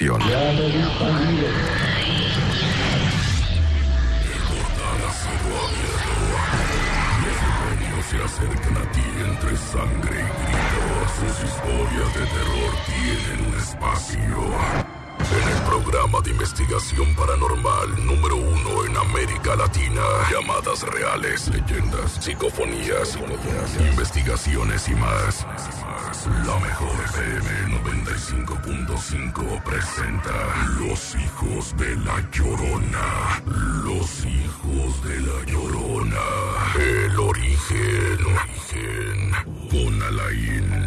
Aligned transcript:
estación. 0.00 0.20
se 8.10 8.16
acercan 8.16 8.76
a 8.76 8.92
ti 8.92 9.00
entre 9.24 9.56
sangre 9.56 10.16
y 10.16 10.24
gritos. 10.42 11.10
Sus 11.16 11.44
historias 11.48 12.14
de 12.14 12.26
terror 12.26 12.72
tienen 12.86 13.46
un 13.46 13.58
espacio. 13.58 14.99
Programa 15.66 16.20
de 16.20 16.30
investigación 16.30 17.14
paranormal 17.14 18.06
número 18.06 18.36
uno 18.36 18.84
en 18.86 18.96
América 18.96 19.56
Latina. 19.56 20.02
Llamadas 20.30 20.82
reales, 20.82 21.48
leyendas, 21.48 22.12
psicofonías, 22.20 23.18
investigaciones 23.78 24.88
y 24.88 24.94
más. 24.94 25.46
La 26.46 26.58
mejor 26.58 26.92
FM 27.14 27.80
95.5 27.82 29.62
presenta 29.62 30.32
Los 30.78 31.14
hijos 31.14 31.76
de 31.76 31.96
la 31.96 32.20
Llorona. 32.30 33.42
Los 33.84 34.24
hijos 34.26 35.04
de 35.04 35.20
la 35.20 35.44
Llorona. 35.46 36.18
El 36.78 37.18
origen. 37.18 38.18
Origen. 38.26 39.32
Con 39.70 40.02
Alain 40.02 40.79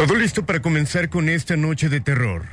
Todo 0.00 0.14
listo 0.14 0.46
para 0.46 0.62
comenzar 0.62 1.10
con 1.10 1.28
esta 1.28 1.58
noche 1.58 1.90
de 1.90 2.00
terror. 2.00 2.46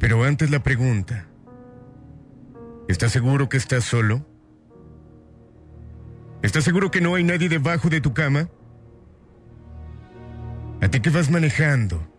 Pero 0.00 0.24
antes 0.24 0.50
la 0.50 0.60
pregunta. 0.60 1.28
¿Estás 2.88 3.12
seguro 3.12 3.48
que 3.48 3.58
estás 3.58 3.84
solo? 3.84 4.26
¿Estás 6.42 6.64
seguro 6.64 6.90
que 6.90 7.00
no 7.00 7.14
hay 7.14 7.22
nadie 7.22 7.48
debajo 7.48 7.90
de 7.90 8.00
tu 8.00 8.12
cama? 8.12 8.48
¿A 10.80 10.88
ti 10.88 10.98
que 10.98 11.10
vas 11.10 11.30
manejando? 11.30 12.12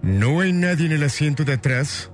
¿No 0.00 0.40
hay 0.40 0.54
nadie 0.54 0.86
en 0.86 0.92
el 0.92 1.02
asiento 1.02 1.44
de 1.44 1.52
atrás? 1.52 2.10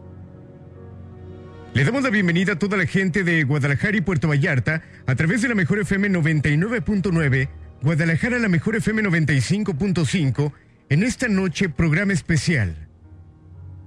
Le 1.75 1.85
damos 1.85 2.03
la 2.03 2.11
bienvenida 2.11 2.55
a 2.55 2.59
toda 2.59 2.77
la 2.77 2.87
gente 2.87 3.23
de 3.23 3.45
Guadalajara 3.45 3.97
y 3.97 4.01
Puerto 4.01 4.27
Vallarta 4.27 4.83
a 5.07 5.15
través 5.15 5.43
de 5.43 5.49
la 5.49 5.55
Mejor 5.55 5.79
FM 5.79 6.11
99.9 6.11 7.66
Guadalajara, 7.87 8.41
la 8.41 8.49
mejor 8.49 8.75
FM 8.75 9.05
95.5, 9.05 10.53
en 10.89 11.05
esta 11.05 11.29
noche 11.29 11.69
programa 11.69 12.15
especial. 12.15 12.89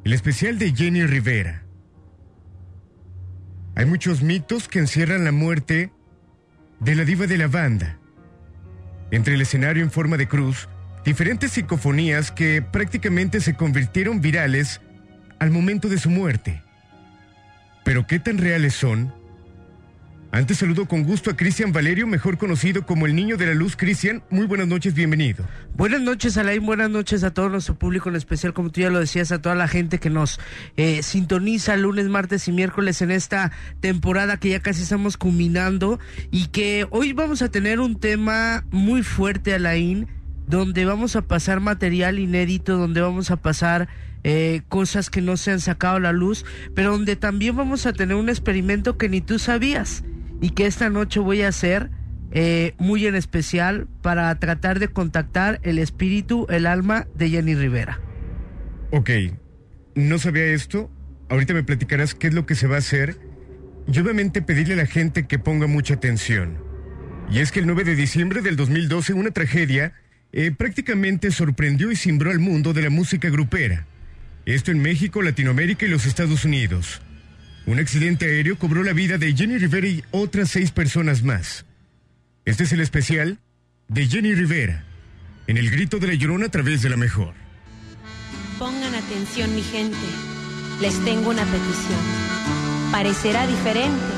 El 0.06 0.14
especial 0.14 0.58
de 0.58 0.74
Jenny 0.74 1.04
Rivera. 1.04 1.66
Hay 3.76 3.86
muchos 3.86 4.22
mitos 4.22 4.70
que 4.70 4.80
encierran 4.80 5.26
la 5.26 5.34
muerte 5.34 5.92
de 6.80 6.96
la 6.96 7.04
diva 7.04 7.28
de 7.28 7.38
la 7.38 7.48
banda. 7.48 8.00
Entre 9.12 9.34
el 9.34 9.42
escenario 9.42 9.84
en 9.84 9.92
forma 9.92 10.16
de 10.16 10.30
cruz, 10.30 10.70
diferentes 11.04 11.52
psicofonías 11.52 12.32
que 12.32 12.62
prácticamente 12.62 13.42
se 13.42 13.56
convirtieron 13.56 14.22
virales 14.22 14.80
al 15.40 15.52
momento 15.52 15.90
de 15.90 15.98
su 15.98 16.10
muerte. 16.10 16.64
Pero 17.84 18.08
¿qué 18.08 18.20
tan 18.20 18.38
reales 18.38 18.76
son? 18.76 19.14
Antes 20.32 20.58
saludo 20.58 20.86
con 20.86 21.06
gusto 21.06 21.32
a 21.32 21.36
Cristian 21.36 21.72
Valerio, 21.72 22.06
mejor 22.06 22.38
conocido 22.38 22.86
como 22.86 23.08
el 23.08 23.16
Niño 23.16 23.36
de 23.36 23.48
la 23.48 23.56
Luz. 23.56 23.76
Cristian, 23.76 24.22
muy 24.30 24.46
buenas 24.46 24.68
noches, 24.68 24.94
bienvenido. 24.94 25.44
Buenas 25.76 26.02
noches, 26.02 26.38
Alain, 26.38 26.64
buenas 26.64 26.92
noches 26.92 27.24
a 27.24 27.34
todo 27.34 27.50
nuestro 27.50 27.74
público, 27.74 28.10
en 28.10 28.16
especial, 28.16 28.54
como 28.54 28.70
tú 28.70 28.82
ya 28.82 28.92
lo 28.92 29.00
decías, 29.00 29.32
a 29.32 29.42
toda 29.42 29.56
la 29.56 29.68
gente 29.68 29.98
que 29.98 30.12
nos 30.12 30.40
eh, 30.78 31.02
sintoniza 31.02 31.76
lunes, 31.78 32.10
martes 32.10 32.48
y 32.48 32.52
miércoles 32.52 33.02
en 33.02 33.10
esta 33.10 33.52
temporada 33.80 34.38
que 34.38 34.50
ya 34.50 34.60
casi 34.60 34.84
estamos 34.84 35.18
culminando 35.18 36.00
y 36.30 36.50
que 36.50 36.86
hoy 36.92 37.14
vamos 37.14 37.42
a 37.42 37.50
tener 37.50 37.80
un 37.80 38.00
tema 38.00 38.66
muy 38.70 39.02
fuerte, 39.02 39.56
Alain, 39.56 40.08
donde 40.46 40.86
vamos 40.86 41.16
a 41.16 41.24
pasar 41.24 41.60
material 41.60 42.20
inédito, 42.20 42.78
donde 42.78 43.02
vamos 43.02 43.32
a 43.32 43.38
pasar 43.38 43.90
eh, 44.24 44.62
cosas 44.70 45.10
que 45.10 45.22
no 45.22 45.38
se 45.38 45.50
han 45.50 45.60
sacado 45.60 45.96
a 45.96 46.00
la 46.00 46.12
luz, 46.12 46.46
pero 46.76 46.92
donde 46.92 47.16
también 47.16 47.56
vamos 47.56 47.88
a 47.88 47.94
tener 47.94 48.16
un 48.16 48.30
experimento 48.30 48.96
que 48.96 49.10
ni 49.10 49.22
tú 49.22 49.40
sabías 49.40 50.04
y 50.42 50.52
que 50.52 50.66
esta 50.66 50.90
noche 50.90 51.20
voy 51.20 51.42
a 51.42 51.50
hacer 51.50 51.90
eh, 52.32 52.74
muy 52.78 53.08
en 53.08 53.16
especial 53.16 53.88
para 54.02 54.34
tratar 54.40 54.80
de 54.80 54.88
contactar 54.88 55.60
el 55.64 55.80
espíritu, 55.80 56.46
el 56.50 56.66
alma 56.68 57.08
de 57.16 57.30
Jenny 57.30 57.56
Rivera. 57.56 58.00
Ok, 58.92 59.10
no 59.96 60.20
sabía 60.20 60.46
esto. 60.46 60.92
Ahorita 61.30 61.54
me 61.54 61.64
platicarás 61.64 62.16
qué 62.16 62.28
es 62.28 62.34
lo 62.34 62.46
que 62.46 62.56
se 62.56 62.68
va 62.68 62.76
a 62.76 62.80
hacer. 62.80 63.18
Y 63.92 64.00
obviamente 64.00 64.42
pedirle 64.42 64.76
a 64.76 64.78
la 64.78 64.86
gente 64.86 65.26
que 65.28 65.40
ponga 65.40 65.68
mucha 65.68 65.96
atención. 65.96 66.58
Y 67.32 67.40
es 67.40 67.52
que 67.52 67.60
el 67.60 67.68
9 67.68 67.84
de 67.84 67.96
diciembre 67.96 68.42
del 68.42 68.56
2012 68.56 69.14
una 69.14 69.32
tragedia 69.32 69.94
eh, 70.32 70.52
prácticamente 70.52 71.32
sorprendió 71.32 71.92
y 71.92 71.96
cimbró 71.96 72.30
al 72.30 72.40
mundo 72.40 72.74
de 72.74 72.84
la 72.84 72.90
música 72.90 73.30
grupera. 73.30 73.86
Esto 74.46 74.72
en 74.72 74.82
México, 74.82 75.22
Latinoamérica 75.22 75.86
y 75.86 75.90
los 75.90 76.06
Estados 76.06 76.46
Unidos. 76.46 77.02
Un 77.70 77.78
accidente 77.78 78.26
aéreo 78.26 78.58
cobró 78.58 78.82
la 78.82 78.94
vida 78.94 79.20
de 79.20 79.32
Jenny 79.36 79.60
Rivera 79.60 79.88
y 79.88 80.04
otras 80.10 80.50
seis 80.50 80.72
personas 80.72 81.22
más. 81.22 81.66
Este 82.44 82.64
es 82.64 82.74
el 82.74 82.80
especial 82.80 83.38
de 83.88 84.08
Jenny 84.08 84.34
Rivera, 84.34 84.86
en 85.46 85.56
el 85.56 85.70
grito 85.70 86.00
de 86.00 86.08
la 86.08 86.16
llorona 86.16 86.48
a 86.48 86.50
través 86.50 86.82
de 86.82 86.90
la 86.90 86.98
mejor. 86.98 87.36
Pongan 88.58 88.96
atención 88.96 89.54
mi 89.54 89.62
gente, 89.62 89.96
les 90.82 90.98
tengo 91.06 91.30
una 91.30 91.44
petición. 91.44 92.00
Parecerá 92.92 93.46
diferente 93.46 94.14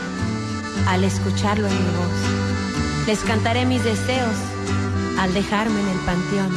al 0.88 1.04
escucharlo 1.04 1.68
en 1.68 1.74
mi 1.74 1.90
voz. 1.98 3.06
Les 3.06 3.20
cantaré 3.20 3.66
mis 3.66 3.84
deseos 3.84 4.38
al 5.20 5.34
dejarme 5.34 5.78
en 5.78 5.88
el 5.90 6.00
panteón. 6.06 6.52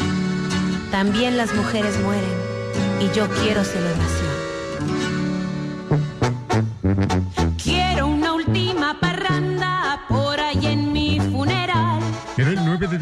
También 0.93 1.37
las 1.37 1.53
mujeres 1.56 1.99
mueren 2.05 2.38
y 3.00 3.12
yo 3.16 3.28
quiero 3.43 3.65
celebración. 3.65 4.34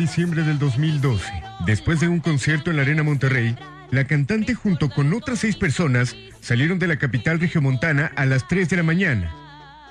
Diciembre 0.02 0.42
del 0.42 0.58
2012. 0.58 1.24
Después 1.64 2.00
de 2.00 2.08
un 2.08 2.18
concierto 2.18 2.70
en 2.70 2.76
la 2.76 2.82
Arena 2.82 3.04
Monterrey, 3.04 3.56
la 3.92 4.04
cantante 4.04 4.52
junto 4.52 4.90
con 4.90 5.14
otras 5.14 5.38
seis 5.38 5.54
personas 5.54 6.16
salieron 6.40 6.80
de 6.80 6.88
la 6.88 6.96
capital 6.96 7.38
regiomontana 7.38 8.10
a 8.16 8.26
las 8.26 8.48
3 8.48 8.68
de 8.68 8.78
la 8.78 8.82
mañana, 8.82 9.32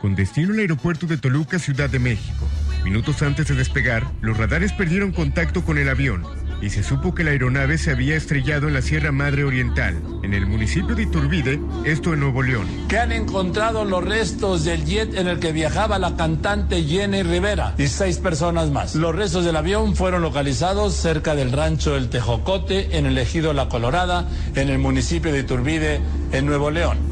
con 0.01 0.13
destino 0.13 0.51
al 0.51 0.59
aeropuerto 0.59 1.07
de 1.07 1.17
Toluca, 1.17 1.59
Ciudad 1.59 1.89
de 1.89 1.99
México. 1.99 2.45
Minutos 2.83 3.21
antes 3.21 3.47
de 3.47 3.55
despegar, 3.55 4.05
los 4.19 4.37
radares 4.37 4.73
perdieron 4.73 5.13
contacto 5.13 5.63
con 5.63 5.77
el 5.77 5.87
avión 5.87 6.25
y 6.61 6.69
se 6.69 6.83
supo 6.83 7.13
que 7.13 7.23
la 7.23 7.31
aeronave 7.31 7.77
se 7.77 7.91
había 7.91 8.15
estrellado 8.15 8.67
en 8.67 8.75
la 8.75 8.81
Sierra 8.81 9.11
Madre 9.11 9.43
Oriental, 9.43 10.01
en 10.23 10.33
el 10.33 10.45
municipio 10.45 10.95
de 10.95 11.03
Iturbide, 11.03 11.59
esto 11.85 12.13
en 12.13 12.19
Nuevo 12.19 12.43
León. 12.43 12.67
Que 12.87 12.99
han 12.99 13.11
encontrado 13.11 13.83
los 13.83 14.03
restos 14.03 14.63
del 14.63 14.85
jet 14.85 15.15
en 15.15 15.27
el 15.27 15.39
que 15.39 15.51
viajaba 15.51 15.99
la 15.99 16.15
cantante 16.15 16.83
Jenny 16.83 17.23
Rivera 17.23 17.73
y 17.77 17.87
seis 17.87 18.17
personas 18.17 18.69
más. 18.69 18.95
Los 18.95 19.15
restos 19.15 19.43
del 19.43 19.55
avión 19.55 19.95
fueron 19.95 20.21
localizados 20.21 20.93
cerca 20.93 21.35
del 21.35 21.51
rancho 21.51 21.95
El 21.95 22.09
Tejocote, 22.09 22.97
en 22.97 23.05
el 23.05 23.17
ejido 23.17 23.53
La 23.53 23.67
Colorada, 23.67 24.27
en 24.55 24.69
el 24.69 24.79
municipio 24.79 25.31
de 25.33 25.39
Iturbide, 25.39 26.01
en 26.31 26.45
Nuevo 26.45 26.69
León. 26.69 27.10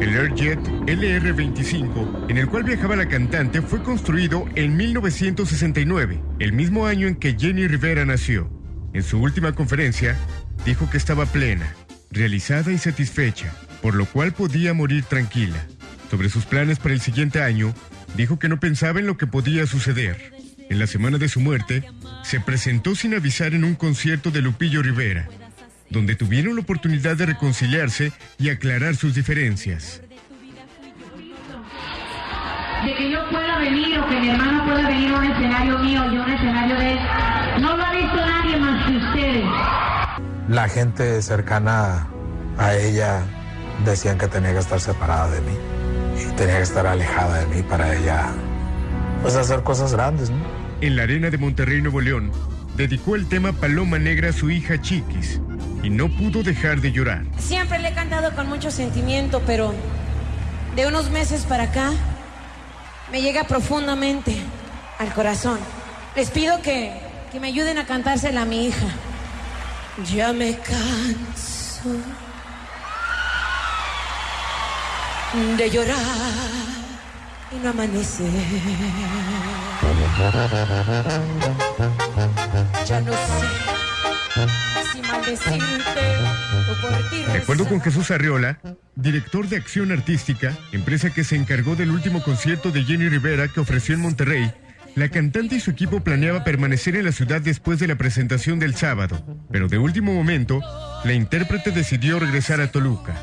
El 0.00 0.16
Airjet 0.16 0.60
LR-25, 0.86 2.30
en 2.30 2.38
el 2.38 2.46
cual 2.46 2.62
viajaba 2.62 2.94
la 2.94 3.08
cantante, 3.08 3.62
fue 3.62 3.82
construido 3.82 4.46
en 4.54 4.76
1969, 4.76 6.22
el 6.38 6.52
mismo 6.52 6.86
año 6.86 7.08
en 7.08 7.16
que 7.16 7.36
Jenny 7.36 7.66
Rivera 7.66 8.04
nació. 8.04 8.48
En 8.92 9.02
su 9.02 9.18
última 9.20 9.56
conferencia, 9.56 10.16
dijo 10.64 10.88
que 10.88 10.98
estaba 10.98 11.26
plena, 11.26 11.74
realizada 12.12 12.70
y 12.70 12.78
satisfecha, 12.78 13.52
por 13.82 13.96
lo 13.96 14.06
cual 14.06 14.32
podía 14.32 14.72
morir 14.72 15.02
tranquila. 15.02 15.66
Sobre 16.10 16.28
sus 16.28 16.44
planes 16.44 16.78
para 16.78 16.94
el 16.94 17.00
siguiente 17.00 17.42
año, 17.42 17.74
dijo 18.16 18.38
que 18.38 18.48
no 18.48 18.60
pensaba 18.60 19.00
en 19.00 19.06
lo 19.06 19.16
que 19.16 19.26
podía 19.26 19.66
suceder. 19.66 20.32
En 20.70 20.78
la 20.78 20.86
semana 20.86 21.18
de 21.18 21.28
su 21.28 21.40
muerte, 21.40 21.82
se 22.22 22.38
presentó 22.38 22.94
sin 22.94 23.14
avisar 23.14 23.52
en 23.52 23.64
un 23.64 23.74
concierto 23.74 24.30
de 24.30 24.42
Lupillo 24.42 24.80
Rivera, 24.80 25.28
donde 25.90 26.14
tuvieron 26.14 26.56
la 26.56 26.62
oportunidad 26.62 27.16
de 27.16 27.26
reconciliarse 27.26 28.12
y 28.38 28.50
aclarar 28.50 28.96
sus 28.96 29.14
diferencias. 29.14 30.02
De 32.84 32.94
que 32.94 33.10
yo 33.10 33.28
pueda 33.30 33.58
venir 33.58 33.98
o 33.98 34.08
que 34.08 34.20
mi 34.20 34.28
hermano 34.28 34.64
pueda 34.64 34.88
venir 34.88 35.12
a 35.12 35.18
un 35.18 35.24
escenario 35.24 35.78
mío 35.78 36.12
y 36.12 36.16
a 36.16 36.22
un 36.22 36.30
escenario 36.30 36.76
de 36.76 36.92
él, 36.92 36.98
no 37.60 37.76
lo 37.76 37.84
ha 37.84 37.92
visto 37.92 38.16
nadie 38.16 38.56
más 38.56 38.86
que 38.86 38.96
ustedes. 38.96 39.44
La 40.48 40.68
gente 40.68 41.22
cercana 41.22 42.06
a 42.56 42.74
ella 42.74 43.22
decían 43.84 44.16
que 44.16 44.28
tenía 44.28 44.52
que 44.52 44.60
estar 44.60 44.80
separada 44.80 45.30
de 45.30 45.40
mí 45.40 45.56
y 46.20 46.36
tenía 46.36 46.56
que 46.56 46.62
estar 46.62 46.86
alejada 46.86 47.40
de 47.40 47.46
mí 47.46 47.62
para 47.62 47.94
ella 47.96 48.28
pues 49.22 49.34
hacer 49.34 49.62
cosas 49.64 49.92
grandes, 49.92 50.30
¿no? 50.30 50.36
En 50.80 50.94
la 50.94 51.02
arena 51.02 51.30
de 51.30 51.38
Monterrey, 51.38 51.82
Nuevo 51.82 52.00
León, 52.00 52.30
dedicó 52.76 53.16
el 53.16 53.26
tema 53.26 53.52
Paloma 53.52 53.98
Negra 53.98 54.28
a 54.28 54.32
su 54.32 54.48
hija 54.48 54.80
Chiquis 54.80 55.40
y 55.82 55.90
no 55.90 56.08
pudo 56.08 56.42
dejar 56.42 56.80
de 56.80 56.92
llorar. 56.92 57.22
Siempre 57.38 57.78
le 57.78 57.88
he 57.88 57.94
cantado 57.94 58.34
con 58.34 58.48
mucho 58.48 58.70
sentimiento, 58.70 59.42
pero 59.46 59.74
de 60.74 60.86
unos 60.86 61.10
meses 61.10 61.42
para 61.42 61.64
acá 61.64 61.92
me 63.10 63.22
llega 63.22 63.44
profundamente 63.44 64.36
al 64.98 65.12
corazón. 65.12 65.58
Les 66.16 66.30
pido 66.30 66.60
que, 66.62 66.92
que 67.32 67.40
me 67.40 67.48
ayuden 67.48 67.78
a 67.78 67.86
cantársela 67.86 68.42
a 68.42 68.44
mi 68.44 68.66
hija. 68.66 68.86
Ya 70.12 70.32
me 70.32 70.56
canso 70.58 71.90
de 75.56 75.70
llorar 75.70 75.96
y 77.52 77.56
no 77.62 77.70
amanecer. 77.70 78.26
Ya 82.86 83.00
no 83.00 83.12
sé 83.12 84.67
De 87.32 87.38
acuerdo 87.38 87.66
con 87.66 87.80
Jesús 87.80 88.10
Arriola, 88.10 88.60
director 88.94 89.48
de 89.48 89.56
Acción 89.56 89.90
Artística, 89.90 90.56
empresa 90.72 91.10
que 91.10 91.24
se 91.24 91.36
encargó 91.36 91.76
del 91.76 91.90
último 91.90 92.22
concierto 92.22 92.70
de 92.70 92.84
Jenny 92.84 93.08
Rivera 93.08 93.48
que 93.48 93.60
ofreció 93.60 93.94
en 93.94 94.02
Monterrey, 94.02 94.52
la 94.94 95.08
cantante 95.08 95.56
y 95.56 95.60
su 95.60 95.70
equipo 95.70 96.00
planeaba 96.00 96.44
permanecer 96.44 96.96
en 96.96 97.04
la 97.04 97.12
ciudad 97.12 97.40
después 97.40 97.78
de 97.78 97.86
la 97.86 97.96
presentación 97.96 98.58
del 98.58 98.74
sábado, 98.74 99.24
pero 99.50 99.68
de 99.68 99.78
último 99.78 100.12
momento, 100.12 100.60
la 101.04 101.12
intérprete 101.12 101.70
decidió 101.70 102.18
regresar 102.18 102.60
a 102.60 102.70
Toluca. 102.70 103.14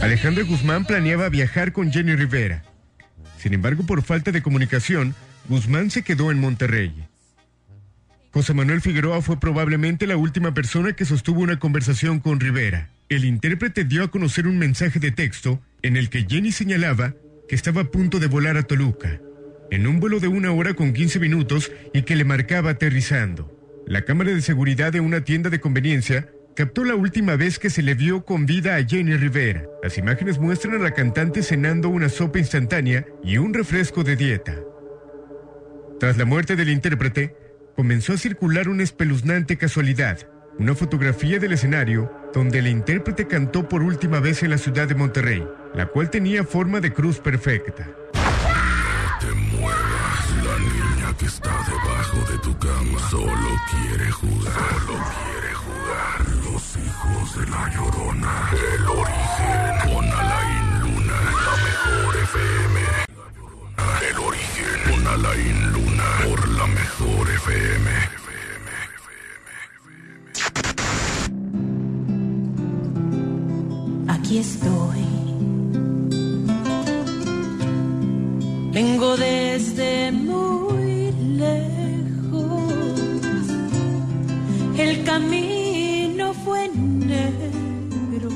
Alejandra 0.00 0.44
Guzmán 0.44 0.84
planeaba 0.84 1.28
viajar 1.28 1.72
con 1.72 1.92
Jenny 1.92 2.14
Rivera. 2.14 2.62
Sin 3.38 3.52
embargo, 3.52 3.84
por 3.84 4.02
falta 4.02 4.30
de 4.30 4.42
comunicación, 4.42 5.14
Guzmán 5.48 5.90
se 5.90 6.02
quedó 6.02 6.30
en 6.30 6.40
Monterrey. 6.40 7.08
José 8.32 8.54
Manuel 8.54 8.80
Figueroa 8.80 9.20
fue 9.20 9.38
probablemente 9.38 10.06
la 10.06 10.16
última 10.16 10.54
persona 10.54 10.94
que 10.94 11.04
sostuvo 11.04 11.42
una 11.42 11.58
conversación 11.58 12.18
con 12.18 12.40
Rivera. 12.40 12.88
El 13.10 13.26
intérprete 13.26 13.84
dio 13.84 14.04
a 14.04 14.10
conocer 14.10 14.46
un 14.46 14.56
mensaje 14.56 14.98
de 14.98 15.10
texto 15.10 15.60
en 15.82 15.98
el 15.98 16.08
que 16.08 16.24
Jenny 16.26 16.50
señalaba 16.50 17.14
que 17.46 17.54
estaba 17.54 17.82
a 17.82 17.90
punto 17.90 18.20
de 18.20 18.28
volar 18.28 18.56
a 18.56 18.62
Toluca, 18.62 19.20
en 19.70 19.86
un 19.86 20.00
vuelo 20.00 20.18
de 20.18 20.28
una 20.28 20.50
hora 20.50 20.72
con 20.72 20.94
15 20.94 21.20
minutos 21.20 21.70
y 21.92 22.02
que 22.02 22.16
le 22.16 22.24
marcaba 22.24 22.70
aterrizando. 22.70 23.54
La 23.86 24.06
cámara 24.06 24.30
de 24.30 24.40
seguridad 24.40 24.92
de 24.92 25.00
una 25.00 25.20
tienda 25.24 25.50
de 25.50 25.60
conveniencia 25.60 26.30
captó 26.56 26.84
la 26.84 26.94
última 26.94 27.36
vez 27.36 27.58
que 27.58 27.68
se 27.68 27.82
le 27.82 27.94
vio 27.94 28.24
con 28.24 28.46
vida 28.46 28.76
a 28.76 28.82
Jenny 28.82 29.14
Rivera. 29.14 29.64
Las 29.82 29.98
imágenes 29.98 30.38
muestran 30.38 30.76
a 30.76 30.82
la 30.82 30.92
cantante 30.92 31.42
cenando 31.42 31.90
una 31.90 32.08
sopa 32.08 32.38
instantánea 32.38 33.04
y 33.22 33.36
un 33.36 33.52
refresco 33.52 34.04
de 34.04 34.16
dieta. 34.16 34.58
Tras 36.00 36.16
la 36.16 36.24
muerte 36.24 36.56
del 36.56 36.70
intérprete, 36.70 37.41
comenzó 37.76 38.12
a 38.12 38.18
circular 38.18 38.68
una 38.68 38.82
espeluznante 38.82 39.56
casualidad, 39.56 40.18
una 40.58 40.74
fotografía 40.74 41.38
del 41.38 41.52
escenario 41.52 42.12
donde 42.32 42.58
el 42.58 42.66
intérprete 42.66 43.26
cantó 43.26 43.68
por 43.68 43.82
última 43.82 44.20
vez 44.20 44.42
en 44.42 44.50
la 44.50 44.58
ciudad 44.58 44.88
de 44.88 44.94
Monterrey, 44.94 45.46
la 45.74 45.86
cual 45.86 46.10
tenía 46.10 46.44
forma 46.44 46.80
de 46.80 46.92
cruz 46.92 47.18
perfecta. 47.18 47.86
No 48.14 49.18
te 49.20 49.32
muevas, 49.56 50.30
la 50.44 50.58
niña 50.58 51.16
que 51.18 51.26
está 51.26 51.50
debajo 51.50 52.32
de 52.32 52.38
tu 52.38 52.58
cama 52.58 52.98
solo 53.10 53.60
quiere 53.70 54.10
jugar. 54.10 54.52
Solo 54.52 55.04
quiere 55.18 55.54
jugar. 55.54 56.52
Los 56.52 56.76
hijos 56.76 57.38
de 57.38 57.50
la 57.50 57.74
llorona. 57.74 58.50
El 58.74 58.86
origen 58.86 59.94
con 59.94 60.04
Alain 60.04 60.80
Luna. 60.80 61.18
La 61.46 61.54
mejor 61.62 62.16
FM. 62.16 62.80
El 64.10 64.18
origen 64.18 64.90
con 64.90 65.06
Alain 65.06 65.72
Luna. 65.72 66.04
Por 66.24 66.51
mejor 66.98 67.30
FM. 67.30 67.90
Aquí 74.08 74.38
estoy. 74.38 75.04
Vengo 78.72 79.16
desde 79.16 80.12
muy 80.12 81.12
lejos. 81.36 82.72
El 84.76 85.04
camino 85.04 86.34
fue 86.44 86.68
negro. 86.68 88.30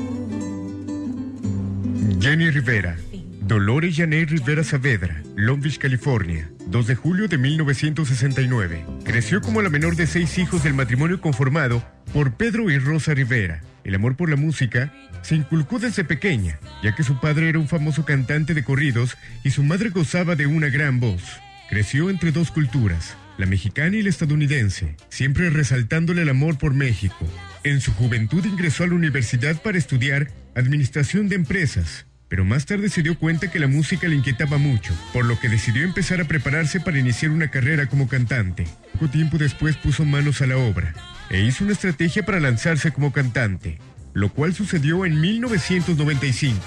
Jenny 2.19 2.49
Rivera, 2.49 2.97
Dolores 3.47 3.95
Janet 3.95 4.29
Rivera 4.29 4.61
Saavedra, 4.61 5.23
Long 5.37 5.61
Beach, 5.61 5.77
California, 5.77 6.49
2 6.67 6.85
de 6.85 6.95
julio 6.95 7.29
de 7.29 7.37
1969. 7.37 8.85
Creció 9.05 9.39
como 9.39 9.61
la 9.61 9.69
menor 9.69 9.95
de 9.95 10.05
seis 10.05 10.37
hijos 10.37 10.63
del 10.63 10.73
matrimonio 10.73 11.21
conformado 11.21 11.81
por 12.11 12.33
Pedro 12.33 12.69
y 12.69 12.77
Rosa 12.77 13.13
Rivera. 13.13 13.61
El 13.85 13.95
amor 13.95 14.17
por 14.17 14.29
la 14.29 14.35
música 14.35 14.93
se 15.21 15.35
inculcó 15.35 15.79
desde 15.79 16.03
pequeña, 16.03 16.59
ya 16.83 16.93
que 16.93 17.03
su 17.03 17.21
padre 17.21 17.47
era 17.47 17.57
un 17.57 17.69
famoso 17.69 18.03
cantante 18.03 18.53
de 18.53 18.65
corridos 18.65 19.17
y 19.45 19.51
su 19.51 19.63
madre 19.63 19.91
gozaba 19.91 20.35
de 20.35 20.45
una 20.45 20.67
gran 20.67 20.99
voz. 20.99 21.23
Creció 21.69 22.09
entre 22.09 22.33
dos 22.33 22.51
culturas, 22.51 23.15
la 23.37 23.45
mexicana 23.45 23.95
y 23.95 24.01
la 24.01 24.09
estadounidense, 24.09 24.97
siempre 25.07 25.49
resaltándole 25.49 26.23
el 26.23 26.29
amor 26.29 26.57
por 26.57 26.73
México. 26.73 27.25
En 27.63 27.79
su 27.79 27.93
juventud 27.93 28.43
ingresó 28.43 28.83
a 28.83 28.87
la 28.87 28.95
universidad 28.95 29.61
para 29.61 29.77
estudiar 29.77 30.27
administración 30.53 31.29
de 31.29 31.35
empresas, 31.35 32.07
pero 32.29 32.43
más 32.43 32.65
tarde 32.65 32.89
se 32.89 33.03
dio 33.03 33.17
cuenta 33.17 33.49
que 33.49 33.59
la 33.59 33.67
música 33.67 34.07
le 34.07 34.15
inquietaba 34.15 34.57
mucho, 34.57 34.93
por 35.13 35.25
lo 35.25 35.39
que 35.39 35.49
decidió 35.49 35.83
empezar 35.83 36.19
a 36.19 36.25
prepararse 36.25 36.79
para 36.79 36.99
iniciar 36.99 37.31
una 37.31 37.49
carrera 37.49 37.87
como 37.87 38.07
cantante. 38.07 38.65
Poco 38.93 39.09
tiempo 39.09 39.37
después 39.37 39.77
puso 39.77 40.05
manos 40.05 40.41
a 40.41 40.47
la 40.47 40.57
obra 40.57 40.93
e 41.29 41.41
hizo 41.41 41.63
una 41.63 41.73
estrategia 41.73 42.25
para 42.25 42.39
lanzarse 42.39 42.91
como 42.91 43.11
cantante, 43.11 43.79
lo 44.13 44.29
cual 44.33 44.53
sucedió 44.53 45.05
en 45.05 45.19
1995, 45.21 46.59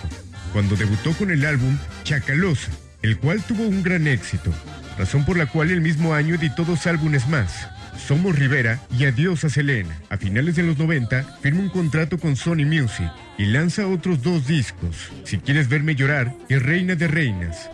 cuando 0.53 0.77
debutó 0.77 1.12
con 1.12 1.31
el 1.31 1.45
álbum 1.45 1.77
Chacalosa, 2.05 2.71
el 3.03 3.19
cual 3.19 3.43
tuvo 3.43 3.67
un 3.67 3.83
gran 3.83 4.07
éxito, 4.07 4.53
razón 4.99 5.25
por 5.25 5.37
la 5.37 5.47
cual 5.47 5.71
el 5.71 5.81
mismo 5.81 6.15
año 6.15 6.35
editó 6.35 6.65
dos 6.65 6.87
álbumes 6.87 7.29
más, 7.29 7.69
Somos 8.06 8.37
Rivera 8.37 8.81
y 8.99 9.05
Adiós 9.05 9.44
a 9.44 9.49
Selena. 9.49 9.97
A 10.08 10.17
finales 10.17 10.56
de 10.56 10.62
los 10.62 10.79
90 10.79 11.38
firma 11.41 11.61
un 11.61 11.69
contrato 11.69 12.19
con 12.19 12.35
Sony 12.37 12.64
Music 12.67 13.11
y 13.38 13.47
lanza 13.47 13.87
otros 13.87 14.23
dos 14.23 14.47
discos, 14.47 15.12
Si 15.25 15.38
quieres 15.38 15.69
verme 15.69 15.94
llorar 15.94 16.35
y 16.49 16.56
Reina 16.56 16.94
de 16.94 17.06
Reinas, 17.06 17.70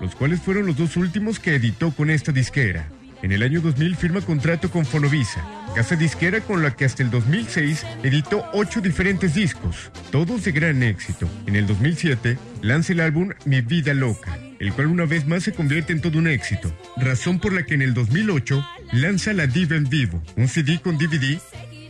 los 0.00 0.14
cuales 0.14 0.40
fueron 0.40 0.66
los 0.66 0.76
dos 0.76 0.96
últimos 0.96 1.38
que 1.38 1.54
editó 1.54 1.90
con 1.92 2.10
esta 2.10 2.32
disquera. 2.32 2.88
En 3.22 3.32
el 3.32 3.42
año 3.42 3.60
2000 3.60 3.96
firma 3.96 4.20
contrato 4.20 4.70
con 4.70 4.86
Fonovisa, 4.86 5.44
casa 5.74 5.96
disquera 5.96 6.40
con 6.40 6.62
la 6.62 6.76
que 6.76 6.84
hasta 6.84 7.02
el 7.02 7.10
2006 7.10 7.84
editó 8.04 8.44
ocho 8.52 8.80
diferentes 8.80 9.34
discos, 9.34 9.90
todos 10.12 10.44
de 10.44 10.52
gran 10.52 10.82
éxito. 10.84 11.28
En 11.46 11.56
el 11.56 11.66
2007 11.66 12.38
lanza 12.62 12.92
el 12.92 13.00
álbum 13.00 13.30
Mi 13.44 13.60
Vida 13.60 13.92
Loca, 13.92 14.38
el 14.60 14.72
cual 14.72 14.86
una 14.86 15.04
vez 15.04 15.26
más 15.26 15.42
se 15.42 15.52
convierte 15.52 15.92
en 15.92 16.00
todo 16.00 16.18
un 16.18 16.28
éxito, 16.28 16.72
razón 16.96 17.40
por 17.40 17.52
la 17.52 17.64
que 17.64 17.74
en 17.74 17.82
el 17.82 17.94
2008 17.94 18.64
lanza 18.92 19.32
La 19.32 19.46
Diva 19.46 19.76
en 19.76 19.88
Vivo, 19.88 20.22
un 20.36 20.48
CD 20.48 20.80
con 20.80 20.98
DVD 20.98 21.38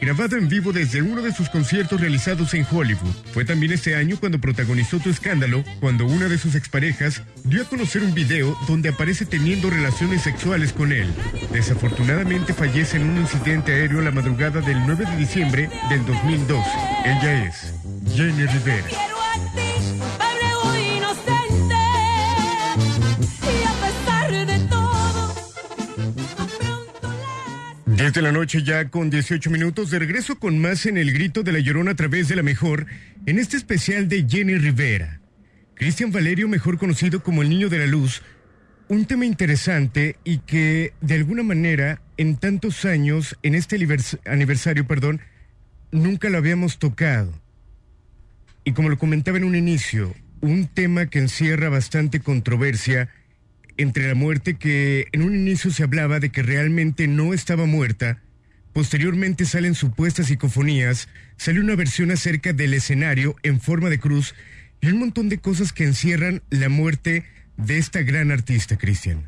grabado 0.00 0.36
en 0.36 0.48
vivo 0.48 0.72
desde 0.72 1.02
uno 1.02 1.22
de 1.22 1.32
sus 1.32 1.48
conciertos 1.48 2.00
realizados 2.00 2.54
en 2.54 2.66
Hollywood. 2.70 3.14
Fue 3.32 3.44
también 3.44 3.72
este 3.72 3.96
año 3.96 4.16
cuando 4.18 4.40
protagonizó 4.40 4.98
tu 4.98 5.10
escándalo, 5.10 5.64
cuando 5.80 6.06
una 6.06 6.28
de 6.28 6.38
sus 6.38 6.54
exparejas 6.54 7.22
dio 7.44 7.62
a 7.62 7.64
conocer 7.64 8.02
un 8.02 8.14
video 8.14 8.56
donde 8.66 8.90
aparece 8.90 9.26
teniendo 9.26 9.70
relaciones 9.70 10.22
sexuales 10.22 10.72
con 10.72 10.92
él. 10.92 11.08
Desafortunadamente 11.52 12.54
fallece 12.54 12.96
en 12.96 13.10
un 13.10 13.18
incidente 13.18 13.72
aéreo 13.72 14.00
la 14.00 14.12
madrugada 14.12 14.60
del 14.60 14.78
9 14.86 15.04
de 15.04 15.16
diciembre 15.16 15.70
del 15.90 16.04
2012. 16.06 16.70
Ella 17.04 17.44
es 17.46 17.74
Jenny 18.14 18.46
Rivera. 18.46 18.86
10 27.98 28.12
de 28.12 28.22
la 28.22 28.30
noche 28.30 28.62
ya 28.62 28.90
con 28.90 29.10
18 29.10 29.50
minutos 29.50 29.90
de 29.90 29.98
regreso 29.98 30.38
con 30.38 30.60
más 30.60 30.86
en 30.86 30.96
el 30.98 31.12
grito 31.12 31.42
de 31.42 31.50
la 31.50 31.58
llorona 31.58 31.90
a 31.90 31.96
través 31.96 32.28
de 32.28 32.36
la 32.36 32.44
mejor 32.44 32.86
en 33.26 33.40
este 33.40 33.56
especial 33.56 34.08
de 34.08 34.24
Jenny 34.28 34.54
Rivera. 34.56 35.20
Cristian 35.74 36.12
Valerio, 36.12 36.46
mejor 36.46 36.78
conocido 36.78 37.24
como 37.24 37.42
el 37.42 37.48
Niño 37.48 37.68
de 37.68 37.78
la 37.78 37.86
Luz, 37.86 38.22
un 38.86 39.04
tema 39.04 39.26
interesante 39.26 40.14
y 40.22 40.38
que 40.38 40.92
de 41.00 41.14
alguna 41.14 41.42
manera 41.42 42.00
en 42.16 42.36
tantos 42.36 42.84
años, 42.84 43.36
en 43.42 43.56
este 43.56 43.76
anivers- 43.76 44.20
aniversario, 44.26 44.86
perdón, 44.86 45.20
nunca 45.90 46.30
lo 46.30 46.38
habíamos 46.38 46.78
tocado. 46.78 47.32
Y 48.62 48.74
como 48.74 48.90
lo 48.90 48.98
comentaba 48.98 49.38
en 49.38 49.44
un 49.44 49.56
inicio, 49.56 50.14
un 50.40 50.68
tema 50.68 51.06
que 51.06 51.18
encierra 51.18 51.68
bastante 51.68 52.20
controversia 52.20 53.08
entre 53.78 54.08
la 54.08 54.14
muerte 54.14 54.54
que 54.54 55.06
en 55.12 55.22
un 55.22 55.34
inicio 55.34 55.70
se 55.70 55.84
hablaba 55.84 56.20
de 56.20 56.30
que 56.30 56.42
realmente 56.42 57.08
no 57.08 57.32
estaba 57.32 57.64
muerta, 57.64 58.20
posteriormente 58.72 59.46
salen 59.46 59.74
supuestas 59.74 60.26
psicofonías, 60.26 61.08
sale 61.36 61.60
una 61.60 61.76
versión 61.76 62.10
acerca 62.10 62.52
del 62.52 62.74
escenario 62.74 63.36
en 63.42 63.60
forma 63.60 63.88
de 63.88 63.98
cruz 63.98 64.34
y 64.80 64.88
un 64.88 64.98
montón 64.98 65.28
de 65.28 65.38
cosas 65.38 65.72
que 65.72 65.84
encierran 65.84 66.42
la 66.50 66.68
muerte 66.68 67.24
de 67.56 67.78
esta 67.78 68.02
gran 68.02 68.30
artista, 68.30 68.76
Cristian. 68.76 69.24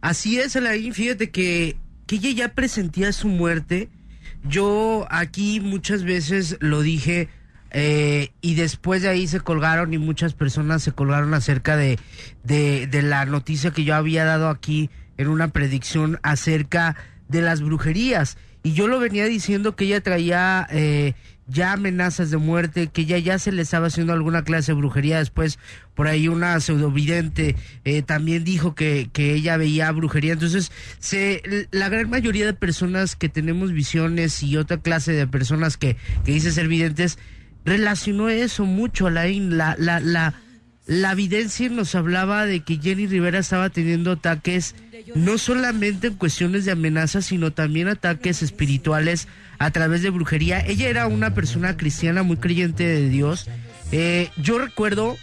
Así 0.00 0.38
es, 0.38 0.54
Alain, 0.56 0.94
fíjate 0.94 1.30
que, 1.30 1.76
que 2.06 2.16
ella 2.16 2.30
ya 2.30 2.48
presentía 2.54 3.12
su 3.12 3.28
muerte. 3.28 3.88
Yo 4.44 5.06
aquí 5.10 5.60
muchas 5.60 6.04
veces 6.04 6.56
lo 6.60 6.82
dije 6.82 7.28
eh, 7.76 8.30
y 8.40 8.54
después 8.54 9.02
de 9.02 9.08
ahí 9.08 9.26
se 9.26 9.40
colgaron 9.40 9.92
y 9.92 9.98
muchas 9.98 10.32
personas 10.32 10.80
se 10.84 10.92
colgaron 10.92 11.34
acerca 11.34 11.76
de, 11.76 11.98
de, 12.44 13.02
la 13.02 13.24
noticia 13.26 13.72
que 13.72 13.82
yo 13.82 13.96
había 13.96 14.24
dado 14.24 14.48
aquí 14.48 14.90
en 15.18 15.26
una 15.26 15.48
predicción 15.48 16.20
acerca 16.22 16.94
de 17.28 17.42
las 17.42 17.62
brujerías. 17.62 18.38
Y 18.62 18.74
yo 18.74 18.86
lo 18.86 19.00
venía 19.00 19.24
diciendo 19.24 19.74
que 19.74 19.86
ella 19.86 20.00
traía 20.00 20.68
eh, 20.70 21.14
ya 21.48 21.72
amenazas 21.72 22.30
de 22.30 22.36
muerte, 22.36 22.86
que 22.86 23.02
ella 23.02 23.18
ya 23.18 23.40
se 23.40 23.50
le 23.50 23.62
estaba 23.62 23.88
haciendo 23.88 24.12
alguna 24.12 24.44
clase 24.44 24.70
de 24.70 24.78
brujería. 24.78 25.18
Después, 25.18 25.58
por 25.94 26.06
ahí 26.06 26.28
una 26.28 26.58
pseudovidente 26.60 27.56
eh, 27.84 28.02
también 28.02 28.44
dijo 28.44 28.76
que, 28.76 29.10
que 29.12 29.34
ella 29.34 29.56
veía 29.56 29.90
brujería. 29.90 30.34
Entonces, 30.34 30.70
se, 31.00 31.66
la 31.72 31.88
gran 31.88 32.08
mayoría 32.08 32.46
de 32.46 32.54
personas 32.54 33.16
que 33.16 33.28
tenemos 33.28 33.72
visiones 33.72 34.44
y 34.44 34.56
otra 34.56 34.78
clase 34.78 35.12
de 35.12 35.26
personas 35.26 35.76
que, 35.76 35.96
que 36.24 36.32
dice 36.32 36.52
ser 36.52 36.68
videntes, 36.68 37.18
relacionó 37.64 38.28
eso 38.28 38.64
mucho, 38.64 39.06
Alain, 39.06 39.56
la, 39.56 39.76
la, 39.78 40.00
la, 40.00 40.34
la 40.86 41.12
evidencia 41.12 41.68
nos 41.68 41.94
hablaba 41.94 42.46
de 42.46 42.60
que 42.60 42.78
Jenny 42.78 43.06
Rivera 43.06 43.38
estaba 43.38 43.70
teniendo 43.70 44.12
ataques 44.12 44.74
no 45.14 45.38
solamente 45.38 46.08
en 46.08 46.14
cuestiones 46.14 46.64
de 46.64 46.72
amenaza, 46.72 47.22
sino 47.22 47.52
también 47.52 47.88
ataques 47.88 48.42
espirituales 48.42 49.28
a 49.58 49.70
través 49.70 50.02
de 50.02 50.10
brujería. 50.10 50.60
Ella 50.60 50.88
era 50.88 51.06
una 51.06 51.34
persona 51.34 51.76
cristiana 51.76 52.22
muy 52.22 52.36
creyente 52.36 52.84
de 52.84 53.08
Dios. 53.08 53.46
Eh, 53.92 54.30
yo 54.36 54.58
recuerdo 54.58 55.16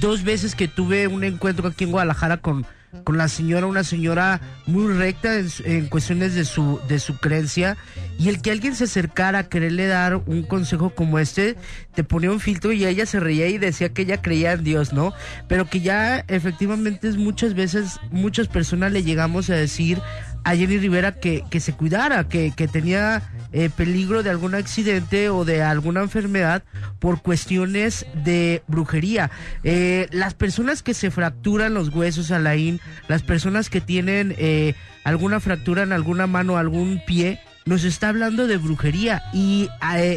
dos 0.00 0.22
veces 0.22 0.54
que 0.54 0.68
tuve 0.68 1.06
un 1.06 1.24
encuentro 1.24 1.68
aquí 1.68 1.84
en 1.84 1.90
Guadalajara 1.90 2.38
con, 2.38 2.66
con 3.04 3.18
la 3.18 3.28
señora, 3.28 3.66
una 3.66 3.84
señora 3.84 4.40
muy 4.66 4.92
recta 4.94 5.38
en, 5.38 5.48
en, 5.64 5.86
cuestiones 5.86 6.34
de 6.34 6.44
su, 6.44 6.80
de 6.88 6.98
su 6.98 7.18
creencia, 7.18 7.76
y 8.18 8.28
el 8.28 8.40
que 8.40 8.50
alguien 8.50 8.74
se 8.74 8.84
acercara 8.84 9.40
a 9.40 9.48
quererle 9.48 9.86
dar 9.86 10.16
un 10.16 10.42
consejo 10.42 10.90
como 10.90 11.18
este, 11.18 11.56
te 11.94 12.04
ponía 12.04 12.30
un 12.30 12.40
filtro 12.40 12.72
y 12.72 12.86
ella 12.86 13.06
se 13.06 13.20
reía 13.20 13.46
y 13.48 13.58
decía 13.58 13.90
que 13.90 14.02
ella 14.02 14.22
creía 14.22 14.52
en 14.52 14.64
Dios, 14.64 14.92
¿no? 14.92 15.12
Pero 15.48 15.68
que 15.68 15.80
ya 15.80 16.24
efectivamente 16.28 17.10
muchas 17.12 17.54
veces, 17.54 18.00
muchas 18.10 18.48
personas 18.48 18.92
le 18.92 19.02
llegamos 19.02 19.50
a 19.50 19.54
decir 19.54 20.00
a 20.46 20.54
Jenny 20.54 20.78
Rivera 20.78 21.10
que, 21.10 21.42
que 21.50 21.58
se 21.58 21.72
cuidara, 21.72 22.28
que, 22.28 22.52
que 22.54 22.68
tenía 22.68 23.20
eh, 23.52 23.68
peligro 23.68 24.22
de 24.22 24.30
algún 24.30 24.54
accidente 24.54 25.28
o 25.28 25.44
de 25.44 25.60
alguna 25.60 26.02
enfermedad 26.02 26.62
por 27.00 27.20
cuestiones 27.20 28.06
de 28.14 28.62
brujería. 28.68 29.32
Eh, 29.64 30.06
las 30.12 30.34
personas 30.34 30.84
que 30.84 30.94
se 30.94 31.10
fracturan 31.10 31.74
los 31.74 31.88
huesos, 31.88 32.30
Alain, 32.30 32.80
las 33.08 33.24
personas 33.24 33.68
que 33.68 33.80
tienen 33.80 34.36
eh, 34.38 34.74
alguna 35.02 35.40
fractura 35.40 35.82
en 35.82 35.92
alguna 35.92 36.28
mano, 36.28 36.58
algún 36.58 37.02
pie, 37.04 37.40
nos 37.64 37.82
está 37.82 38.10
hablando 38.10 38.46
de 38.46 38.56
brujería. 38.56 39.24
Y, 39.32 39.68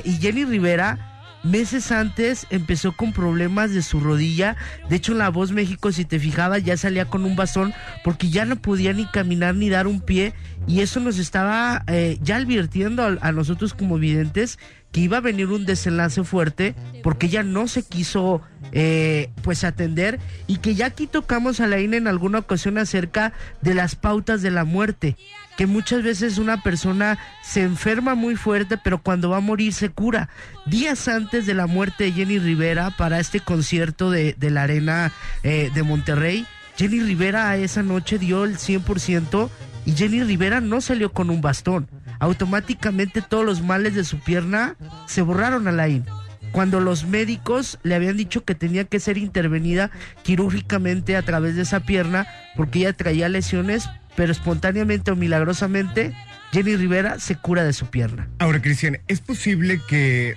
y 0.03 0.11
Jenny 0.21 0.45
Rivera 0.45 1.08
meses 1.43 1.91
antes 1.91 2.47
empezó 2.49 2.95
con 2.95 3.13
problemas 3.13 3.73
de 3.73 3.81
su 3.81 3.99
rodilla. 3.99 4.55
De 4.89 4.95
hecho, 4.95 5.13
en 5.13 5.19
La 5.19 5.29
Voz 5.29 5.51
México, 5.51 5.91
si 5.91 6.05
te 6.05 6.19
fijabas, 6.19 6.63
ya 6.63 6.77
salía 6.77 7.05
con 7.05 7.25
un 7.25 7.35
bastón 7.35 7.73
porque 8.03 8.29
ya 8.29 8.45
no 8.45 8.55
podía 8.57 8.93
ni 8.93 9.05
caminar 9.05 9.55
ni 9.55 9.69
dar 9.69 9.87
un 9.87 10.01
pie. 10.01 10.33
Y 10.67 10.81
eso 10.81 10.99
nos 10.99 11.17
estaba 11.17 11.83
eh, 11.87 12.17
ya 12.21 12.37
advirtiendo 12.37 13.17
a, 13.21 13.31
nosotros 13.31 13.73
como 13.73 13.97
videntes 13.97 14.59
que 14.91 15.01
iba 15.01 15.17
a 15.17 15.21
venir 15.21 15.47
un 15.47 15.65
desenlace 15.65 16.23
fuerte 16.23 16.75
porque 17.03 17.27
ella 17.27 17.43
no 17.43 17.67
se 17.67 17.83
quiso 17.83 18.41
eh, 18.71 19.29
pues 19.43 19.63
atender 19.63 20.19
y 20.47 20.57
que 20.57 20.73
ya 20.73 20.87
aquí 20.87 21.05
tocamos 21.05 21.59
a 21.59 21.67
la 21.67 21.79
INE 21.79 21.97
en 21.97 22.07
alguna 22.07 22.39
ocasión 22.39 22.77
acerca 22.77 23.33
de 23.61 23.75
las 23.75 23.95
pautas 23.95 24.41
de 24.41 24.51
la 24.51 24.65
muerte 24.65 25.15
que 25.59 25.67
muchas 25.67 26.03
veces 26.03 26.37
una 26.37 26.63
persona 26.63 27.17
se 27.41 27.63
enferma 27.63 28.15
muy 28.15 28.37
fuerte, 28.37 28.77
pero 28.77 29.03
cuando 29.03 29.31
va 29.31 29.37
a 29.37 29.41
morir 29.41 29.73
se 29.73 29.89
cura. 29.89 30.29
Días 30.65 31.09
antes 31.09 31.45
de 31.45 31.53
la 31.53 31.67
muerte 31.67 32.05
de 32.05 32.13
Jenny 32.13 32.39
Rivera 32.39 32.91
para 32.91 33.19
este 33.19 33.41
concierto 33.41 34.09
de, 34.09 34.35
de 34.39 34.51
la 34.51 34.63
Arena 34.63 35.11
eh, 35.43 35.69
de 35.73 35.83
Monterrey, 35.83 36.45
Jenny 36.77 37.01
Rivera 37.01 37.57
esa 37.57 37.83
noche 37.83 38.17
dio 38.17 38.45
el 38.45 38.57
100% 38.57 39.49
y 39.85 39.91
Jenny 39.91 40.23
Rivera 40.23 40.61
no 40.61 40.79
salió 40.79 41.11
con 41.11 41.29
un 41.29 41.41
bastón. 41.41 41.89
Automáticamente 42.19 43.21
todos 43.21 43.43
los 43.43 43.61
males 43.61 43.95
de 43.95 44.05
su 44.05 44.17
pierna 44.17 44.77
se 45.07 45.23
borraron 45.23 45.67
a 45.67 45.73
la 45.73 45.89
IN 45.89 46.05
cuando 46.51 46.79
los 46.79 47.05
médicos 47.05 47.79
le 47.83 47.95
habían 47.95 48.17
dicho 48.17 48.43
que 48.43 48.55
tenía 48.55 48.85
que 48.85 48.99
ser 48.99 49.17
intervenida 49.17 49.91
quirúrgicamente 50.23 51.15
a 51.15 51.21
través 51.21 51.55
de 51.55 51.61
esa 51.63 51.81
pierna 51.81 52.27
porque 52.55 52.79
ella 52.79 52.93
traía 52.93 53.29
lesiones, 53.29 53.89
pero 54.19 54.33
espontáneamente 54.33 55.11
o 55.11 55.15
milagrosamente 55.15 56.13
Jenny 56.51 56.75
Rivera 56.75 57.19
se 57.19 57.37
cura 57.37 57.63
de 57.63 57.71
su 57.71 57.85
pierna. 57.85 58.27
Ahora, 58.39 58.61
Cristian, 58.61 58.99
¿es 59.07 59.21
posible 59.21 59.79
que 59.87 60.35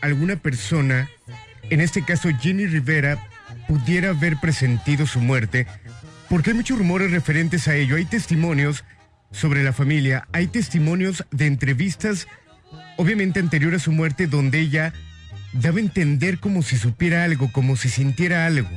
alguna 0.00 0.34
persona, 0.34 1.08
en 1.70 1.80
este 1.80 2.04
caso 2.04 2.28
Jenny 2.40 2.66
Rivera, 2.66 3.24
pudiera 3.68 4.08
haber 4.08 4.36
presentido 4.38 5.06
su 5.06 5.20
muerte? 5.20 5.68
Porque 6.28 6.50
hay 6.50 6.56
muchos 6.56 6.76
rumores 6.76 7.12
referentes 7.12 7.68
a 7.68 7.76
ello, 7.76 7.94
hay 7.94 8.04
testimonios 8.04 8.82
sobre 9.30 9.62
la 9.62 9.72
familia, 9.72 10.26
hay 10.32 10.48
testimonios 10.48 11.24
de 11.30 11.46
entrevistas, 11.46 12.26
obviamente 12.96 13.38
anterior 13.38 13.76
a 13.76 13.78
su 13.78 13.92
muerte, 13.92 14.26
donde 14.26 14.58
ella 14.58 14.92
daba 15.52 15.76
a 15.76 15.82
entender 15.82 16.40
como 16.40 16.62
si 16.62 16.76
supiera 16.76 17.22
algo, 17.22 17.52
como 17.52 17.76
si 17.76 17.90
sintiera 17.90 18.44
algo. 18.44 18.68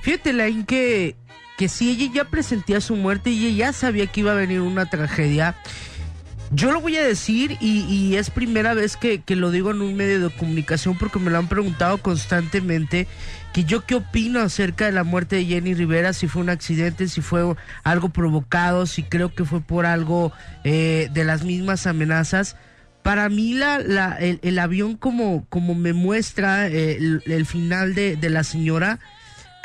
Fíjate, 0.00 0.32
Lain, 0.32 0.64
que, 0.64 1.14
que 1.56 1.68
si 1.68 1.90
ella 1.90 2.10
ya 2.12 2.24
presentía 2.24 2.80
su 2.80 2.96
muerte 2.96 3.30
y 3.30 3.46
ella 3.46 3.66
ya 3.68 3.72
sabía 3.72 4.06
que 4.06 4.20
iba 4.20 4.32
a 4.32 4.36
venir 4.36 4.60
una 4.60 4.86
tragedia, 4.86 5.56
yo 6.52 6.70
lo 6.70 6.80
voy 6.80 6.96
a 6.96 7.04
decir 7.04 7.56
y, 7.60 8.14
es 8.14 8.30
primera 8.30 8.72
vez 8.74 8.96
que, 8.96 9.20
que, 9.20 9.34
lo 9.36 9.50
digo 9.50 9.72
en 9.72 9.82
un 9.82 9.96
medio 9.96 10.28
de 10.28 10.36
comunicación 10.36 10.96
porque 10.96 11.18
me 11.18 11.30
lo 11.30 11.38
han 11.38 11.48
preguntado 11.48 11.98
constantemente 11.98 13.08
que 13.56 13.64
yo 13.64 13.86
qué 13.86 13.94
opino 13.94 14.40
acerca 14.40 14.84
de 14.84 14.92
la 14.92 15.02
muerte 15.02 15.36
de 15.36 15.46
Jenny 15.46 15.72
Rivera, 15.72 16.12
si 16.12 16.28
fue 16.28 16.42
un 16.42 16.50
accidente, 16.50 17.08
si 17.08 17.22
fue 17.22 17.56
algo 17.84 18.10
provocado, 18.10 18.84
si 18.84 19.02
creo 19.02 19.34
que 19.34 19.46
fue 19.46 19.62
por 19.62 19.86
algo 19.86 20.30
eh, 20.62 21.08
de 21.12 21.24
las 21.24 21.42
mismas 21.42 21.86
amenazas. 21.86 22.56
Para 23.02 23.30
mí 23.30 23.54
la, 23.54 23.78
la 23.78 24.14
el, 24.16 24.40
el, 24.42 24.58
avión 24.58 24.96
como, 24.96 25.46
como 25.48 25.74
me 25.74 25.94
muestra 25.94 26.68
eh, 26.68 26.98
el, 26.98 27.22
el, 27.24 27.46
final 27.46 27.94
de, 27.94 28.16
de, 28.16 28.28
la 28.28 28.44
señora, 28.44 28.98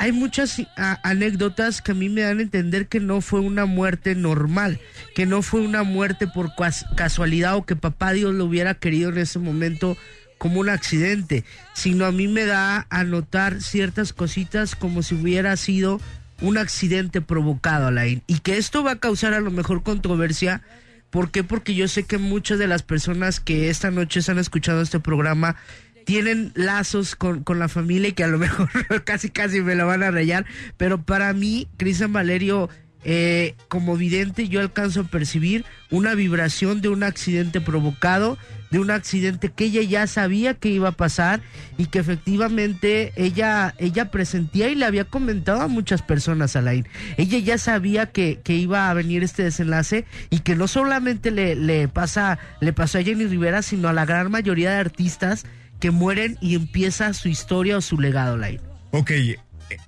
hay 0.02 0.10
muchas 0.10 0.60
anécdotas 1.04 1.80
que 1.80 1.92
a 1.92 1.94
mí 1.94 2.08
me 2.08 2.22
dan 2.22 2.40
a 2.40 2.42
entender 2.42 2.88
que 2.88 2.98
no 2.98 3.20
fue 3.20 3.38
una 3.38 3.66
muerte 3.66 4.16
normal, 4.16 4.80
que 5.14 5.26
no 5.26 5.42
fue 5.42 5.60
una 5.60 5.84
muerte 5.84 6.26
por 6.26 6.50
casualidad 6.96 7.54
o 7.54 7.64
que 7.64 7.76
papá 7.76 8.12
Dios 8.12 8.34
lo 8.34 8.46
hubiera 8.46 8.74
querido 8.74 9.10
en 9.10 9.18
ese 9.18 9.38
momento 9.38 9.96
como 10.38 10.58
un 10.58 10.70
accidente, 10.70 11.44
sino 11.72 12.04
a 12.04 12.10
mí 12.10 12.26
me 12.26 12.46
da 12.46 12.84
a 12.90 13.04
notar 13.04 13.62
ciertas 13.62 14.12
cositas 14.12 14.74
como 14.74 15.04
si 15.04 15.14
hubiera 15.14 15.56
sido 15.56 16.00
un 16.40 16.58
accidente 16.58 17.20
provocado, 17.20 17.86
Alain, 17.86 18.24
y 18.26 18.40
que 18.40 18.56
esto 18.56 18.82
va 18.82 18.90
a 18.90 18.98
causar 18.98 19.34
a 19.34 19.40
lo 19.40 19.52
mejor 19.52 19.84
controversia 19.84 20.62
¿Por 21.10 21.30
qué? 21.30 21.44
Porque 21.44 21.74
yo 21.74 21.88
sé 21.88 22.04
que 22.04 22.16
muchas 22.16 22.58
de 22.58 22.66
las 22.66 22.82
personas 22.82 23.38
que 23.38 23.68
esta 23.68 23.90
noche 23.90 24.20
están 24.20 24.38
escuchando 24.38 24.80
este 24.80 24.98
programa 24.98 25.56
tienen 26.04 26.52
lazos 26.54 27.16
con, 27.16 27.42
con 27.42 27.58
la 27.58 27.68
familia 27.68 28.08
y 28.08 28.12
que 28.12 28.24
a 28.24 28.28
lo 28.28 28.38
mejor 28.38 28.68
casi 29.04 29.30
casi 29.30 29.60
me 29.60 29.74
lo 29.74 29.86
van 29.86 30.02
a 30.02 30.10
rayar, 30.10 30.46
pero 30.76 31.02
para 31.02 31.32
mí, 31.32 31.68
Cristian 31.76 32.12
Valerio, 32.12 32.68
eh, 33.04 33.56
como 33.66 33.96
vidente 33.96 34.48
yo 34.48 34.60
alcanzo 34.60 35.00
a 35.00 35.04
percibir 35.04 35.64
una 35.90 36.14
vibración 36.14 36.80
de 36.80 36.88
un 36.88 37.02
accidente 37.02 37.60
provocado, 37.60 38.38
de 38.70 38.78
un 38.78 38.92
accidente 38.92 39.50
que 39.50 39.64
ella 39.64 39.82
ya 39.82 40.06
sabía 40.06 40.54
que 40.54 40.68
iba 40.68 40.90
a 40.90 40.92
pasar 40.92 41.40
y 41.78 41.86
que 41.86 41.98
efectivamente 41.98 43.12
ella, 43.16 43.74
ella 43.78 44.10
presentía 44.12 44.68
y 44.68 44.76
le 44.76 44.84
había 44.84 45.04
comentado 45.04 45.62
a 45.62 45.68
muchas 45.68 46.00
personas, 46.00 46.54
Alain. 46.54 46.86
Ella 47.16 47.38
ya 47.38 47.58
sabía 47.58 48.06
que, 48.06 48.40
que 48.44 48.54
iba 48.54 48.88
a 48.88 48.94
venir 48.94 49.24
este 49.24 49.42
desenlace 49.42 50.04
y 50.30 50.38
que 50.38 50.54
no 50.54 50.68
solamente 50.68 51.32
le, 51.32 51.56
le, 51.56 51.88
pasa, 51.88 52.38
le 52.60 52.72
pasó 52.72 52.98
a 52.98 53.02
Jenny 53.02 53.26
Rivera, 53.26 53.62
sino 53.62 53.88
a 53.88 53.92
la 53.92 54.06
gran 54.06 54.30
mayoría 54.30 54.70
de 54.70 54.76
artistas 54.76 55.44
que 55.82 55.90
mueren 55.90 56.38
y 56.40 56.54
empieza 56.54 57.12
su 57.12 57.28
historia 57.28 57.76
o 57.76 57.80
su 57.80 57.98
legado, 57.98 58.34
Alain. 58.34 58.60
Ok, 58.92 59.10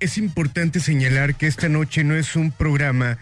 es 0.00 0.18
importante 0.18 0.80
señalar 0.80 1.36
que 1.36 1.46
esta 1.46 1.68
noche 1.68 2.02
no 2.02 2.16
es 2.16 2.34
un 2.34 2.50
programa 2.50 3.18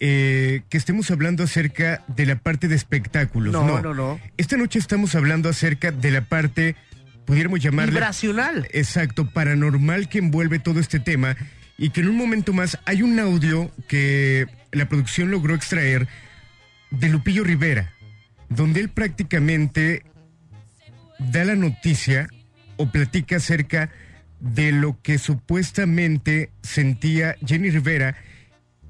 eh, 0.00 0.62
que 0.70 0.78
estemos 0.78 1.10
hablando 1.10 1.44
acerca 1.44 2.02
de 2.06 2.24
la 2.24 2.36
parte 2.36 2.66
de 2.66 2.76
espectáculos. 2.76 3.52
No, 3.52 3.66
no, 3.66 3.82
no, 3.82 3.92
no. 3.92 4.20
Esta 4.38 4.56
noche 4.56 4.78
estamos 4.78 5.14
hablando 5.14 5.50
acerca 5.50 5.90
de 5.90 6.10
la 6.10 6.22
parte, 6.22 6.76
pudiéramos 7.26 7.60
llamarla... 7.60 7.92
Vibracional. 7.92 8.68
Exacto, 8.72 9.28
paranormal 9.28 10.08
que 10.08 10.16
envuelve 10.16 10.58
todo 10.60 10.80
este 10.80 11.00
tema 11.00 11.36
y 11.76 11.90
que 11.90 12.00
en 12.00 12.08
un 12.08 12.16
momento 12.16 12.54
más 12.54 12.78
hay 12.86 13.02
un 13.02 13.20
audio 13.20 13.70
que 13.86 14.46
la 14.72 14.88
producción 14.88 15.30
logró 15.30 15.54
extraer 15.54 16.08
de 16.90 17.10
Lupillo 17.10 17.44
Rivera, 17.44 17.92
donde 18.48 18.80
él 18.80 18.88
prácticamente 18.88 20.04
da 21.18 21.44
la 21.44 21.54
noticia 21.54 22.28
o 22.76 22.90
platica 22.90 23.36
acerca 23.36 23.90
de 24.40 24.72
lo 24.72 25.00
que 25.00 25.18
supuestamente 25.18 26.50
sentía 26.62 27.36
Jenny 27.44 27.70
Rivera 27.70 28.16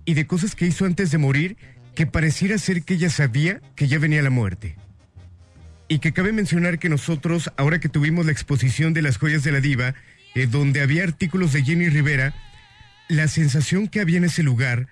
y 0.04 0.14
de 0.14 0.26
cosas 0.26 0.54
que 0.54 0.66
hizo 0.66 0.85
antes 0.85 1.11
de 1.11 1.19
morir 1.19 1.57
que 1.95 2.07
pareciera 2.07 2.59
ser 2.59 2.83
que 2.83 2.95
ella 2.95 3.11
sabía 3.11 3.61
que 3.76 3.87
ya 3.87 3.99
venía 3.99 4.23
la 4.23 4.31
muerte. 4.31 4.76
y 5.88 5.99
que 5.99 6.12
cabe 6.12 6.33
mencionar 6.33 6.78
que 6.78 6.88
nosotros, 6.88 7.52
ahora 7.57 7.78
que 7.78 7.88
tuvimos 7.90 8.25
la 8.25 8.33
exposición 8.33 8.95
de 8.95 9.02
las 9.02 9.19
joyas 9.19 9.45
de 9.45 9.52
la 9.52 9.61
diva, 9.61 9.95
eh, 10.35 10.47
donde 10.47 10.81
había 10.81 11.04
artículos 11.04 11.52
de 11.52 11.62
Jenny 11.62 11.88
Rivera, 11.88 12.35
la 13.09 13.28
sensación 13.28 13.88
que 13.88 14.00
había 14.00 14.16
en 14.16 14.25
ese 14.25 14.43
lugar 14.43 14.88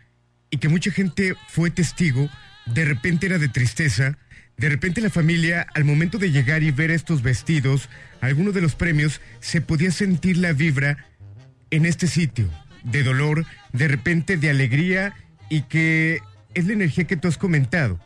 y 0.51 0.59
que 0.59 0.69
mucha 0.69 0.91
gente 0.91 1.35
fue 1.49 1.71
testigo, 1.71 2.29
de 2.67 2.85
repente 2.85 3.27
era 3.27 3.39
de 3.39 3.49
tristeza, 3.49 4.19
de 4.57 4.69
repente 4.69 5.01
la 5.01 5.11
familia, 5.11 5.67
al 5.75 5.85
momento 5.85 6.19
de 6.19 6.31
llegar 6.31 6.63
y 6.63 6.71
ver 6.71 6.91
estos 6.91 7.23
vestidos, 7.23 7.89
algunos 8.21 8.55
de 8.55 8.61
los 8.61 8.75
premios, 8.75 9.21
se 9.41 9.61
podía 9.61 9.91
sentir 9.91 10.37
la 10.37 10.53
vibra 10.53 10.99
en 11.71 11.87
este 11.87 12.07
sitio, 12.07 12.49
de 12.85 13.03
dolor, 13.03 13.47
de 13.73 13.89
repente 13.89 14.37
de 14.37 14.51
alegría 14.51 15.15
y 15.49 15.63
que 15.63 16.21
es 16.55 16.67
la 16.67 16.75
energía 16.75 17.05
que 17.05 17.17
tú 17.17 17.29
has 17.29 17.39
comentado. 17.39 17.99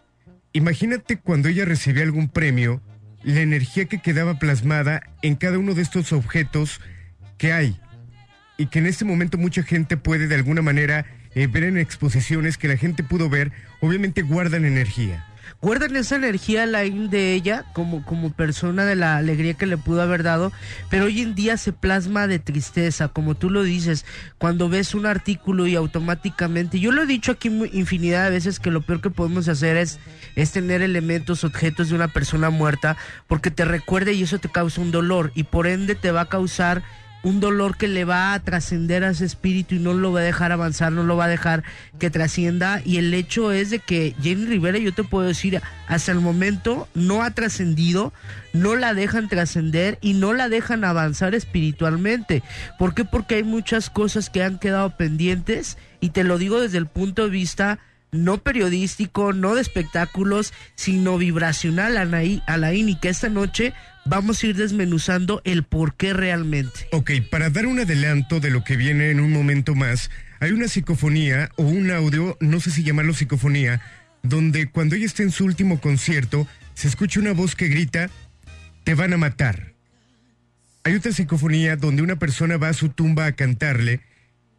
Imagínate 0.53 1.19
cuando 1.19 1.49
ella 1.49 1.65
recibía 1.65 2.05
algún 2.05 2.29
premio, 2.29 2.81
la 3.23 3.41
energía 3.41 3.87
que 3.87 4.01
quedaba 4.01 4.39
plasmada 4.39 5.03
en 5.23 5.35
cada 5.35 5.59
uno 5.59 5.75
de 5.75 5.83
estos 5.83 6.13
objetos 6.13 6.81
que 7.39 7.53
hay 7.53 7.79
y 8.57 8.67
que 8.67 8.79
en 8.79 8.87
este 8.87 9.05
momento 9.05 9.37
mucha 9.37 9.63
gente 9.63 9.97
puede 9.97 10.29
de 10.29 10.37
alguna 10.37 10.63
manera 10.63 11.05
eh, 11.35 11.49
ver 11.49 11.65
en 11.65 11.77
exposiciones 11.77 12.57
que 12.57 12.69
la 12.69 12.79
gente 12.79 13.03
pudo 13.03 13.29
ver, 13.29 13.53
obviamente 13.81 14.23
guardan 14.23 14.65
energía 14.65 15.27
guardan 15.61 15.97
esa 15.97 16.17
energía 16.17 16.67
la 16.67 16.81
de 16.81 17.35
ella 17.35 17.65
como, 17.73 18.05
como 18.05 18.33
persona 18.33 18.85
de 18.85 18.97
la 18.97 19.17
alegría 19.17 19.55
que 19.55 19.67
le 19.67 19.77
pudo 19.77 20.03
haber 20.03 20.23
dado, 20.23 20.53
pero 20.91 21.07
hoy 21.07 21.21
en 21.21 21.35
día 21.35 21.57
se 21.57 21.73
plasma 21.73 22.27
de 22.27 22.39
tristeza, 22.39 23.09
como 23.09 23.35
tú 23.35 23.51
lo 23.51 23.63
dices, 23.63 24.05
cuando 24.39 24.69
ves 24.69 24.95
un 24.95 25.07
artículo 25.07 25.67
y 25.67 25.77
automáticamente, 25.77 26.81
yo 26.81 26.93
lo 26.93 27.03
he 27.03 27.07
dicho 27.07 27.33
aquí 27.33 27.49
infinidad 27.73 28.25
de 28.25 28.31
veces 28.31 28.61
que 28.61 28.71
lo 28.71 28.83
peor 28.83 29.01
que 29.01 29.11
podemos 29.11 29.49
hacer 29.49 29.77
es, 29.77 29.99
es 30.35 30.53
tener 30.53 30.83
elementos, 30.83 31.45
objetos 31.45 31.89
de 31.89 31.95
una 31.95 32.09
persona 32.09 32.51
muerta, 32.51 32.97
porque 33.27 33.51
te 33.51 33.65
recuerda 33.65 34.13
y 34.13 34.23
eso 34.23 34.39
te 34.39 34.49
causa 34.49 34.81
un 34.81 34.91
dolor 34.91 35.33
y 35.35 35.45
por 35.45 35.67
ende 35.67 35.95
te 35.95 36.11
va 36.11 36.23
a 36.23 36.29
causar 36.29 36.83
un 37.27 37.41
dolor 37.41 37.77
que 37.77 37.89
le 37.89 38.05
va 38.05 38.35
a 38.35 38.41
trascender 38.41 39.03
a 39.03 39.11
ese 39.11 39.25
espíritu 39.25 39.75
y 39.75 39.81
no 39.81 39.95
lo 39.95 40.13
va 40.13 40.21
a 40.21 40.23
dejar 40.23 40.53
avanzar, 40.53 40.93
no 40.93 41.03
lo 41.03 41.17
va 41.17 41.25
a 41.25 41.29
dejar 41.29 41.65
que 41.99 42.09
trascienda. 42.09 42.81
Y 42.85 42.99
el 42.99 43.13
hecho 43.13 43.51
es 43.51 43.71
de 43.71 43.81
que 43.81 44.15
Jenny 44.23 44.47
Rivera, 44.47 44.79
yo 44.79 44.95
te 44.95 45.03
puedo 45.03 45.27
decir, 45.27 45.61
hasta 45.89 46.13
el 46.13 46.21
momento 46.21 46.87
no 46.95 47.25
ha 47.25 47.33
trascendido, 47.33 48.13
no 48.53 48.77
la 48.77 48.95
dejan 48.95 49.29
trascender 49.29 49.99
y 50.01 50.15
no 50.15 50.35
la 50.35 50.49
dejan 50.49 50.85
avanzar 50.85 51.35
espiritualmente. 51.35 52.45
¿Por 52.79 52.95
qué? 52.95 53.05
Porque 53.05 53.35
hay 53.35 53.43
muchas 53.43 53.91
cosas 53.91 54.31
que 54.31 54.45
han 54.45 54.61
quedado 54.61 54.97
pendientes 54.97 55.79
y 56.01 56.11
te 56.11 56.23
lo 56.23 56.39
digo 56.39 56.61
desde 56.61 56.79
el 56.79 56.87
punto 56.87 57.25
de 57.25 57.31
vista 57.31 57.81
no 58.13 58.39
periodístico, 58.39 59.33
no 59.33 59.57
de 59.57 59.63
espectáculos, 59.63 60.53
sino 60.77 61.19
vibracional, 61.19 61.97
Alain, 61.97 62.89
y 62.89 62.95
que 62.95 63.09
esta 63.09 63.29
noche 63.29 63.75
vamos 64.07 64.43
a 64.43 64.47
ir 64.47 64.57
desmenuzando 64.57 65.43
el 65.45 65.65
por 65.65 65.95
qué 65.97 66.13
realmente. 66.13 66.89
Ok, 66.93 67.13
para 67.31 67.51
dar 67.51 67.67
un 67.67 67.81
adelanto 67.81 68.41
de 68.41 68.51
lo 68.51 68.65
que 68.65 68.77
viene 68.77 69.11
en 69.11 69.21
un 69.21 69.33
momento 69.33 69.75
más, 69.75 70.11
hay 70.41 70.53
una 70.53 70.69
psicofonía 70.69 71.51
o 71.57 71.65
un 71.65 71.91
audio, 71.91 72.37
no 72.41 72.61
sé 72.61 72.71
si 72.71 72.83
llamarlo 72.83 73.15
psicofonía, 73.15 73.81
donde 74.23 74.67
cuando 74.67 74.97
ella 74.97 75.07
está 75.07 75.23
en 75.23 75.31
su 75.31 75.45
último 75.45 75.81
concierto, 75.81 76.47
se 76.75 76.89
escucha 76.89 77.21
una 77.21 77.33
voz 77.33 77.55
que 77.57 77.69
grita, 77.69 78.11
te 78.85 78.95
van 78.95 79.13
a 79.13 79.17
matar. 79.17 79.73
Hay 80.85 80.95
otra 80.95 81.13
psicofonía 81.13 81.77
donde 81.77 82.03
una 82.03 82.17
persona 82.17 82.57
va 82.59 82.69
a 82.69 82.75
su 82.75 82.91
tumba 82.91 83.27
a 83.27 83.33
cantarle 83.33 84.01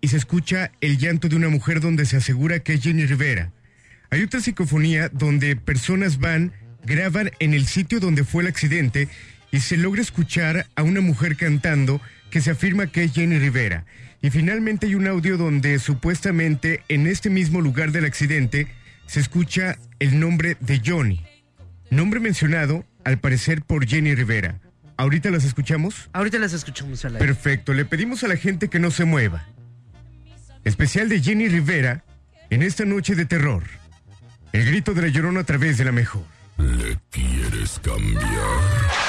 y 0.01 0.09
se 0.09 0.17
escucha 0.17 0.71
el 0.81 0.97
llanto 0.97 1.29
de 1.29 1.35
una 1.35 1.49
mujer 1.49 1.79
donde 1.79 2.05
se 2.05 2.17
asegura 2.17 2.59
que 2.59 2.73
es 2.73 2.83
Jenny 2.83 3.05
Rivera. 3.05 3.51
Hay 4.09 4.23
otra 4.23 4.41
psicofonía 4.41 5.09
donde 5.09 5.55
personas 5.55 6.19
van, 6.19 6.53
graban 6.85 7.31
en 7.39 7.53
el 7.53 7.65
sitio 7.65 7.99
donde 7.99 8.23
fue 8.23 8.43
el 8.43 8.49
accidente 8.49 9.07
y 9.57 9.59
se 9.59 9.75
logra 9.75 10.03
escuchar 10.03 10.67
a 10.75 10.83
una 10.83 11.01
mujer 11.01 11.35
cantando 11.35 11.99
que 12.29 12.41
se 12.41 12.51
afirma 12.51 12.85
que 12.85 13.05
es 13.05 13.13
Jenny 13.13 13.39
Rivera. 13.39 13.85
Y 14.21 14.29
finalmente 14.29 14.85
hay 14.85 14.93
un 14.93 15.07
audio 15.07 15.35
donde 15.35 15.79
supuestamente 15.79 16.83
en 16.89 17.07
este 17.07 17.31
mismo 17.31 17.59
lugar 17.59 17.91
del 17.91 18.05
accidente 18.05 18.67
se 19.07 19.19
escucha 19.19 19.79
el 19.97 20.19
nombre 20.19 20.57
de 20.59 20.79
Johnny. 20.85 21.25
Nombre 21.89 22.19
mencionado, 22.19 22.85
al 23.03 23.17
parecer, 23.17 23.63
por 23.63 23.87
Jenny 23.87 24.13
Rivera. 24.13 24.59
¿Ahorita 24.95 25.31
las 25.31 25.43
escuchamos? 25.43 26.07
Ahorita 26.13 26.37
las 26.37 26.53
escuchamos 26.53 27.03
a 27.05 27.09
Perfecto, 27.09 27.73
le 27.73 27.85
pedimos 27.85 28.23
a 28.23 28.27
la 28.27 28.37
gente 28.37 28.67
que 28.67 28.77
no 28.77 28.91
se 28.91 29.05
mueva. 29.05 29.47
Especial 30.65 31.09
de 31.09 31.19
Jenny 31.19 31.47
Rivera 31.47 32.03
en 32.51 32.61
esta 32.61 32.85
noche 32.85 33.15
de 33.15 33.25
terror. 33.25 33.63
El 34.51 34.67
grito 34.67 34.93
de 34.93 35.01
la 35.01 35.07
llorona 35.07 35.39
a 35.39 35.45
través 35.45 35.79
de 35.79 35.85
la 35.85 35.91
mejor. 35.91 36.25
¿Le 36.59 36.99
quieres 37.09 37.79
cambiar? 37.79 39.06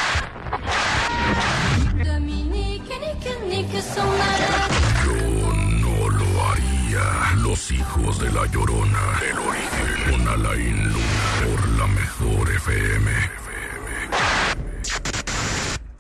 Yo 5.05 5.53
no 5.83 6.09
lo 6.11 6.45
haría. 6.47 7.35
Los 7.43 7.71
hijos 7.73 8.21
de 8.21 8.31
la 8.31 8.47
llorona. 8.47 9.21
El 9.29 9.39
origen. 9.39 10.13
Con 10.13 10.29
Alain 10.29 10.93
Luna. 10.93 11.05
Por 11.45 11.69
la 11.71 11.87
mejor 11.89 12.51
FM. 12.55 13.11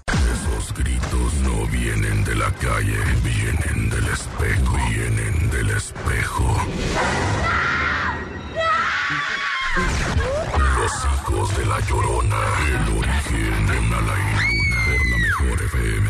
Esos 0.06 0.74
gritos 0.74 1.34
no 1.42 1.66
vienen 1.66 2.24
de 2.24 2.34
la 2.36 2.50
calle. 2.52 2.98
Vienen 3.24 3.90
del 3.90 4.06
espejo. 4.06 4.76
Vienen 4.90 5.50
del 5.50 5.70
espejo. 5.70 6.66
Los 10.76 10.92
hijos 11.04 11.56
de 11.56 11.66
la 11.66 11.80
llorona. 11.80 12.36
El 12.68 12.98
origen 12.98 13.70
en 13.78 13.94
Alain 13.94 14.47
FM. 15.58 16.08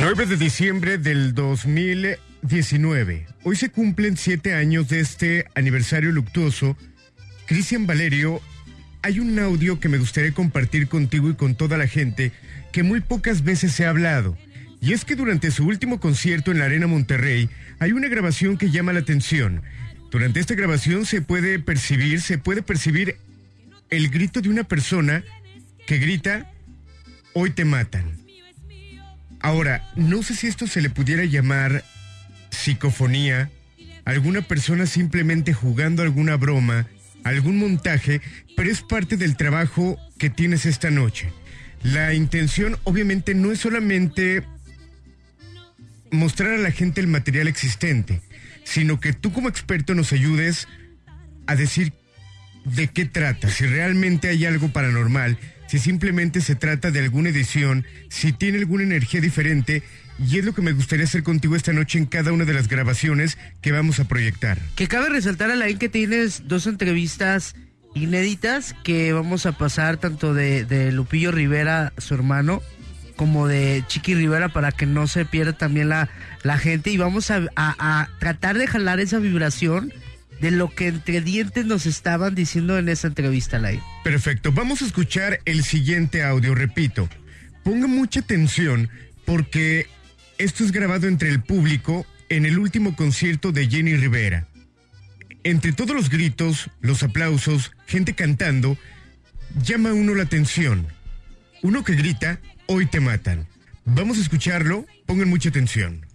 9 0.00 0.26
de 0.26 0.36
diciembre 0.36 0.98
del 0.98 1.34
2019. 1.34 3.26
Hoy 3.42 3.56
se 3.56 3.70
cumplen 3.70 4.18
siete 4.18 4.54
años 4.54 4.88
de 4.88 5.00
este 5.00 5.46
aniversario 5.54 6.12
luctuoso. 6.12 6.76
Cristian 7.46 7.86
Valerio, 7.86 8.42
hay 9.00 9.20
un 9.20 9.38
audio 9.38 9.80
que 9.80 9.88
me 9.88 9.96
gustaría 9.96 10.32
compartir 10.32 10.88
contigo 10.88 11.30
y 11.30 11.34
con 11.34 11.54
toda 11.54 11.78
la 11.78 11.86
gente 11.86 12.32
que 12.70 12.82
muy 12.82 13.00
pocas 13.00 13.44
veces 13.44 13.72
se 13.72 13.86
ha 13.86 13.90
hablado. 13.90 14.36
Y 14.80 14.92
es 14.92 15.06
que 15.06 15.16
durante 15.16 15.50
su 15.50 15.66
último 15.66 16.00
concierto 16.00 16.52
en 16.52 16.58
la 16.58 16.66
Arena 16.66 16.86
Monterrey 16.86 17.48
hay 17.78 17.92
una 17.92 18.08
grabación 18.08 18.58
que 18.58 18.70
llama 18.70 18.92
la 18.92 19.00
atención. 19.00 19.62
Durante 20.10 20.40
esta 20.40 20.54
grabación 20.54 21.04
se 21.04 21.20
puede 21.20 21.58
percibir, 21.58 22.20
se 22.20 22.38
puede 22.38 22.62
percibir 22.62 23.16
el 23.90 24.08
grito 24.08 24.40
de 24.40 24.48
una 24.48 24.64
persona 24.64 25.22
que 25.86 25.98
grita, 25.98 26.50
hoy 27.34 27.50
te 27.50 27.64
matan. 27.64 28.04
Ahora, 29.40 29.88
no 29.96 30.22
sé 30.22 30.34
si 30.34 30.46
esto 30.46 30.66
se 30.66 30.80
le 30.80 30.90
pudiera 30.90 31.24
llamar 31.24 31.84
psicofonía, 32.50 33.50
alguna 34.04 34.42
persona 34.42 34.86
simplemente 34.86 35.52
jugando 35.52 36.02
alguna 36.02 36.36
broma, 36.36 36.86
algún 37.24 37.58
montaje, 37.58 38.20
pero 38.56 38.70
es 38.70 38.82
parte 38.82 39.16
del 39.16 39.36
trabajo 39.36 39.98
que 40.18 40.30
tienes 40.30 40.66
esta 40.66 40.90
noche. 40.90 41.32
La 41.82 42.14
intención 42.14 42.78
obviamente 42.84 43.34
no 43.34 43.52
es 43.52 43.60
solamente 43.60 44.42
mostrar 46.10 46.54
a 46.54 46.58
la 46.58 46.70
gente 46.70 47.00
el 47.00 47.06
material 47.06 47.48
existente, 47.48 48.22
sino 48.68 49.00
que 49.00 49.14
tú 49.14 49.32
como 49.32 49.48
experto 49.48 49.94
nos 49.94 50.12
ayudes 50.12 50.68
a 51.46 51.56
decir 51.56 51.94
de 52.64 52.88
qué 52.88 53.06
trata, 53.06 53.48
si 53.48 53.64
realmente 53.64 54.28
hay 54.28 54.44
algo 54.44 54.68
paranormal, 54.68 55.38
si 55.68 55.78
simplemente 55.78 56.42
se 56.42 56.54
trata 56.54 56.90
de 56.90 57.00
alguna 57.00 57.30
edición, 57.30 57.86
si 58.10 58.32
tiene 58.32 58.58
alguna 58.58 58.82
energía 58.82 59.22
diferente, 59.22 59.82
y 60.18 60.38
es 60.38 60.44
lo 60.44 60.52
que 60.52 60.60
me 60.60 60.72
gustaría 60.72 61.06
hacer 61.06 61.22
contigo 61.22 61.56
esta 61.56 61.72
noche 61.72 61.98
en 61.98 62.04
cada 62.04 62.32
una 62.32 62.44
de 62.44 62.52
las 62.52 62.68
grabaciones 62.68 63.38
que 63.62 63.72
vamos 63.72 64.00
a 64.00 64.04
proyectar. 64.04 64.58
Que 64.76 64.86
cabe 64.86 65.08
resaltar, 65.08 65.50
Alain, 65.50 65.78
que 65.78 65.88
tienes 65.88 66.46
dos 66.46 66.66
entrevistas 66.66 67.54
inéditas 67.94 68.74
que 68.84 69.14
vamos 69.14 69.46
a 69.46 69.52
pasar 69.52 69.96
tanto 69.96 70.34
de, 70.34 70.92
Lupillo 70.92 71.32
Rivera, 71.32 71.94
su 71.96 72.14
hermano, 72.14 72.60
como 73.18 73.48
de 73.48 73.84
Chiqui 73.88 74.14
Rivera 74.14 74.48
para 74.48 74.70
que 74.70 74.86
no 74.86 75.08
se 75.08 75.24
pierda 75.24 75.52
también 75.52 75.88
la, 75.88 76.08
la 76.44 76.56
gente 76.56 76.90
y 76.90 76.96
vamos 76.96 77.32
a, 77.32 77.42
a 77.56 78.08
tratar 78.20 78.56
de 78.56 78.68
jalar 78.68 79.00
esa 79.00 79.18
vibración 79.18 79.92
de 80.40 80.52
lo 80.52 80.72
que 80.72 80.86
entre 80.86 81.20
dientes 81.20 81.66
nos 81.66 81.84
estaban 81.84 82.36
diciendo 82.36 82.78
en 82.78 82.88
esa 82.88 83.08
entrevista 83.08 83.58
live. 83.58 83.82
Perfecto, 84.04 84.52
vamos 84.52 84.82
a 84.82 84.86
escuchar 84.86 85.40
el 85.44 85.64
siguiente 85.64 86.22
audio, 86.22 86.54
repito. 86.54 87.08
Ponga 87.64 87.88
mucha 87.88 88.20
atención 88.20 88.88
porque 89.24 89.88
esto 90.38 90.62
es 90.62 90.70
grabado 90.70 91.08
entre 91.08 91.28
el 91.28 91.42
público 91.42 92.06
en 92.28 92.46
el 92.46 92.58
último 92.60 92.94
concierto 92.94 93.50
de 93.50 93.68
Jenny 93.68 93.96
Rivera. 93.96 94.46
Entre 95.42 95.72
todos 95.72 95.96
los 95.96 96.08
gritos, 96.08 96.70
los 96.80 97.02
aplausos, 97.02 97.72
gente 97.86 98.14
cantando, 98.14 98.78
llama 99.60 99.92
uno 99.92 100.14
la 100.14 100.22
atención. 100.22 100.86
Uno 101.62 101.82
que 101.82 101.94
grita, 101.94 102.40
hoy 102.68 102.86
te 102.86 103.00
matan. 103.00 103.46
Vamos 103.84 104.18
a 104.18 104.20
escucharlo, 104.20 104.84
pongan 105.06 105.28
mucha 105.28 105.48
atención. 105.48 106.06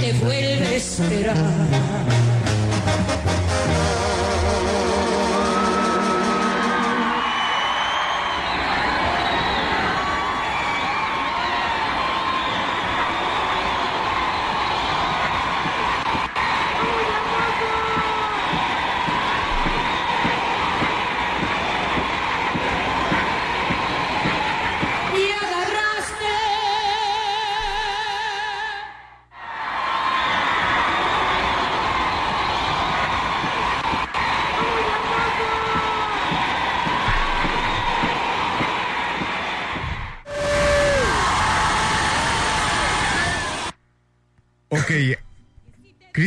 te 0.00 0.12
vuelve 0.14 0.66
a 0.66 0.74
esperar. 0.74 2.31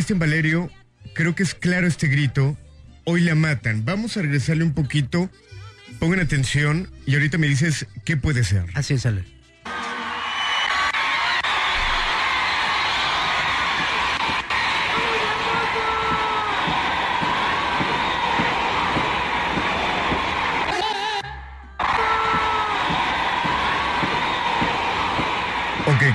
Cristian 0.05 0.19
Valerio, 0.19 0.69
creo 1.15 1.33
que 1.33 1.41
es 1.41 1.55
claro 1.55 1.87
este 1.87 2.05
grito. 2.05 2.55
Hoy 3.05 3.21
la 3.21 3.33
matan. 3.33 3.85
Vamos 3.85 4.17
a 4.17 4.21
regresarle 4.21 4.63
un 4.63 4.75
poquito. 4.75 5.31
Pongan 5.97 6.19
atención 6.19 6.91
y 7.07 7.15
ahorita 7.15 7.39
me 7.39 7.47
dices 7.47 7.87
qué 8.03 8.15
puede 8.15 8.43
ser. 8.43 8.65
Así 8.75 8.93
es, 8.93 9.07
Ale. 9.07 9.23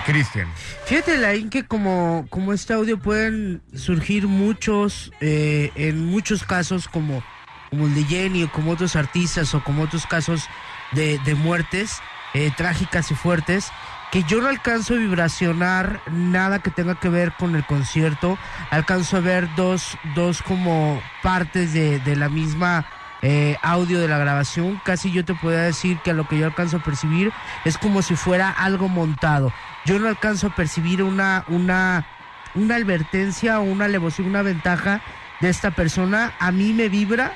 Cristian. 0.04 0.48
Fíjate, 0.86 1.16
Laín, 1.16 1.50
que 1.50 1.64
como, 1.64 2.26
como 2.30 2.52
este 2.52 2.74
audio 2.74 2.98
pueden 2.98 3.62
surgir 3.74 4.26
muchos, 4.26 5.12
eh, 5.20 5.70
en 5.74 6.06
muchos 6.06 6.44
casos, 6.44 6.88
como, 6.88 7.22
como 7.70 7.86
el 7.86 7.94
de 7.94 8.04
Jenny, 8.04 8.44
o 8.44 8.52
como 8.52 8.72
otros 8.72 8.96
artistas, 8.96 9.54
o 9.54 9.62
como 9.62 9.82
otros 9.82 10.06
casos 10.06 10.48
de, 10.92 11.18
de 11.20 11.34
muertes 11.34 12.00
eh, 12.34 12.50
trágicas 12.56 13.10
y 13.10 13.14
fuertes, 13.14 13.70
que 14.12 14.24
yo 14.24 14.40
no 14.40 14.48
alcanzo 14.48 14.94
a 14.94 14.98
vibracionar 14.98 16.00
nada 16.10 16.58
que 16.60 16.70
tenga 16.70 16.96
que 16.96 17.08
ver 17.08 17.32
con 17.32 17.54
el 17.54 17.64
concierto. 17.64 18.38
Alcanzo 18.70 19.18
a 19.18 19.20
ver 19.20 19.48
dos, 19.54 19.96
dos 20.14 20.42
como 20.42 21.00
partes 21.22 21.72
de, 21.72 22.00
de 22.00 22.16
la 22.16 22.28
misma 22.28 22.86
eh, 23.22 23.56
audio 23.62 24.00
de 24.00 24.08
la 24.08 24.18
grabación. 24.18 24.80
Casi 24.84 25.12
yo 25.12 25.24
te 25.24 25.34
podría 25.34 25.62
decir 25.62 25.98
que 26.02 26.10
a 26.10 26.14
lo 26.14 26.26
que 26.26 26.38
yo 26.38 26.46
alcanzo 26.46 26.78
a 26.78 26.82
percibir 26.82 27.32
es 27.64 27.78
como 27.78 28.02
si 28.02 28.16
fuera 28.16 28.50
algo 28.50 28.88
montado. 28.88 29.52
Yo 29.84 29.98
no 29.98 30.08
alcanzo 30.08 30.48
a 30.48 30.54
percibir 30.54 31.02
una, 31.02 31.44
una, 31.48 32.06
una 32.54 32.76
advertencia 32.76 33.60
o 33.60 33.62
una 33.62 33.86
alevosía, 33.86 34.24
una 34.24 34.42
ventaja 34.42 35.00
de 35.40 35.48
esta 35.48 35.70
persona. 35.70 36.32
A 36.38 36.52
mí 36.52 36.72
me 36.72 36.88
vibra, 36.88 37.32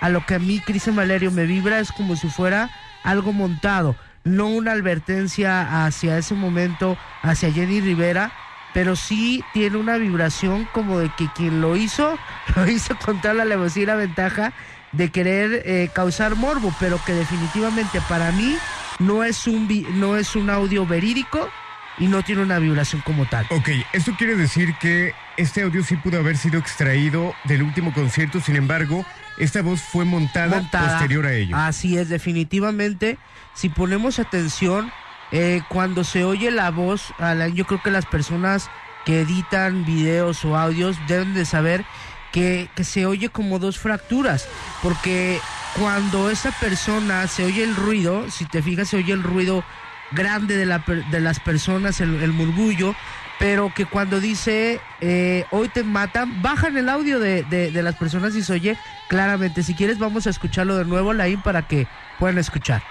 a 0.00 0.08
lo 0.08 0.26
que 0.26 0.34
a 0.34 0.38
mí 0.38 0.60
Cristian 0.60 0.96
Valerio 0.96 1.30
me 1.30 1.46
vibra 1.46 1.78
es 1.78 1.92
como 1.92 2.16
si 2.16 2.28
fuera 2.28 2.70
algo 3.04 3.32
montado, 3.32 3.96
no 4.24 4.48
una 4.48 4.72
advertencia 4.72 5.84
hacia 5.84 6.18
ese 6.18 6.34
momento, 6.34 6.96
hacia 7.22 7.52
Jenny 7.52 7.80
Rivera, 7.80 8.32
pero 8.72 8.96
sí 8.96 9.44
tiene 9.52 9.76
una 9.76 9.98
vibración 9.98 10.66
como 10.72 10.98
de 10.98 11.10
que 11.16 11.28
quien 11.34 11.60
lo 11.60 11.76
hizo, 11.76 12.18
lo 12.56 12.68
hizo 12.68 12.96
con 12.96 13.20
toda 13.20 13.34
la 13.34 13.42
alevosía 13.42 13.82
y 13.84 13.86
la 13.86 13.94
ventaja 13.94 14.52
de 14.92 15.10
querer 15.10 15.62
eh, 15.64 15.90
causar 15.94 16.34
morbo, 16.34 16.74
pero 16.80 17.00
que 17.04 17.12
definitivamente 17.12 18.00
para 18.08 18.32
mí 18.32 18.56
no 18.98 19.24
es 19.24 19.46
un 19.46 19.68
no 19.98 20.16
es 20.16 20.36
un 20.36 20.50
audio 20.50 20.86
verídico 20.86 21.50
y 21.98 22.06
no 22.06 22.22
tiene 22.22 22.42
una 22.42 22.58
vibración 22.58 23.02
como 23.02 23.26
tal. 23.26 23.46
Ok, 23.50 23.68
esto 23.92 24.14
quiere 24.16 24.36
decir 24.36 24.74
que 24.80 25.14
este 25.36 25.62
audio 25.62 25.82
sí 25.84 25.96
pudo 25.96 26.18
haber 26.18 26.36
sido 26.36 26.58
extraído 26.58 27.34
del 27.44 27.62
último 27.62 27.92
concierto, 27.92 28.40
sin 28.40 28.56
embargo, 28.56 29.04
esta 29.38 29.62
voz 29.62 29.80
fue 29.80 30.04
montada, 30.04 30.56
montada. 30.56 30.90
posterior 30.90 31.26
a 31.26 31.32
ello. 31.32 31.56
Así 31.56 31.98
es, 31.98 32.08
definitivamente. 32.08 33.18
Si 33.54 33.68
ponemos 33.68 34.18
atención, 34.18 34.92
eh, 35.32 35.62
cuando 35.68 36.04
se 36.04 36.24
oye 36.24 36.50
la 36.50 36.70
voz, 36.70 37.12
Alan, 37.18 37.54
yo 37.54 37.64
creo 37.66 37.82
que 37.82 37.90
las 37.90 38.06
personas 38.06 38.70
que 39.04 39.20
editan 39.20 39.84
videos 39.84 40.44
o 40.44 40.56
audios 40.56 40.96
deben 41.06 41.34
de 41.34 41.44
saber 41.44 41.84
que, 42.32 42.68
que 42.74 42.84
se 42.84 43.06
oye 43.06 43.28
como 43.28 43.58
dos 43.58 43.78
fracturas, 43.78 44.48
porque 44.82 45.38
cuando 45.78 46.30
esa 46.30 46.50
persona 46.52 47.26
se 47.26 47.44
oye 47.44 47.62
el 47.62 47.76
ruido, 47.76 48.30
si 48.30 48.44
te 48.44 48.62
fijas, 48.62 48.88
se 48.88 48.96
oye 48.96 49.12
el 49.12 49.22
ruido 49.22 49.64
grande 50.12 50.56
de, 50.56 50.66
la, 50.66 50.78
de 51.10 51.20
las 51.20 51.40
personas, 51.40 52.00
el, 52.00 52.22
el 52.22 52.32
murmullo, 52.32 52.94
pero 53.38 53.72
que 53.74 53.86
cuando 53.86 54.20
dice 54.20 54.80
eh, 55.00 55.44
hoy 55.50 55.68
te 55.68 55.82
matan, 55.84 56.40
bajan 56.42 56.76
el 56.76 56.88
audio 56.88 57.18
de, 57.18 57.42
de- 57.42 57.70
de 57.70 57.82
las 57.82 57.96
personas 57.96 58.34
y 58.36 58.42
se 58.42 58.52
oye 58.52 58.76
claramente. 59.08 59.62
Si 59.62 59.74
quieres, 59.74 59.98
vamos 59.98 60.26
a 60.26 60.30
escucharlo 60.30 60.76
de 60.76 60.84
nuevo, 60.84 61.12
Laín, 61.12 61.42
para 61.42 61.62
que 61.62 61.86
puedan 62.18 62.38
escuchar. 62.38 62.82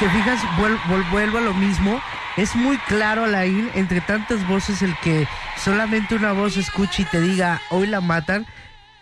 Te 0.00 0.08
fijas, 0.10 0.40
vuel- 0.58 0.78
vuel- 0.88 1.10
vuelvo 1.10 1.38
a 1.38 1.40
lo 1.42 1.54
mismo. 1.54 2.00
Es 2.36 2.54
muy 2.54 2.76
claro, 2.78 3.24
Alain, 3.24 3.68
entre 3.74 4.00
tantas 4.00 4.46
voces, 4.46 4.82
el 4.82 4.94
que 5.02 5.26
solamente 5.56 6.14
una 6.14 6.32
voz 6.32 6.56
escuche 6.56 7.02
y 7.02 7.06
te 7.06 7.20
diga, 7.20 7.60
hoy 7.70 7.86
la 7.88 8.00
matan, 8.00 8.46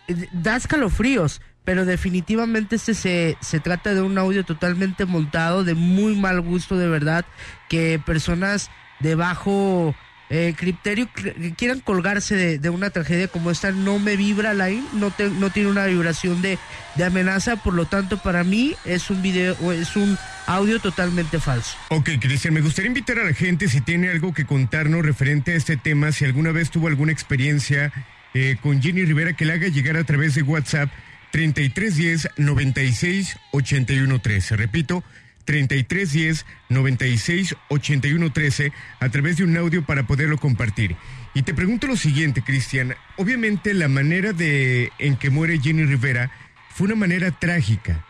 eh, 0.09 0.29
da 0.33 0.57
escalofríos. 0.57 1.41
Pero 1.65 1.85
definitivamente 1.85 2.77
este 2.77 2.95
se, 2.95 3.37
se 3.41 3.59
trata 3.59 3.93
de 3.93 4.01
un 4.01 4.17
audio 4.19 4.45
totalmente 4.45 5.05
montado, 5.05 5.65
de 5.65 5.75
muy 5.75 6.15
mal 6.15 6.41
gusto, 6.41 6.77
de 6.79 6.89
verdad, 6.89 7.25
que 7.69 8.01
personas 8.05 8.71
de 9.01 9.17
bajo 9.17 9.93
eh, 10.29 10.55
criterio 10.57 11.09
que 11.13 11.55
quieran 11.57 11.81
colgarse 11.81 12.59
de, 12.59 12.71
una 12.71 12.91
tragedia 12.91 13.29
como 13.29 13.51
esta 13.51 13.71
no 13.71 13.99
me 13.99 14.17
vibra 14.17 14.51
Alain, 14.51 14.85
no, 14.95 15.11
te- 15.11 15.31
no 15.31 15.51
tiene 15.51 15.69
una 15.71 15.87
vibración 15.87 16.43
de, 16.43 16.59
amenaza, 17.05 17.57
por 17.57 17.75
lo 17.75 17.87
tanto 17.87 18.19
para 18.19 18.43
mí 18.43 18.75
es 18.85 19.11
un 19.11 19.23
video 19.23 19.55
es 19.73 19.95
un 19.97 20.19
audio 20.47 20.81
totalmente 20.81 21.39
falso. 21.41 21.77
Ok, 21.91 22.11
Cristian, 22.21 22.55
me 22.55 22.61
gustaría 22.61 22.89
invitar 22.89 23.19
a 23.19 23.25
la 23.25 23.35
gente 23.35 23.69
si 23.69 23.81
tiene 23.81 24.09
algo 24.11 24.33
que 24.35 24.45
contarnos 24.47 25.05
referente 25.05 25.53
a 25.53 25.55
este 25.57 25.77
tema, 25.77 26.11
si 26.13 26.25
alguna 26.25 26.53
vez 26.53 26.71
tuvo 26.71 26.89
alguna 26.89 27.13
experiencia 27.13 27.93
eh, 28.35 28.57
con 28.63 28.83
Jenny 28.83 29.05
Rivera, 29.05 29.35
que 29.35 29.45
la 29.45 29.55
haga 29.55 29.69
llegar 29.69 29.97
a 29.97 30.05
través 30.05 30.35
de 30.35 30.43
WhatsApp 30.43 30.91
3310 31.33 32.29
96 32.37 33.37
81 33.53 34.19
13. 34.21 34.57
Repito, 34.57 35.05
3310 35.47 36.45
96 36.69 37.57
81 37.69 38.33
13 38.33 38.73
a 39.01 39.09
través 39.09 39.39
de 39.39 39.45
un 39.45 39.57
audio 39.57 39.87
para 39.87 40.07
poderlo 40.07 40.37
compartir. 40.37 40.97
Y 41.33 41.43
te 41.43 41.55
pregunto 41.55 41.87
lo 41.87 41.97
siguiente, 41.97 42.43
Cristian. 42.43 42.95
Obviamente 43.17 43.73
la 43.73 43.89
manera 43.89 44.33
de 44.33 44.93
en 44.99 45.17
que 45.17 45.31
muere 45.31 45.59
Jenny 45.59 45.85
Rivera 45.85 46.31
fue 46.69 46.87
una 46.87 46.97
manera 46.97 47.31
trágica. 47.31 48.05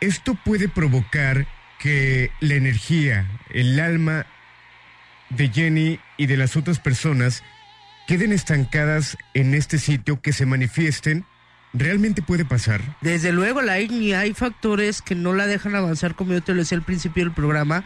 Esto 0.00 0.34
puede 0.34 0.68
provocar 0.68 1.46
que 1.78 2.30
la 2.40 2.54
energía, 2.54 3.26
el 3.50 3.80
alma 3.80 4.26
de 5.30 5.48
Jenny 5.48 6.00
y 6.16 6.26
de 6.26 6.36
las 6.36 6.56
otras 6.56 6.78
personas 6.78 7.42
queden 8.06 8.32
estancadas 8.32 9.16
en 9.34 9.54
este 9.54 9.78
sitio, 9.78 10.20
que 10.20 10.32
se 10.32 10.46
manifiesten. 10.46 11.24
¿Realmente 11.74 12.20
puede 12.20 12.44
pasar? 12.44 12.82
Desde 13.00 13.32
luego, 13.32 13.62
la 13.62 13.80
IGNI 13.80 14.12
hay 14.12 14.34
factores 14.34 15.00
que 15.00 15.14
no 15.14 15.32
la 15.32 15.46
dejan 15.46 15.74
avanzar, 15.74 16.14
como 16.14 16.32
yo 16.32 16.42
te 16.42 16.52
lo 16.52 16.58
decía 16.58 16.76
al 16.76 16.84
principio 16.84 17.24
del 17.24 17.32
programa. 17.32 17.84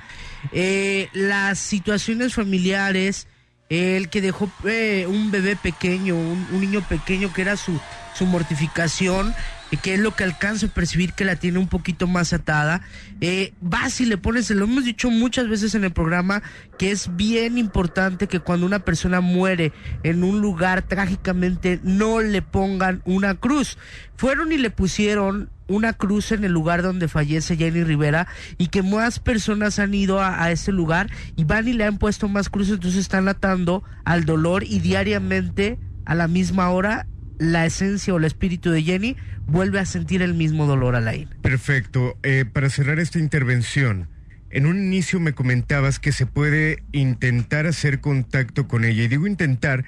Eh, 0.53 1.09
las 1.13 1.59
situaciones 1.59 2.35
familiares, 2.35 3.29
el 3.69 4.09
que 4.09 4.21
dejó 4.21 4.51
eh, 4.65 5.07
un 5.09 5.31
bebé 5.31 5.55
pequeño, 5.55 6.17
un, 6.17 6.49
un 6.51 6.61
niño 6.61 6.83
pequeño 6.89 7.33
que 7.33 7.43
era 7.43 7.57
su, 7.57 7.81
su 8.15 8.27
mortificación, 8.27 9.35
que 9.83 9.95
es 9.95 10.01
lo 10.01 10.15
que 10.15 10.25
alcanzo 10.25 10.67
a 10.67 10.69
percibir 10.69 11.13
que 11.13 11.25
la 11.25 11.37
tiene 11.37 11.59
un 11.59 11.69
poquito 11.69 12.07
más 12.07 12.33
atada. 12.33 12.83
Eh, 13.21 13.53
vas 13.61 14.01
y 14.01 14.07
le 14.07 14.19
pones, 14.19 14.51
lo 14.51 14.65
hemos 14.65 14.85
dicho 14.85 15.11
muchas 15.11 15.49
veces 15.49 15.75
en 15.75 15.85
el 15.85 15.93
programa, 15.93 16.43
que 16.79 16.93
es 16.93 17.17
bien 17.17 17.59
importante 17.59 18.29
que 18.29 18.41
cuando 18.41 18.67
una 18.67 18.81
persona 18.81 19.21
muere 19.21 19.73
en 20.05 20.23
un 20.23 20.41
lugar 20.41 20.83
trágicamente 20.83 21.81
no 21.83 22.21
le 22.21 22.43
pongan 22.43 23.03
una 23.05 23.35
cruz. 23.35 23.77
Fueron 24.17 24.53
y 24.53 24.59
le 24.59 24.71
pusieron 24.71 25.51
una 25.69 25.93
cruz 25.93 26.31
en 26.31 26.45
el 26.45 26.53
lugar 26.53 26.83
donde 26.83 27.09
fallece 27.09 27.57
Jenny 27.57 27.83
Rivera 27.83 28.29
y 28.57 28.69
que 28.69 28.85
más 28.85 29.19
personas 29.19 29.81
han 29.81 29.95
ido 29.95 30.21
a, 30.21 30.45
a 30.45 30.53
ese 30.53 30.71
lugar 30.71 31.11
y 31.35 31.43
van 31.43 31.67
y 31.67 31.73
le 31.73 31.85
han 31.85 31.99
puesto 31.99 32.29
más 32.29 32.49
cruces, 32.49 32.75
entonces 32.75 33.01
están 33.01 33.27
atando 33.27 33.83
al 34.05 34.25
dolor 34.25 34.63
y 34.63 34.79
diariamente 34.79 35.81
a 36.05 36.15
la 36.15 36.29
misma 36.29 36.71
hora 36.71 37.09
la 37.39 37.67
esencia 37.67 38.15
o 38.15 38.19
el 38.19 38.25
espíritu 38.25 38.71
de 38.71 38.83
Jenny 38.83 39.17
vuelve 39.47 39.79
a 39.79 39.87
sentir 39.87 40.23
el 40.23 40.35
mismo 40.35 40.67
dolor 40.67 40.97
a 40.97 41.01
la 41.01 41.15
Perfecto. 41.43 42.19
Eh, 42.23 42.45
para 42.51 42.71
cerrar 42.71 42.99
esta 42.99 43.19
intervención, 43.19 44.09
en 44.51 44.67
un 44.67 44.79
inicio 44.79 45.21
me 45.21 45.35
comentabas 45.35 45.99
que 45.99 46.13
se 46.13 46.27
puede 46.27 46.83
intentar 46.93 47.67
hacer 47.67 48.01
contacto 48.01 48.69
con 48.69 48.85
ella. 48.85 49.03
Y 49.03 49.09
digo 49.09 49.27
intentar 49.27 49.85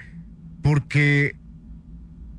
porque 0.63 1.37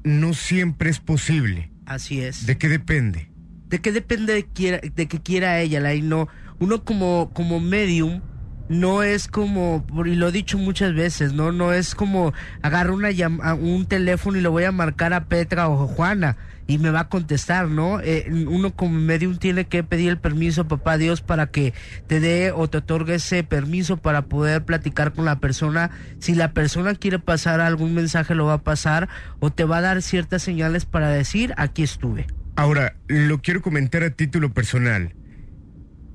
no 0.04 0.34
siempre 0.34 0.89
es 0.89 1.00
posible. 1.00 1.72
Así 1.86 2.22
es. 2.22 2.45
¿De 2.45 2.58
qué 2.58 2.69
depende? 2.69 3.30
¿De 3.67 3.80
qué 3.80 3.91
depende 3.91 4.34
de, 4.34 4.45
quiera, 4.45 4.80
de 4.80 5.08
que 5.08 5.22
quiera 5.22 5.60
ella, 5.60 5.80
la 5.80 5.93
no 5.95 6.28
Uno 6.60 6.84
como, 6.84 7.32
como 7.34 7.60
medium 7.60 8.22
no 8.69 9.01
es 9.01 9.27
como, 9.27 9.86
y 10.05 10.15
lo 10.15 10.29
he 10.29 10.32
dicho 10.32 10.58
muchas 10.58 10.93
veces, 10.93 11.34
¿no? 11.34 11.51
No 11.51 11.73
es 11.73 11.95
como 11.95 12.34
agarrar 12.62 12.91
una 12.91 13.10
un 13.55 13.86
teléfono 13.88 14.38
y 14.38 14.41
lo 14.41 14.51
voy 14.51 14.63
a 14.63 14.71
marcar 14.71 15.12
a 15.13 15.25
Petra 15.25 15.67
o 15.67 15.88
Juana 15.88 16.38
y 16.67 16.77
me 16.77 16.91
va 16.91 17.01
a 17.01 17.10
contestar, 17.10 17.67
¿no? 17.67 17.99
Eh, 17.99 18.29
uno 18.47 18.75
como 18.75 18.99
medium 18.99 19.38
tiene 19.38 19.65
que 19.65 19.84
pedir 19.84 20.10
el 20.10 20.19
permiso, 20.19 20.67
papá 20.67 20.99
Dios, 20.99 21.21
para 21.21 21.47
que 21.47 21.73
te 22.05 22.19
dé 22.19 22.51
o 22.51 22.69
te 22.69 22.77
otorgue 22.77 23.15
ese 23.15 23.43
permiso 23.43 23.97
para 23.97 24.21
poder 24.21 24.63
platicar 24.63 25.13
con 25.13 25.25
la 25.25 25.39
persona. 25.39 25.89
Si 26.19 26.36
la 26.36 26.53
persona 26.53 26.93
quiere 26.93 27.17
pasar 27.17 27.62
algún 27.62 27.95
mensaje, 27.95 28.36
lo 28.36 28.45
va 28.45 28.53
a 28.53 28.62
pasar 28.62 29.10
o 29.39 29.49
te 29.49 29.63
va 29.63 29.77
a 29.77 29.82
dar 29.82 30.03
ciertas 30.03 30.43
señales 30.43 30.86
para 30.86 31.10
decir, 31.10 31.55
aquí 31.58 31.82
estuve. 31.82 32.27
Ahora, 32.55 32.95
lo 33.08 33.41
quiero 33.41 33.63
comentar 33.63 34.03
a 34.03 34.12
título 34.12 34.53
personal. 34.53 35.15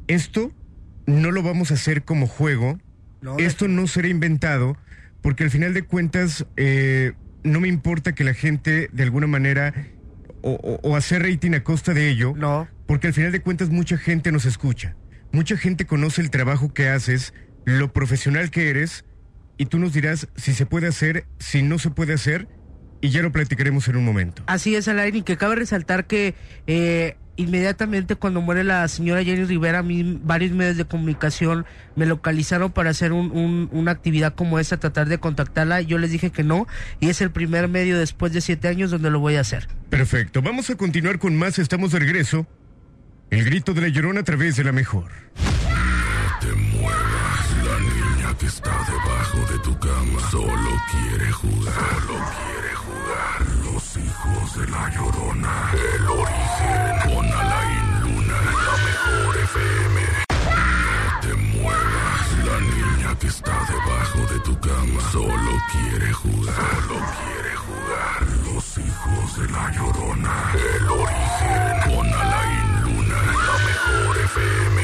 Esto 0.06 0.52
no 1.06 1.30
lo 1.30 1.42
vamos 1.42 1.70
a 1.70 1.74
hacer 1.74 2.04
como 2.04 2.26
juego. 2.26 2.78
Esto 3.38 3.68
no 3.68 3.86
será 3.86 4.08
inventado, 4.08 4.76
porque 5.22 5.44
al 5.44 5.50
final 5.50 5.72
de 5.72 5.82
cuentas 5.82 6.46
eh, 6.56 7.12
no 7.42 7.60
me 7.60 7.68
importa 7.68 8.14
que 8.14 8.22
la 8.22 8.34
gente 8.34 8.90
de 8.92 9.02
alguna 9.02 9.26
manera 9.26 9.72
o, 10.42 10.94
hacer 10.94 11.22
rating 11.22 11.52
a 11.54 11.64
costa 11.64 11.94
de 11.94 12.10
ello. 12.10 12.34
No. 12.36 12.68
Porque 12.86 13.06
al 13.06 13.14
final 13.14 13.32
de 13.32 13.40
cuentas 13.40 13.70
mucha 13.70 13.96
gente 13.96 14.30
nos 14.30 14.44
escucha. 14.44 14.94
Mucha 15.32 15.56
gente 15.56 15.86
conoce 15.86 16.20
el 16.20 16.30
trabajo 16.30 16.72
que 16.74 16.88
haces, 16.88 17.32
lo 17.64 17.92
profesional 17.92 18.50
que 18.50 18.68
eres, 18.68 19.04
y 19.56 19.66
tú 19.66 19.78
nos 19.78 19.92
dirás 19.92 20.28
si 20.36 20.52
se 20.52 20.66
puede 20.66 20.86
hacer, 20.86 21.24
si 21.38 21.62
no 21.62 21.78
se 21.78 21.90
puede 21.90 22.12
hacer, 22.12 22.46
y 23.00 23.10
ya 23.10 23.22
lo 23.22 23.32
platicaremos 23.32 23.88
en 23.88 23.96
un 23.96 24.04
momento. 24.04 24.42
Así 24.46 24.74
es, 24.76 24.86
Alain, 24.86 25.14
y 25.14 25.22
que 25.22 25.36
cabe 25.36 25.56
resaltar 25.56 26.06
que 26.06 26.34
eh, 26.66 27.16
inmediatamente 27.36 28.16
cuando 28.16 28.40
muere 28.40 28.64
la 28.64 28.86
señora 28.88 29.24
Jenny 29.24 29.44
Rivera, 29.44 29.80
a 29.80 29.82
mí 29.82 30.20
varios 30.22 30.52
medios 30.52 30.76
de 30.76 30.84
comunicación 30.84 31.66
me 31.96 32.06
localizaron 32.06 32.72
para 32.72 32.90
hacer 32.90 33.12
un, 33.12 33.68
una 33.72 33.90
actividad 33.90 34.34
como 34.34 34.58
esa, 34.58 34.78
tratar 34.78 35.08
de 35.08 35.18
contactarla. 35.18 35.80
Yo 35.80 35.98
les 35.98 36.10
dije 36.10 36.30
que 36.30 36.44
no, 36.44 36.66
y 37.00 37.08
es 37.08 37.20
el 37.20 37.30
primer 37.30 37.68
medio 37.68 37.98
después 37.98 38.32
de 38.32 38.40
siete 38.40 38.68
años 38.68 38.90
donde 38.90 39.10
lo 39.10 39.20
voy 39.20 39.36
a 39.36 39.40
hacer. 39.40 39.68
Perfecto, 39.90 40.42
vamos 40.42 40.70
a 40.70 40.76
continuar 40.76 41.18
con 41.18 41.36
más, 41.36 41.58
estamos 41.58 41.92
de 41.92 41.98
regreso. 42.00 42.46
El 43.30 43.44
grito 43.44 43.74
de 43.74 43.80
la 43.80 43.88
llorona 43.88 44.20
a 44.20 44.24
través 44.24 44.56
de 44.56 44.64
la 44.64 44.72
mejor. 44.72 45.10
No 45.36 46.38
te 46.40 46.52
muevas, 46.54 47.56
la 47.64 47.80
niña 47.80 48.38
que 48.38 48.46
está 48.46 48.70
debajo 48.70 49.52
de 49.52 49.58
tu 49.60 49.78
cama 49.78 50.20
solo 50.30 50.70
quiere 50.90 51.32
jugar. 51.32 51.74
Solo 51.74 52.24
quiere 52.36 52.74
jugar. 52.74 53.64
Los 53.64 53.96
hijos 53.96 54.60
de 54.60 54.68
la 54.70 54.90
llorona. 54.94 55.70
El 55.96 56.06
origen 56.06 56.43
está 63.34 63.66
debajo 63.68 64.32
de 64.32 64.38
tu 64.40 64.58
cama 64.60 65.00
solo 65.10 65.52
quiere 65.72 66.12
jugar. 66.12 66.54
Solo 66.54 67.00
quiere 67.18 67.52
jugar. 67.64 68.16
Los 68.44 68.78
hijos 68.78 69.38
de 69.38 69.46
la 69.50 69.72
llorona. 69.72 70.52
El 70.54 70.88
origen 70.88 71.72
con 71.84 72.06
Alain 72.06 72.82
Luna 72.82 73.20
la 73.48 73.56
mejor 73.70 74.18
FM. 74.18 74.82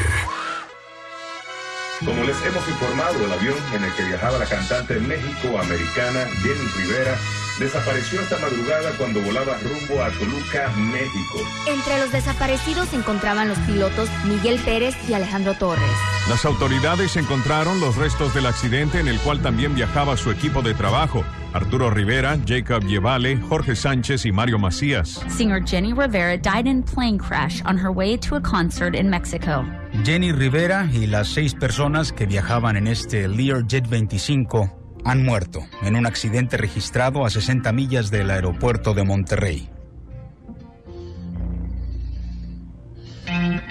Como 2.05 2.25
les 2.25 2.37
hemos 2.47 2.69
informado, 2.69 3.25
el 3.25 3.33
avión 3.33 3.59
en 3.75 3.85
el 3.85 3.95
que 3.95 4.05
viajaba 4.05 4.39
la 4.39 4.47
cantante 4.47 4.99
México-americana 4.99 6.27
Jenny 6.43 6.67
Rivera 6.77 7.19
desapareció 7.61 8.21
esta 8.23 8.39
madrugada 8.39 8.91
cuando 8.97 9.21
volaba 9.21 9.59
rumbo 9.59 10.03
a 10.03 10.09
Toluca, 10.11 10.73
México. 10.77 11.39
Entre 11.67 11.99
los 11.99 12.11
desaparecidos 12.11 12.89
se 12.89 12.97
encontraban 12.97 13.49
los 13.49 13.59
pilotos 13.59 14.09
Miguel 14.25 14.59
Pérez 14.65 14.97
y 15.09 15.13
Alejandro 15.13 15.55
Torres. 15.55 15.93
Las 16.29 16.45
autoridades 16.47 17.17
encontraron 17.17 17.79
los 17.79 17.97
restos 17.97 18.35
del 18.35 18.47
accidente 18.47 18.99
en 18.99 19.09
el 19.09 19.21
cual 19.21 19.43
también 19.43 19.75
viajaba 19.75 20.17
su 20.17 20.31
equipo 20.31 20.63
de 20.63 20.75
trabajo. 20.75 21.23
Arturo 21.53 21.91
Rivera, 21.91 22.39
Jacob 22.47 22.83
Yevale, 22.87 23.37
Jorge 23.37 23.77
Sánchez 23.77 24.25
y 24.25 24.33
Mario 24.33 24.59
Macías. 24.59 25.21
Singer 25.29 25.63
Jenny 25.63 25.93
Rivera 25.93 26.39
died 26.39 26.67
in 26.67 26.83
plane 26.83 27.19
crash 27.19 27.61
on 27.67 27.77
her 27.77 27.91
way 27.91 28.17
to 28.17 28.37
a 28.37 28.41
concert 28.41 28.95
in 28.95 29.11
Mexico. 29.11 29.67
Jenny 30.05 30.33
Rivera 30.33 30.89
y 30.93 31.07
las 31.07 31.29
seis 31.29 31.55
personas 31.55 32.13
que 32.13 32.25
viajaban 32.25 32.77
en 32.77 32.87
este 32.87 33.29
Learjet 33.29 33.87
25 33.89 34.80
han 35.05 35.25
muerto 35.25 35.67
en 35.83 35.97
un 35.97 36.07
accidente 36.07 36.57
registrado 36.57 37.25
a 37.25 37.31
60 37.31 37.73
millas 37.73 38.11
del 38.11 38.31
aeropuerto 38.31 38.95
de 38.95 39.05
Monterrey. 39.05 39.69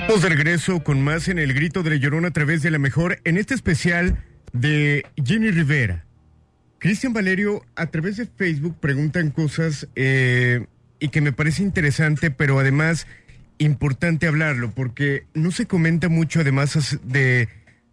Vamos 0.07 0.23
de 0.23 0.29
regreso 0.29 0.83
con 0.83 1.01
más 1.03 1.27
en 1.27 1.37
el 1.37 1.53
grito 1.53 1.83
de 1.83 1.91
la 1.91 1.95
llorona 1.97 2.29
a 2.29 2.31
través 2.31 2.63
de 2.63 2.71
la 2.71 2.79
mejor 2.79 3.19
en 3.25 3.37
este 3.37 3.53
especial 3.53 4.23
de 4.53 5.05
Jenny 5.23 5.51
Rivera. 5.51 6.05
Cristian 6.79 7.13
Valerio, 7.13 7.63
a 7.75 7.87
través 7.87 8.17
de 8.17 8.25
Facebook 8.25 8.79
preguntan 8.79 9.31
cosas 9.31 9.87
eh, 9.95 10.65
y 10.99 11.09
que 11.09 11.21
me 11.21 11.33
parece 11.33 11.61
interesante, 11.61 12.31
pero 12.31 12.57
además 12.57 13.05
importante 13.57 14.27
hablarlo, 14.27 14.71
porque 14.71 15.25
no 15.33 15.51
se 15.51 15.67
comenta 15.67 16.07
mucho 16.07 16.39
además 16.39 16.97
de, 17.03 17.49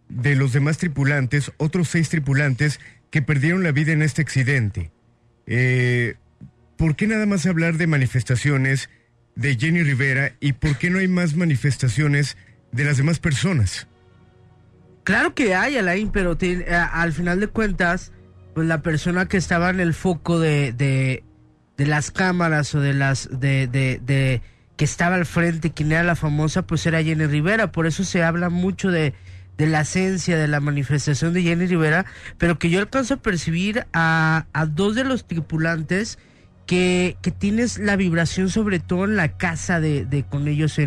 de 0.09 0.35
los 0.35 0.53
demás 0.53 0.77
tripulantes, 0.77 1.51
otros 1.57 1.89
seis 1.89 2.09
tripulantes 2.09 2.79
que 3.09 3.21
perdieron 3.21 3.63
la 3.63 3.71
vida 3.71 3.91
en 3.91 4.01
este 4.01 4.21
accidente. 4.21 4.91
Eh, 5.45 6.15
¿Por 6.77 6.95
qué 6.95 7.07
nada 7.07 7.25
más 7.25 7.45
hablar 7.45 7.77
de 7.77 7.87
manifestaciones 7.87 8.89
de 9.35 9.55
Jenny 9.55 9.83
Rivera 9.83 10.33
y 10.39 10.53
por 10.53 10.77
qué 10.77 10.89
no 10.89 10.99
hay 10.99 11.07
más 11.07 11.35
manifestaciones 11.35 12.37
de 12.71 12.83
las 12.83 12.97
demás 12.97 13.19
personas? 13.19 13.87
Claro 15.03 15.33
que 15.33 15.55
hay, 15.55 15.77
Alain, 15.77 16.11
pero 16.11 16.37
al 16.91 17.13
final 17.13 17.39
de 17.39 17.47
cuentas, 17.47 18.11
pues 18.53 18.67
la 18.67 18.81
persona 18.81 19.27
que 19.27 19.37
estaba 19.37 19.69
en 19.69 19.79
el 19.79 19.93
foco 19.93 20.39
de, 20.39 20.73
de, 20.73 21.23
las 21.85 22.11
cámaras 22.11 22.75
o 22.75 22.81
de 22.81 22.93
las 22.93 23.29
de, 23.31 23.67
de 23.67 24.41
que 24.75 24.85
estaba 24.85 25.15
al 25.15 25.25
frente, 25.25 25.71
quien 25.71 25.91
era 25.91 26.03
la 26.03 26.15
famosa, 26.15 26.67
pues 26.67 26.85
era 26.85 27.03
Jenny 27.03 27.25
Rivera. 27.25 27.71
Por 27.71 27.87
eso 27.87 28.03
se 28.03 28.21
habla 28.23 28.49
mucho 28.49 28.91
de, 28.91 29.13
de 29.57 29.67
la 29.67 29.81
esencia 29.81 30.37
de 30.37 30.47
la 30.47 30.59
manifestación 30.59 31.33
de 31.33 31.43
Jenny 31.43 31.65
Rivera, 31.65 32.05
pero 32.37 32.59
que 32.59 32.69
yo 32.69 32.79
alcanzo 32.79 33.15
a 33.15 33.17
percibir 33.17 33.85
a, 33.93 34.45
a 34.53 34.65
dos 34.65 34.95
de 34.95 35.03
los 35.03 35.27
tripulantes 35.27 36.19
que, 36.65 37.17
que, 37.21 37.31
tienes 37.31 37.79
la 37.79 37.95
vibración 37.95 38.49
sobre 38.49 38.79
todo 38.79 39.05
en 39.05 39.15
la 39.15 39.37
casa 39.37 39.79
de, 39.79 40.05
de 40.05 40.23
con 40.23 40.47
ellos, 40.47 40.77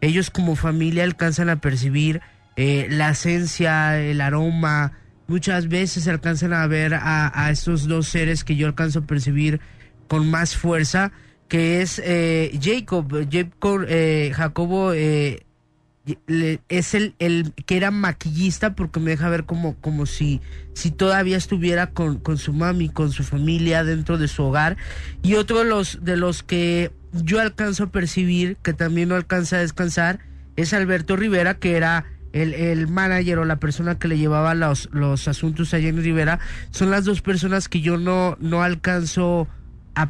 ellos 0.00 0.30
como 0.30 0.56
familia 0.56 1.04
alcanzan 1.04 1.48
a 1.48 1.60
percibir 1.60 2.20
eh, 2.56 2.86
la 2.90 3.10
esencia, 3.10 3.98
el 3.98 4.20
aroma, 4.20 4.92
muchas 5.26 5.68
veces 5.68 6.06
alcanzan 6.06 6.52
a 6.52 6.66
ver 6.66 6.94
a, 6.94 7.32
a, 7.34 7.50
estos 7.50 7.88
dos 7.88 8.08
seres 8.08 8.44
que 8.44 8.56
yo 8.56 8.66
alcanzo 8.66 9.00
a 9.00 9.06
percibir 9.06 9.60
con 10.06 10.30
más 10.30 10.56
fuerza, 10.56 11.12
que 11.48 11.80
es 11.80 12.00
eh, 12.04 12.58
Jacob, 12.60 13.26
Jacob 13.30 13.86
eh, 13.88 14.32
Jacobo 14.34 14.92
eh, 14.92 15.46
es 16.68 16.94
el, 16.94 17.14
el 17.18 17.52
que 17.66 17.76
era 17.76 17.90
maquillista 17.90 18.74
porque 18.74 18.98
me 18.98 19.12
deja 19.12 19.28
ver 19.28 19.44
como, 19.44 19.76
como 19.76 20.06
si, 20.06 20.40
si 20.74 20.90
todavía 20.90 21.36
estuviera 21.36 21.88
con, 21.88 22.18
con 22.18 22.38
su 22.38 22.52
mami, 22.52 22.88
con 22.88 23.12
su 23.12 23.22
familia 23.22 23.84
dentro 23.84 24.18
de 24.18 24.28
su 24.28 24.42
hogar. 24.42 24.76
Y 25.22 25.34
otro 25.34 25.60
de 25.60 25.64
los, 25.64 26.04
de 26.04 26.16
los 26.16 26.42
que 26.42 26.90
yo 27.12 27.40
alcanzo 27.40 27.84
a 27.84 27.92
percibir, 27.92 28.56
que 28.62 28.72
también 28.72 29.10
no 29.10 29.14
alcanza 29.14 29.56
a 29.56 29.60
descansar, 29.60 30.18
es 30.56 30.72
Alberto 30.72 31.16
Rivera, 31.16 31.54
que 31.54 31.76
era 31.76 32.04
el, 32.32 32.54
el 32.54 32.88
manager 32.88 33.38
o 33.38 33.44
la 33.44 33.56
persona 33.56 33.98
que 33.98 34.08
le 34.08 34.18
llevaba 34.18 34.54
los, 34.54 34.88
los 34.92 35.28
asuntos 35.28 35.72
a 35.72 35.80
Jenny 35.80 36.00
Rivera. 36.00 36.40
Son 36.70 36.90
las 36.90 37.04
dos 37.04 37.22
personas 37.22 37.68
que 37.68 37.80
yo 37.80 37.96
no, 37.96 38.36
no 38.40 38.62
alcanzo 38.62 39.48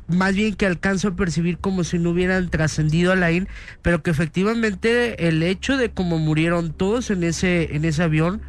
más 0.09 0.35
bien 0.35 0.55
que 0.55 0.67
alcanzo 0.67 1.09
a 1.09 1.17
percibir 1.17 1.59
como 1.59 1.85
si 1.85 1.99
no 1.99 2.11
hubieran 2.11 2.51
trascendido 2.51 3.13
a 3.13 3.17
la 3.17 3.33
IN, 3.33 3.49
pero 3.83 4.03
que 4.03 4.11
efectivamente 4.11 5.29
el 5.29 5.43
hecho 5.43 5.77
de 5.77 5.91
cómo 5.91 6.19
murieron 6.19 6.73
todos 6.73 7.11
en 7.11 7.25
ese, 7.25 7.75
en 7.75 7.85
ese 7.85 8.03
avión 8.03 8.43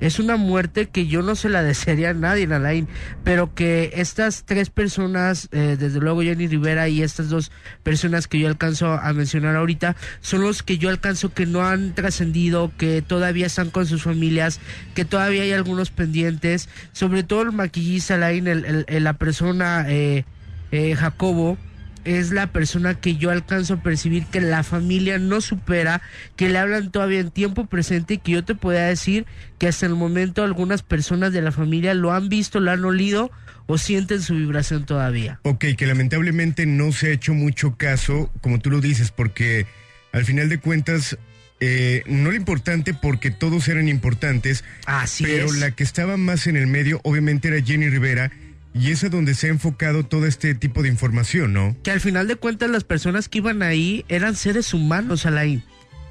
es 0.00 0.20
una 0.20 0.36
muerte 0.36 0.88
que 0.88 1.06
yo 1.06 1.22
no 1.22 1.34
se 1.34 1.48
la 1.48 1.62
desearía 1.64 2.10
a 2.10 2.14
nadie, 2.14 2.46
Alain, 2.52 2.88
pero 3.24 3.54
que 3.54 3.90
estas 3.94 4.44
tres 4.44 4.70
personas, 4.70 5.48
eh, 5.52 5.76
desde 5.78 6.00
luego 6.00 6.22
Jenny 6.22 6.46
Rivera 6.46 6.88
y 6.88 7.02
estas 7.02 7.28
dos 7.28 7.50
personas 7.82 8.28
que 8.28 8.38
yo 8.38 8.48
alcanzo 8.48 8.92
a 8.92 9.12
mencionar 9.12 9.56
ahorita, 9.56 9.96
son 10.20 10.42
los 10.42 10.62
que 10.62 10.78
yo 10.78 10.88
alcanzo 10.88 11.32
que 11.32 11.46
no 11.46 11.66
han 11.66 11.94
trascendido, 11.94 12.72
que 12.76 13.02
todavía 13.02 13.46
están 13.46 13.70
con 13.70 13.86
sus 13.86 14.02
familias, 14.02 14.60
que 14.94 15.04
todavía 15.04 15.42
hay 15.42 15.52
algunos 15.52 15.90
pendientes, 15.90 16.68
sobre 16.92 17.22
todo 17.22 17.42
el 17.42 17.52
maquillista, 17.52 18.14
Alain, 18.14 18.46
el, 18.46 18.86
la 18.88 19.14
persona 19.14 19.84
eh, 19.88 20.24
eh, 20.72 20.94
Jacobo, 20.94 21.58
es 22.04 22.30
la 22.30 22.52
persona 22.52 22.94
que 22.94 23.16
yo 23.16 23.30
alcanzo 23.30 23.74
a 23.74 23.82
percibir 23.82 24.24
que 24.26 24.40
la 24.40 24.62
familia 24.62 25.18
no 25.18 25.40
supera, 25.40 26.00
que 26.36 26.48
le 26.48 26.58
hablan 26.58 26.90
todavía 26.90 27.20
en 27.20 27.30
tiempo 27.30 27.66
presente 27.66 28.14
y 28.14 28.18
que 28.18 28.32
yo 28.32 28.44
te 28.44 28.54
pueda 28.54 28.86
decir 28.86 29.26
que 29.58 29.68
hasta 29.68 29.86
el 29.86 29.94
momento 29.94 30.42
algunas 30.42 30.82
personas 30.82 31.32
de 31.32 31.42
la 31.42 31.52
familia 31.52 31.94
lo 31.94 32.12
han 32.12 32.28
visto, 32.28 32.60
lo 32.60 32.70
han 32.70 32.84
olido 32.84 33.30
o 33.66 33.76
sienten 33.76 34.22
su 34.22 34.34
vibración 34.34 34.86
todavía. 34.86 35.40
Ok, 35.42 35.66
que 35.76 35.86
lamentablemente 35.86 36.64
no 36.64 36.92
se 36.92 37.08
ha 37.08 37.10
hecho 37.10 37.34
mucho 37.34 37.76
caso, 37.76 38.32
como 38.40 38.58
tú 38.58 38.70
lo 38.70 38.80
dices, 38.80 39.10
porque 39.10 39.66
al 40.12 40.24
final 40.24 40.48
de 40.48 40.58
cuentas 40.58 41.18
eh, 41.60 42.02
no 42.06 42.30
lo 42.30 42.36
importante 42.36 42.94
porque 42.94 43.30
todos 43.30 43.68
eran 43.68 43.88
importantes, 43.88 44.64
Así 44.86 45.24
pero 45.24 45.52
la 45.52 45.72
que 45.72 45.82
estaba 45.82 46.16
más 46.16 46.46
en 46.46 46.56
el 46.56 46.66
medio 46.68 47.00
obviamente 47.04 47.48
era 47.48 47.62
Jenny 47.62 47.90
Rivera 47.90 48.30
y 48.74 48.90
es 48.90 49.04
a 49.04 49.08
donde 49.08 49.34
se 49.34 49.46
ha 49.46 49.50
enfocado 49.50 50.04
todo 50.04 50.26
este 50.26 50.54
tipo 50.54 50.82
de 50.82 50.88
información, 50.88 51.52
¿no? 51.52 51.76
Que 51.82 51.90
al 51.90 52.00
final 52.00 52.28
de 52.28 52.36
cuentas 52.36 52.70
las 52.70 52.84
personas 52.84 53.28
que 53.28 53.38
iban 53.38 53.62
ahí 53.62 54.04
eran 54.08 54.36
seres 54.36 54.74
humanos, 54.74 55.26
Alain. 55.26 55.64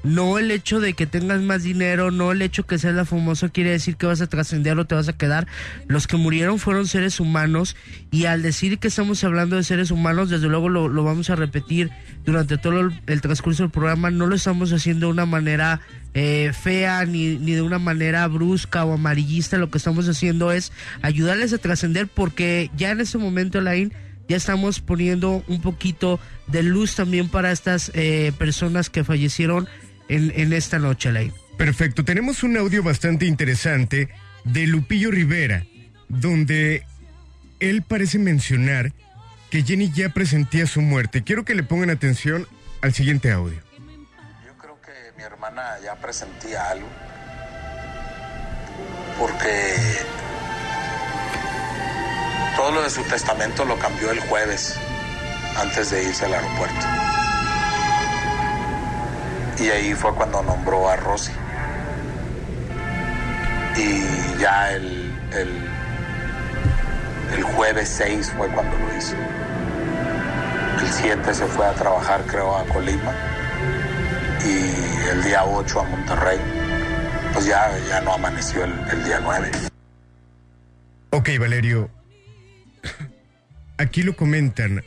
No 0.04 0.38
el 0.38 0.50
hecho 0.50 0.80
de 0.80 0.94
que 0.94 1.06
tengas 1.06 1.40
más 1.40 1.62
dinero, 1.62 2.10
no 2.10 2.32
el 2.32 2.42
hecho 2.42 2.64
que 2.64 2.78
seas 2.78 2.94
la 2.94 3.04
famosa 3.04 3.48
quiere 3.48 3.70
decir 3.70 3.96
que 3.96 4.06
vas 4.06 4.20
a 4.20 4.28
trascender 4.28 4.78
o 4.78 4.86
te 4.86 4.94
vas 4.94 5.08
a 5.08 5.16
quedar. 5.16 5.46
Los 5.86 6.06
que 6.06 6.16
murieron 6.16 6.58
fueron 6.58 6.86
seres 6.86 7.20
humanos 7.20 7.76
y 8.10 8.26
al 8.26 8.42
decir 8.42 8.78
que 8.78 8.88
estamos 8.88 9.22
hablando 9.24 9.56
de 9.56 9.64
seres 9.64 9.90
humanos, 9.90 10.30
desde 10.30 10.48
luego 10.48 10.68
lo, 10.68 11.02
vamos 11.02 11.30
a 11.30 11.36
repetir 11.36 11.90
durante 12.24 12.58
todo 12.58 12.90
el, 13.06 13.20
transcurso 13.20 13.64
del 13.64 13.72
programa, 13.72 14.10
no 14.10 14.26
lo 14.26 14.36
estamos 14.36 14.72
haciendo 14.72 15.06
de 15.06 15.12
una 15.12 15.26
manera 15.26 15.80
eh, 16.14 16.52
fea 16.58 17.04
ni, 17.04 17.36
ni 17.36 17.52
de 17.52 17.62
una 17.62 17.78
manera 17.78 18.26
brusca 18.28 18.84
o 18.84 18.92
amarillista, 18.92 19.58
lo 19.58 19.70
que 19.70 19.78
estamos 19.78 20.08
haciendo 20.08 20.52
es 20.52 20.72
ayudarles 21.02 21.52
a 21.52 21.58
trascender 21.58 22.06
porque 22.06 22.70
ya 22.76 22.90
en 22.90 23.00
ese 23.00 23.18
momento, 23.18 23.58
Alain, 23.58 23.92
ya 24.28 24.36
estamos 24.36 24.80
poniendo 24.80 25.42
un 25.48 25.62
poquito 25.62 26.20
de 26.46 26.62
luz 26.62 26.94
también 26.94 27.28
para 27.28 27.50
estas 27.50 27.90
eh, 27.94 28.32
personas 28.38 28.90
que 28.90 29.02
fallecieron 29.02 29.68
en, 30.08 30.52
esta 30.52 30.78
noche, 30.78 31.08
Alain. 31.10 31.32
Perfecto, 31.56 32.04
tenemos 32.04 32.42
un 32.42 32.56
audio 32.56 32.82
bastante 32.82 33.26
interesante 33.26 34.08
de 34.44 34.66
Lupillo 34.66 35.10
Rivera, 35.10 35.64
donde 36.08 36.84
él 37.60 37.82
parece 37.82 38.18
mencionar 38.18 38.92
que 39.50 39.62
Jenny 39.62 39.90
ya 39.90 40.10
presentía 40.10 40.66
su 40.66 40.80
muerte. 40.80 41.24
Quiero 41.24 41.44
que 41.44 41.54
le 41.54 41.62
pongan 41.62 41.90
atención 41.90 42.46
al 42.80 42.92
siguiente 42.94 43.32
audio. 43.32 43.60
Yo 44.46 44.56
creo 44.56 44.80
que 44.80 44.92
mi 45.16 45.22
hermana 45.22 45.62
ya 45.82 45.94
presentía 45.96 46.70
algo, 46.70 46.88
porque 49.18 49.74
todo 52.56 52.72
lo 52.72 52.82
de 52.82 52.90
su 52.90 53.02
testamento 53.02 53.64
lo 53.64 53.78
cambió 53.78 54.10
el 54.10 54.20
jueves, 54.20 54.74
antes 55.56 55.90
de 55.90 56.04
irse 56.04 56.24
al 56.24 56.34
aeropuerto. 56.34 56.86
Y 59.60 59.68
ahí 59.70 59.94
fue 59.94 60.14
cuando 60.14 60.42
nombró 60.42 60.88
a 60.88 60.96
Rosy. 60.96 61.32
Y 63.76 64.40
ya 64.40 64.72
el, 64.72 65.12
el, 65.32 65.68
jueves 67.42 67.88
6 67.88 68.32
fue 68.36 68.48
cuando 68.48 68.76
lo 68.76 68.96
hizo. 68.96 69.16
El 70.80 70.88
7 70.88 71.34
se 71.34 71.46
fue 71.46 71.66
a 71.66 71.74
trabajar, 71.74 72.22
creo, 72.26 72.56
a 72.56 72.64
Colima. 72.66 73.12
Y 74.44 75.08
el 75.10 75.24
día 75.24 75.44
8 75.44 75.80
a 75.80 75.82
Monterrey. 75.84 76.38
Pues 77.32 77.46
ya, 77.46 77.70
ya 77.88 78.00
no 78.00 78.14
amaneció 78.14 78.64
el, 78.64 78.72
el 78.90 79.04
día 79.04 79.20
9. 79.20 79.50
Ok, 81.10 81.30
Valerio. 81.40 81.90
Aquí 83.76 84.02
lo 84.02 84.14
comentan. 84.14 84.84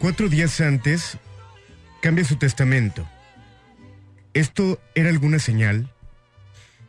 Cuatro 0.00 0.28
días 0.28 0.60
antes 0.60 1.18
cambia 2.02 2.24
su 2.24 2.36
testamento. 2.36 3.06
¿Esto 4.34 4.80
era 4.94 5.08
alguna 5.08 5.38
señal? 5.38 5.88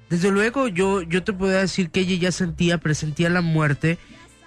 Desde 0.09 0.31
luego, 0.31 0.67
yo, 0.67 1.01
yo 1.01 1.23
te 1.23 1.33
puedo 1.33 1.57
decir 1.57 1.89
que 1.89 2.01
ella 2.01 2.15
ya 2.15 2.31
sentía, 2.31 2.77
presentía 2.77 3.29
la 3.29 3.41
muerte. 3.41 3.97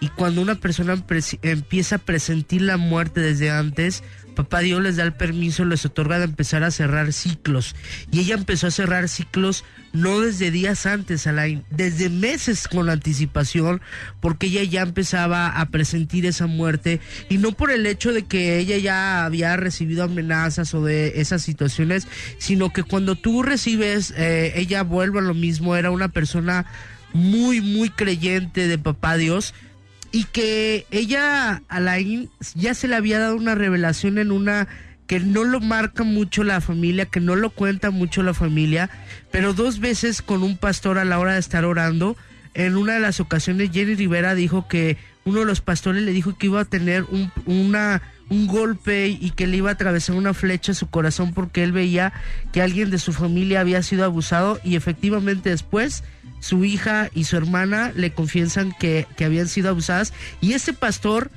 Y 0.00 0.08
cuando 0.08 0.40
una 0.40 0.54
persona 0.54 1.02
empieza 1.42 1.96
a 1.96 1.98
presentir 1.98 2.62
la 2.62 2.76
muerte 2.76 3.20
desde 3.20 3.50
antes, 3.50 4.04
papá 4.36 4.60
Dios 4.60 4.80
les 4.80 4.96
da 4.96 5.02
el 5.02 5.12
permiso, 5.12 5.64
les 5.64 5.84
otorga 5.84 6.18
de 6.18 6.26
empezar 6.26 6.62
a 6.62 6.70
cerrar 6.70 7.12
ciclos. 7.12 7.74
Y 8.12 8.20
ella 8.20 8.36
empezó 8.36 8.68
a 8.68 8.70
cerrar 8.70 9.08
ciclos 9.08 9.64
no 9.92 10.20
desde 10.20 10.52
días 10.52 10.86
antes, 10.86 11.26
Alain, 11.26 11.64
desde 11.70 12.10
meses 12.10 12.68
con 12.68 12.88
anticipación, 12.88 13.80
porque 14.20 14.46
ella 14.46 14.62
ya 14.62 14.82
empezaba 14.82 15.48
a 15.48 15.70
presentir 15.70 16.26
esa 16.26 16.46
muerte. 16.46 17.00
Y 17.28 17.38
no 17.38 17.50
por 17.50 17.72
el 17.72 17.84
hecho 17.84 18.12
de 18.12 18.24
que 18.24 18.58
ella 18.58 18.78
ya 18.78 19.24
había 19.24 19.56
recibido 19.56 20.04
amenazas 20.04 20.72
o 20.74 20.84
de 20.84 21.20
esas 21.20 21.42
situaciones, 21.42 22.06
sino 22.38 22.72
que 22.72 22.84
cuando 22.84 23.16
tú 23.16 23.42
recibes, 23.42 24.14
eh, 24.16 24.52
ella 24.54 24.84
vuelve 24.84 25.18
a 25.18 25.22
lo 25.22 25.34
mismo, 25.34 25.74
era 25.74 25.90
una 25.90 26.08
persona 26.08 26.66
muy, 27.12 27.60
muy 27.60 27.90
creyente 27.90 28.68
de 28.68 28.78
papá 28.78 29.16
Dios 29.16 29.54
y 30.10 30.24
que 30.24 30.86
ella, 30.90 31.62
Alain, 31.68 32.30
ya 32.54 32.74
se 32.74 32.88
le 32.88 32.96
había 32.96 33.18
dado 33.18 33.36
una 33.36 33.54
revelación 33.54 34.18
en 34.18 34.32
una 34.32 34.68
que 35.06 35.20
no 35.20 35.44
lo 35.44 35.60
marca 35.60 36.04
mucho 36.04 36.44
la 36.44 36.60
familia, 36.60 37.06
que 37.06 37.20
no 37.20 37.34
lo 37.34 37.50
cuenta 37.50 37.90
mucho 37.90 38.22
la 38.22 38.34
familia, 38.34 38.90
pero 39.30 39.54
dos 39.54 39.80
veces 39.80 40.20
con 40.20 40.42
un 40.42 40.58
pastor 40.58 40.98
a 40.98 41.04
la 41.04 41.18
hora 41.18 41.32
de 41.32 41.40
estar 41.40 41.64
orando, 41.64 42.16
en 42.52 42.76
una 42.76 42.94
de 42.94 43.00
las 43.00 43.18
ocasiones 43.18 43.70
Jenny 43.72 43.94
Rivera 43.94 44.34
dijo 44.34 44.68
que 44.68 44.98
uno 45.24 45.40
de 45.40 45.46
los 45.46 45.60
pastores 45.60 46.02
le 46.02 46.12
dijo 46.12 46.36
que 46.36 46.46
iba 46.46 46.60
a 46.60 46.64
tener 46.64 47.04
un, 47.04 47.30
una, 47.46 48.02
un 48.28 48.46
golpe 48.46 49.08
y 49.08 49.30
que 49.30 49.46
le 49.46 49.58
iba 49.58 49.70
a 49.70 49.74
atravesar 49.74 50.16
una 50.16 50.34
flecha 50.34 50.72
a 50.72 50.74
su 50.74 50.88
corazón 50.90 51.32
porque 51.32 51.62
él 51.62 51.72
veía 51.72 52.12
que 52.52 52.60
alguien 52.62 52.90
de 52.90 52.98
su 52.98 53.12
familia 53.12 53.60
había 53.60 53.82
sido 53.82 54.04
abusado 54.04 54.60
y 54.64 54.76
efectivamente 54.76 55.50
después 55.50 56.04
su 56.40 56.64
hija 56.64 57.10
y 57.14 57.24
su 57.24 57.36
hermana 57.36 57.92
le 57.94 58.12
confiesan 58.12 58.72
que, 58.78 59.06
habían 59.24 59.48
sido 59.48 59.70
abusadas 59.70 60.12
y 60.40 60.52
ese 60.52 60.72
pastor, 60.72 61.30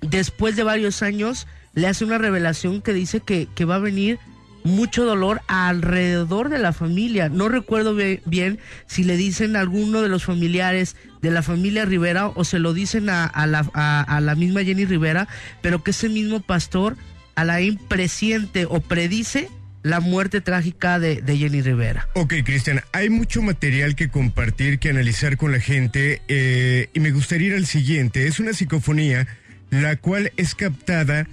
después 0.00 0.56
de 0.56 0.62
varios 0.62 1.02
años, 1.02 1.46
le 1.74 1.86
hace 1.86 2.04
una 2.04 2.18
revelación 2.18 2.82
que 2.82 2.92
dice 2.92 3.20
que, 3.20 3.64
va 3.64 3.76
a 3.76 3.80
venir 3.80 4.18
mucho 4.64 5.04
dolor 5.04 5.40
alrededor 5.46 6.48
de 6.48 6.58
la 6.58 6.72
familia. 6.72 7.28
No 7.28 7.48
recuerdo 7.48 7.94
bien 7.94 8.58
si 8.86 9.04
le 9.04 9.16
dicen 9.16 9.56
a 9.56 9.60
alguno 9.60 10.02
de 10.02 10.08
los 10.08 10.24
familiares 10.24 10.96
de 11.22 11.30
la 11.30 11.42
familia 11.42 11.84
Rivera 11.84 12.28
o 12.28 12.44
se 12.44 12.58
lo 12.58 12.74
dicen 12.74 13.08
a, 13.08 13.46
la, 13.46 13.60
a 13.72 14.20
la 14.20 14.34
misma 14.34 14.64
Jenny 14.64 14.84
Rivera, 14.84 15.28
pero 15.62 15.82
que 15.82 15.92
ese 15.92 16.08
mismo 16.08 16.40
pastor 16.40 16.96
a 17.38 17.44
la 17.44 17.60
presiente 17.86 18.66
o 18.66 18.80
predice 18.80 19.48
la 19.82 20.00
muerte 20.00 20.40
trágica 20.40 20.98
de, 20.98 21.22
Jenny 21.26 21.62
Rivera. 21.62 22.08
Ok, 22.14 22.34
Cristian, 22.44 22.82
hay 22.92 23.10
mucho 23.10 23.42
material 23.42 23.94
que 23.94 24.08
compartir, 24.08 24.78
que 24.78 24.90
analizar 24.90 25.36
con 25.36 25.52
la 25.52 25.60
gente 25.60 26.22
eh, 26.28 26.88
y 26.92 27.00
me 27.00 27.10
gustaría 27.10 27.48
ir 27.48 27.54
al 27.54 27.66
siguiente. 27.66 28.26
Es 28.26 28.40
una 28.40 28.52
psicofonía 28.52 29.26
la 29.70 29.96
cual 29.96 30.32
es 30.36 30.54
captada 30.54 31.26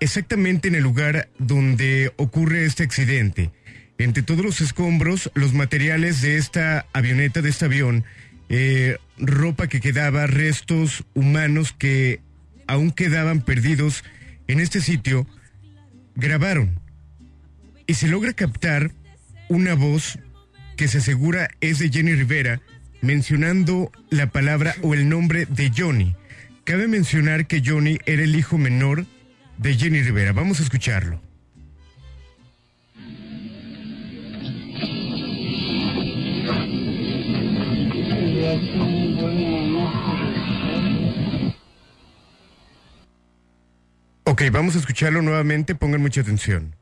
exactamente 0.00 0.68
en 0.68 0.74
el 0.74 0.82
lugar 0.82 1.28
donde 1.38 2.12
ocurre 2.16 2.64
este 2.64 2.82
accidente. 2.82 3.50
Entre 3.96 4.22
todos 4.22 4.44
los 4.44 4.60
escombros, 4.60 5.30
los 5.34 5.54
materiales 5.54 6.20
de 6.20 6.36
esta 6.36 6.86
avioneta, 6.92 7.42
de 7.42 7.50
este 7.50 7.64
avión, 7.64 8.04
eh, 8.48 8.96
ropa 9.18 9.68
que 9.68 9.80
quedaba, 9.80 10.26
restos 10.26 11.04
humanos 11.14 11.72
que 11.72 12.20
aún 12.66 12.90
quedaban 12.90 13.40
perdidos 13.40 14.04
en 14.48 14.60
este 14.60 14.80
sitio, 14.80 15.26
grabaron 16.16 16.83
y 17.86 17.94
se 17.94 18.08
logra 18.08 18.32
captar 18.32 18.92
una 19.48 19.74
voz 19.74 20.18
que 20.76 20.88
se 20.88 20.98
asegura 20.98 21.48
es 21.60 21.78
de 21.78 21.90
Jenny 21.90 22.14
Rivera 22.14 22.60
mencionando 23.00 23.92
la 24.10 24.30
palabra 24.30 24.74
o 24.82 24.94
el 24.94 25.08
nombre 25.08 25.46
de 25.46 25.70
Johnny. 25.76 26.16
Cabe 26.64 26.88
mencionar 26.88 27.46
que 27.46 27.62
Johnny 27.64 27.98
era 28.06 28.22
el 28.22 28.34
hijo 28.34 28.56
menor 28.56 29.06
de 29.58 29.74
Jenny 29.74 30.02
Rivera. 30.02 30.32
Vamos 30.32 30.60
a 30.60 30.62
escucharlo. 30.62 31.20
Ok, 44.24 44.42
vamos 44.50 44.74
a 44.74 44.78
escucharlo 44.78 45.20
nuevamente, 45.20 45.74
pongan 45.74 46.00
mucha 46.00 46.22
atención. 46.22 46.74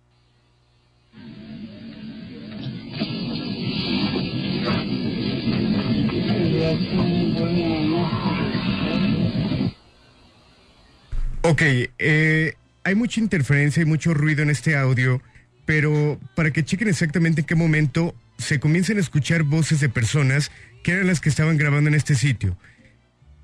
Ok, 11.43 11.63
eh, 11.99 12.55
hay 12.85 12.95
mucha 12.95 13.21
interferencia 13.21 13.83
y 13.83 13.87
mucho 13.87 14.15
ruido 14.15 14.43
en 14.43 14.51
este 14.51 14.77
audio, 14.77 15.21
pero 15.67 16.19
para 16.35 16.53
que 16.53 16.65
chequen 16.65 16.89
exactamente 16.89 17.41
en 17.43 17.47
qué 17.47 17.55
momento 17.55 18.15
se 18.39 18.61
comienzan 18.61 18.97
a 18.97 19.01
escuchar 19.01 19.43
voces 19.43 19.81
de 19.81 19.89
personas 19.89 20.51
que 20.83 20.93
eran 20.93 21.07
las 21.07 21.21
que 21.21 21.29
estaban 21.29 21.57
grabando 21.57 21.89
en 21.89 21.95
este 21.95 22.15
sitio. 22.15 22.57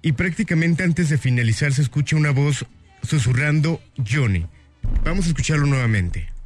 Y 0.00 0.12
prácticamente 0.12 0.84
antes 0.84 1.08
de 1.08 1.18
finalizar 1.18 1.72
se 1.72 1.82
escucha 1.82 2.16
una 2.16 2.30
voz 2.30 2.66
susurrando 3.02 3.80
Johnny. 4.08 4.46
Vamos 5.04 5.26
a 5.26 5.28
escucharlo 5.28 5.66
nuevamente. 5.66 6.37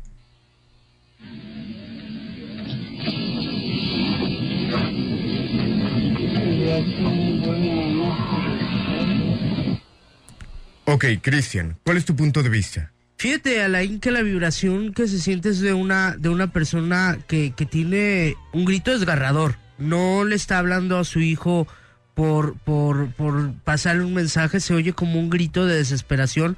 Ok, 10.85 11.05
Cristian, 11.21 11.77
¿cuál 11.85 11.97
es 11.97 12.05
tu 12.05 12.17
punto 12.17 12.43
de 12.43 12.49
vista? 12.49 12.93
Fíjate, 13.17 13.63
Alain, 13.63 14.01
que 14.01 14.11
la 14.11 14.23
vibración 14.23 14.93
que 14.93 15.07
se 15.07 15.21
siente 15.21 15.51
es 15.51 15.61
de 15.61 15.75
una, 15.75 16.17
de 16.17 16.29
una 16.29 16.49
persona 16.49 17.19
que, 17.29 17.53
que 17.57 17.67
tiene 17.67 18.35
un 18.53 18.65
grito 18.65 18.91
desgarrador. 18.91 19.57
No 19.79 20.25
le 20.25 20.35
está 20.35 20.59
hablando 20.59 20.99
a 20.99 21.05
su 21.05 21.21
hijo 21.21 21.69
por, 22.15 22.59
por, 22.59 23.13
por 23.13 23.55
pasarle 23.65 24.05
un 24.05 24.15
mensaje, 24.15 24.59
se 24.59 24.75
oye 24.75 24.93
como 24.93 25.21
un 25.21 25.31
grito 25.31 25.67
de 25.67 25.77
desesperación. 25.77 26.57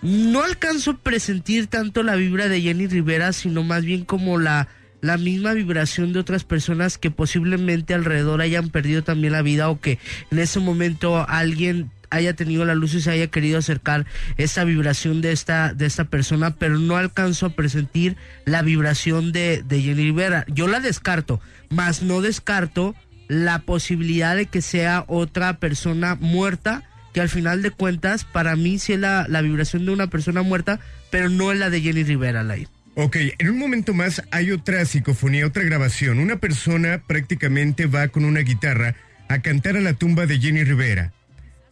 No 0.00 0.42
alcanzo 0.42 0.92
a 0.92 0.96
presentir 0.96 1.66
tanto 1.66 2.02
la 2.02 2.16
vibra 2.16 2.48
de 2.48 2.62
Jenny 2.62 2.86
Rivera, 2.86 3.34
sino 3.34 3.62
más 3.62 3.84
bien 3.84 4.06
como 4.06 4.38
la, 4.38 4.68
la 5.02 5.18
misma 5.18 5.52
vibración 5.52 6.14
de 6.14 6.20
otras 6.20 6.44
personas 6.44 6.96
que 6.96 7.10
posiblemente 7.10 7.92
alrededor 7.92 8.40
hayan 8.40 8.70
perdido 8.70 9.02
también 9.02 9.34
la 9.34 9.42
vida 9.42 9.68
o 9.68 9.80
que 9.80 9.98
en 10.30 10.38
ese 10.38 10.60
momento 10.60 11.28
alguien 11.28 11.90
haya 12.10 12.34
tenido 12.34 12.64
la 12.64 12.74
luz 12.74 12.94
y 12.94 13.00
se 13.00 13.10
haya 13.10 13.28
querido 13.28 13.58
acercar 13.58 14.06
esa 14.36 14.64
vibración 14.64 15.20
de 15.20 15.32
esta, 15.32 15.72
de 15.72 15.86
esta 15.86 16.04
persona, 16.04 16.54
pero 16.56 16.78
no 16.78 16.96
alcanzo 16.96 17.46
a 17.46 17.50
presentir 17.50 18.16
la 18.44 18.62
vibración 18.62 19.32
de, 19.32 19.62
de 19.66 19.80
Jenny 19.80 20.04
Rivera. 20.04 20.44
Yo 20.48 20.68
la 20.68 20.80
descarto, 20.80 21.40
más 21.70 22.02
no 22.02 22.20
descarto 22.20 22.94
la 23.28 23.60
posibilidad 23.60 24.36
de 24.36 24.46
que 24.46 24.60
sea 24.60 25.04
otra 25.06 25.58
persona 25.58 26.16
muerta, 26.16 26.82
que 27.14 27.20
al 27.20 27.28
final 27.28 27.62
de 27.62 27.70
cuentas, 27.70 28.24
para 28.24 28.56
mí 28.56 28.78
sí 28.78 28.94
es 28.94 29.00
la, 29.00 29.26
la 29.28 29.40
vibración 29.40 29.86
de 29.86 29.92
una 29.92 30.08
persona 30.08 30.42
muerta, 30.42 30.80
pero 31.10 31.28
no 31.28 31.52
es 31.52 31.58
la 31.58 31.70
de 31.70 31.80
Jenny 31.80 32.02
Rivera, 32.02 32.42
Lai. 32.42 32.66
Ok, 32.96 33.16
en 33.38 33.50
un 33.50 33.58
momento 33.58 33.94
más 33.94 34.22
hay 34.32 34.50
otra 34.50 34.84
psicofonía, 34.84 35.46
otra 35.46 35.62
grabación. 35.62 36.18
Una 36.18 36.36
persona 36.36 37.02
prácticamente 37.06 37.86
va 37.86 38.08
con 38.08 38.24
una 38.24 38.40
guitarra 38.40 38.96
a 39.28 39.40
cantar 39.40 39.76
a 39.76 39.80
la 39.80 39.94
tumba 39.94 40.26
de 40.26 40.40
Jenny 40.40 40.64
Rivera. 40.64 41.12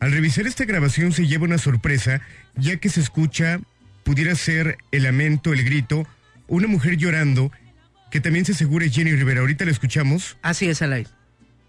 Al 0.01 0.13
revisar 0.13 0.47
esta 0.47 0.65
grabación 0.65 1.13
se 1.13 1.27
lleva 1.27 1.45
una 1.45 1.59
sorpresa, 1.59 2.21
ya 2.55 2.77
que 2.77 2.89
se 2.89 3.01
escucha, 3.01 3.61
pudiera 4.05 4.35
ser 4.35 4.79
el 4.93 5.03
lamento, 5.03 5.53
el 5.53 5.65
grito, 5.65 6.07
una 6.47 6.69
mujer 6.69 6.97
llorando, 6.97 7.51
que 8.11 8.21
también 8.21 8.45
se 8.45 8.53
asegura 8.53 8.89
Jenny 8.89 9.13
Rivera. 9.13 9.41
Ahorita 9.41 9.65
la 9.65 9.71
escuchamos. 9.71 10.37
Así 10.43 10.69
es, 10.69 10.83
Alay. 10.83 11.07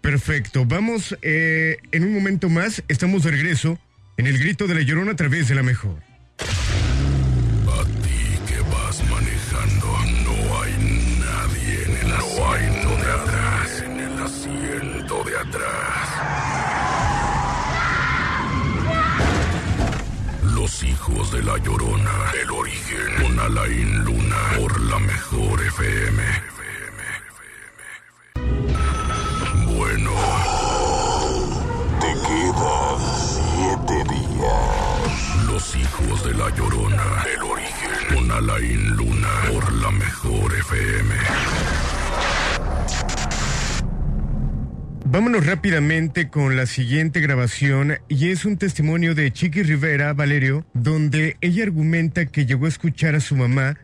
Perfecto, 0.00 0.64
vamos 0.64 1.16
eh, 1.20 1.76
en 1.92 2.04
un 2.04 2.14
momento 2.14 2.48
más, 2.48 2.82
estamos 2.88 3.22
de 3.24 3.32
regreso 3.32 3.78
en 4.16 4.26
el 4.26 4.38
grito 4.38 4.66
de 4.66 4.74
la 4.74 4.80
llorona 4.80 5.12
a 5.12 5.16
través 5.16 5.48
de 5.48 5.54
la 5.54 5.62
mejor. 5.62 6.09
Hijos 21.30 21.32
de 21.32 21.42
la 21.42 21.58
llorona, 21.58 22.32
el 22.42 22.50
origen, 22.50 23.22
con 23.22 23.38
Alain 23.38 24.04
Luna, 24.04 24.36
por 24.58 24.80
la 24.80 24.98
mejor 24.98 25.62
FM. 25.62 26.22
Bueno, 29.76 30.10
te 32.00 32.12
quedan 32.26 32.98
siete 33.16 34.04
días. 34.14 35.46
Los 35.46 35.76
hijos 35.76 36.24
de 36.24 36.34
la 36.34 36.50
llorona, 36.50 37.24
el 37.34 37.42
origen, 37.42 38.14
con 38.14 38.30
Alain 38.30 38.96
Luna, 38.96 39.28
por 39.52 39.72
la 39.74 39.90
mejor 39.90 40.54
FM. 40.54 41.14
Vámonos 45.12 45.44
rápidamente 45.44 46.28
con 46.28 46.56
la 46.56 46.66
siguiente 46.66 47.18
grabación 47.18 47.98
y 48.06 48.30
es 48.30 48.44
un 48.44 48.58
testimonio 48.58 49.16
de 49.16 49.32
Chiqui 49.32 49.64
Rivera, 49.64 50.12
Valerio, 50.12 50.64
donde 50.72 51.36
ella 51.40 51.64
argumenta 51.64 52.26
que 52.26 52.46
llegó 52.46 52.66
a 52.66 52.68
escuchar 52.68 53.16
a 53.16 53.20
su 53.20 53.34
mamá 53.34 53.76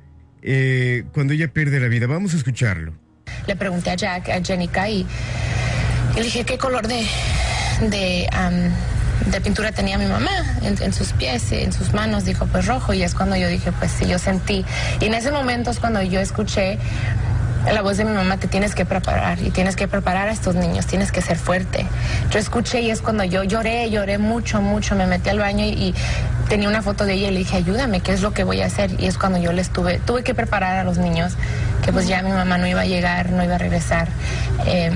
eh, 0.43 1.03
cuando 1.13 1.33
ella 1.33 1.49
pierde 1.49 1.81
la 1.81 1.89
vida. 1.89 2.07
Vamos 2.07 2.33
a 2.35 2.37
escucharlo. 2.37 2.93
Le 3.49 3.57
pregunté 3.57 3.91
a 3.91 3.97
Jack, 3.97 4.29
a 4.29 4.41
Jenica 4.41 4.89
y, 4.89 5.05
y 6.13 6.17
le 6.17 6.23
dije 6.23 6.45
qué 6.45 6.59
color 6.59 6.87
de, 6.87 7.05
de, 7.91 8.29
am, 8.31 8.71
de 9.29 9.41
pintura 9.41 9.73
tenía 9.73 9.99
mi 9.99 10.07
mamá 10.07 10.31
en, 10.63 10.81
en 10.81 10.93
sus 10.93 11.13
pies, 11.13 11.51
en 11.51 11.73
sus 11.73 11.93
manos. 11.93 12.25
Dijo 12.25 12.47
pues 12.47 12.67
rojo 12.67 12.95
y 12.95 13.03
es 13.03 13.17
cuando 13.17 13.35
yo 13.35 13.49
dije 13.49 13.73
pues 13.73 13.91
sí, 13.91 14.07
yo 14.07 14.21
sentí. 14.21 14.65
Y 15.01 15.07
en 15.07 15.15
ese 15.15 15.33
momento 15.33 15.73
es 15.73 15.81
cuando 15.81 16.01
yo 16.03 16.21
escuché 16.21 16.79
la 17.73 17.83
voz 17.83 17.97
de 17.97 18.05
mi 18.05 18.13
mamá, 18.13 18.37
te 18.37 18.49
tienes 18.49 18.75
que 18.75 18.85
preparar 18.85 19.41
y 19.41 19.51
tienes 19.51 19.77
que 19.77 19.89
preparar 19.89 20.29
a 20.29 20.33
estos 20.33 20.55
niños, 20.55 20.87
tienes 20.87 21.13
que 21.13 21.21
ser 21.21 21.37
fuerte. 21.37 21.87
Yo 22.31 22.39
escuché 22.39 22.81
y 22.81 22.91
es 22.91 23.03
cuando 23.03 23.25
yo 23.25 23.43
lloré, 23.45 23.91
lloré 23.91 24.19
mucho, 24.19 24.61
mucho, 24.61 24.95
me 24.95 25.07
metí 25.07 25.29
al 25.31 25.39
baño 25.39 25.65
y, 25.65 25.95
tenía 26.49 26.69
una 26.69 26.81
foto 26.81 27.05
de 27.05 27.15
ella 27.15 27.29
y 27.29 27.33
le 27.33 27.39
dije, 27.39 27.57
ayúdame, 27.57 27.99
¿qué 28.01 28.13
es 28.13 28.23
lo 28.23 28.33
que 28.33 28.45
voy 28.45 28.61
a 28.61 28.67
hacer? 28.67 28.93
Y 29.01 29.07
es 29.07 29.19
cuando 29.19 29.39
yo 29.39 29.53
les 29.53 29.71
tuve, 29.71 29.99
tuve 29.99 30.23
que 30.23 30.33
preparar 30.33 30.77
a 30.77 30.85
los 30.85 30.97
niños, 30.97 31.33
que 31.85 31.93
pues 31.93 32.07
ya 32.07 32.23
mi 32.23 32.31
mamá 32.31 32.57
no 32.57 32.69
iba 32.69 32.83
a 32.83 32.87
llegar, 32.87 33.31
no 33.31 33.43
iba 33.43 33.57
a 33.57 33.59
regresar. 33.59 34.07
Eh, 34.65 34.93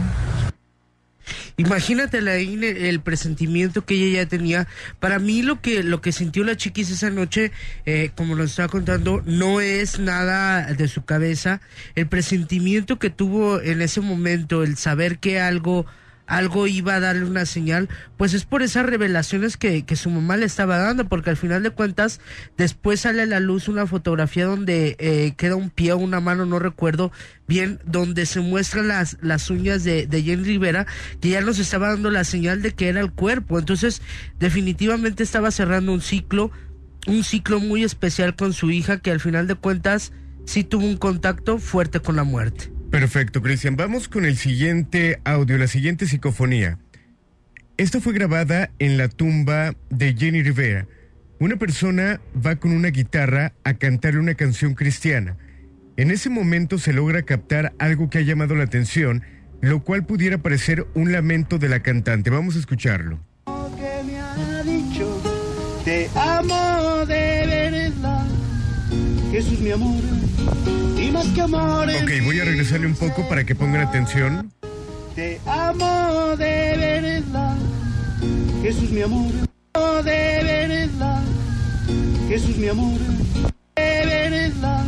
Imagínate 1.61 2.23
la, 2.23 2.37
el 2.37 3.01
presentimiento 3.01 3.85
que 3.85 3.95
ella 3.95 4.23
ya 4.23 4.29
tenía. 4.29 4.67
Para 4.99 5.19
mí 5.19 5.43
lo 5.43 5.61
que 5.61 5.83
lo 5.83 6.01
que 6.01 6.11
sintió 6.11 6.43
la 6.43 6.57
chiquis 6.57 6.91
esa 6.91 7.11
noche, 7.11 7.53
eh, 7.85 8.11
como 8.15 8.35
nos 8.35 8.51
estaba 8.51 8.69
contando, 8.69 9.23
no 9.27 9.61
es 9.61 9.99
nada 9.99 10.73
de 10.73 10.89
su 10.89 11.05
cabeza. 11.05 11.61
El 11.95 12.07
presentimiento 12.07 12.99
que 12.99 13.11
tuvo 13.11 13.61
en 13.61 13.83
ese 13.83 14.01
momento, 14.01 14.63
el 14.63 14.79
saber 14.79 15.19
que 15.19 15.39
algo 15.39 15.85
algo 16.31 16.69
iba 16.69 16.95
a 16.95 17.01
darle 17.01 17.25
una 17.25 17.45
señal, 17.45 17.89
pues 18.17 18.35
es 18.35 18.45
por 18.45 18.63
esas 18.63 18.87
revelaciones 18.87 19.57
que, 19.57 19.85
que 19.85 19.97
su 19.97 20.11
mamá 20.11 20.37
le 20.37 20.47
estaba 20.47 20.79
dando, 20.79 21.09
porque 21.09 21.31
al 21.31 21.37
final 21.37 21.65
de 21.65 21.71
cuentas 21.71 22.21
después 22.57 23.01
sale 23.01 23.23
a 23.23 23.27
la 23.27 23.41
luz 23.41 23.67
una 23.67 23.85
fotografía 23.87 24.47
donde 24.47 24.97
eh, 25.01 25.35
queda 25.37 25.57
un 25.57 25.71
pie 25.71 25.93
o 25.93 25.99
una 25.99 26.21
mano, 26.21 26.47
no 26.47 26.61
recuerdo 26.61 27.11
bien, 27.49 27.81
donde 27.85 28.27
se 28.27 28.39
muestran 28.39 28.87
las, 28.87 29.19
las 29.21 29.51
uñas 29.51 29.83
de, 29.83 30.07
de 30.07 30.23
Jenny 30.23 30.45
Rivera, 30.45 30.87
que 31.21 31.31
ya 31.31 31.41
nos 31.41 31.59
estaba 31.59 31.89
dando 31.89 32.13
la 32.13 32.23
señal 32.23 32.63
de 32.63 32.75
que 32.75 32.89
era 32.89 33.01
el 33.01 33.11
cuerpo, 33.11 33.59
entonces 33.59 34.01
definitivamente 34.39 35.25
estaba 35.25 35.51
cerrando 35.51 35.93
un 35.93 36.01
ciclo, 36.01 36.53
un 37.09 37.25
ciclo 37.25 37.59
muy 37.59 37.83
especial 37.83 38.37
con 38.37 38.53
su 38.53 38.71
hija, 38.71 38.99
que 38.99 39.11
al 39.11 39.19
final 39.19 39.49
de 39.49 39.57
cuentas 39.57 40.13
sí 40.47 40.63
tuvo 40.63 40.87
un 40.87 40.97
contacto 40.97 41.59
fuerte 41.59 41.99
con 41.99 42.15
la 42.15 42.23
muerte. 42.23 42.71
Perfecto, 42.91 43.41
Cristian. 43.41 43.77
Vamos 43.77 44.09
con 44.09 44.25
el 44.25 44.37
siguiente 44.37 45.21
audio, 45.25 45.57
la 45.59 45.69
siguiente 45.69 46.07
psicofonía. 46.07 46.79
Esta 47.77 48.01
fue 48.01 48.13
grabada 48.13 48.71
en 48.79 48.99
la 48.99 49.09
tumba 49.09 49.75
de 49.91 50.15
Jenny 50.15 50.43
Rivera. 50.43 50.87
Una 51.39 51.57
persona 51.57 52.21
va 52.45 52.57
con 52.57 52.73
una 52.73 52.89
guitarra 52.89 53.55
a 53.65 53.75
cantarle 53.75 54.19
una 54.21 54.35
canción 54.35 54.75
cristiana. 54.75 55.37
En 55.97 56.11
ese 56.11 56.31
momento 56.31 56.79
se 56.79 56.93
logra 56.93 57.23
captar 57.23 57.73
algo 57.79 58.11
que 58.11 58.19
ha 58.19 58.23
llamado 58.23 58.55
la 58.55 58.65
atención, 58.65 59.23
lo 59.61 59.85
cual 59.85 60.05
pudiera 60.05 60.39
parecer 60.39 60.87
un 60.95 61.13
lamento 61.13 61.59
de 61.59 61.69
la 61.69 61.81
cantante. 61.81 62.29
Vamos 62.31 62.57
a 62.57 62.59
escucharlo. 62.59 63.21
que 63.47 64.03
me 64.05 64.19
ha 64.19 64.63
dicho 64.65 65.23
te 65.85 66.11
amo 66.15 67.07
de 67.07 67.47
verdad 67.47 68.27
mi 69.61 69.71
amor 69.71 70.03
más 71.25 71.35
que 71.35 71.41
amor 71.41 71.91
en 71.91 72.05
Ok, 72.05 72.25
voy 72.25 72.41
a 72.41 72.45
regresarle 72.45 72.87
un 72.87 72.95
poco 72.95 73.29
para 73.29 73.45
que 73.45 73.55
pongan 73.55 73.83
atención. 73.83 74.53
te 75.15 75.41
amo 75.47 76.37
de 76.37 77.01
verdad. 77.03 77.57
Jesús 78.63 78.91
mi 78.91 79.03
amor. 79.03 79.33
De 80.05 80.67
verdad. 80.69 81.23
Jesús 82.29 82.57
mi 82.57 82.69
amor. 82.69 82.99
De 83.77 84.31
verdad. 84.31 84.85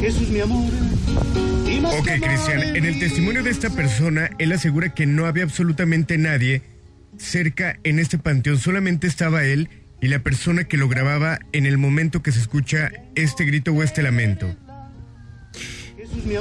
Jesús 0.00 0.28
mi 0.28 0.40
amor. 0.40 0.70
Ok, 1.98 2.08
Cristian, 2.20 2.76
en 2.76 2.84
el 2.84 2.98
testimonio 2.98 3.42
de 3.42 3.50
esta 3.50 3.70
persona, 3.70 4.30
él 4.38 4.52
asegura 4.52 4.92
que 4.94 5.06
no 5.06 5.26
había 5.26 5.44
absolutamente 5.44 6.18
nadie 6.18 6.62
cerca 7.16 7.78
en 7.84 7.98
este 7.98 8.18
panteón, 8.18 8.58
solamente 8.58 9.06
estaba 9.06 9.44
él 9.44 9.68
y 10.00 10.08
la 10.08 10.20
persona 10.20 10.64
que 10.64 10.76
lo 10.76 10.88
grababa 10.88 11.38
en 11.52 11.66
el 11.66 11.78
momento 11.78 12.22
que 12.22 12.32
se 12.32 12.40
escucha 12.40 12.90
este 13.14 13.44
grito 13.44 13.72
o 13.72 13.82
este 13.82 14.02
lamento. 14.02 14.56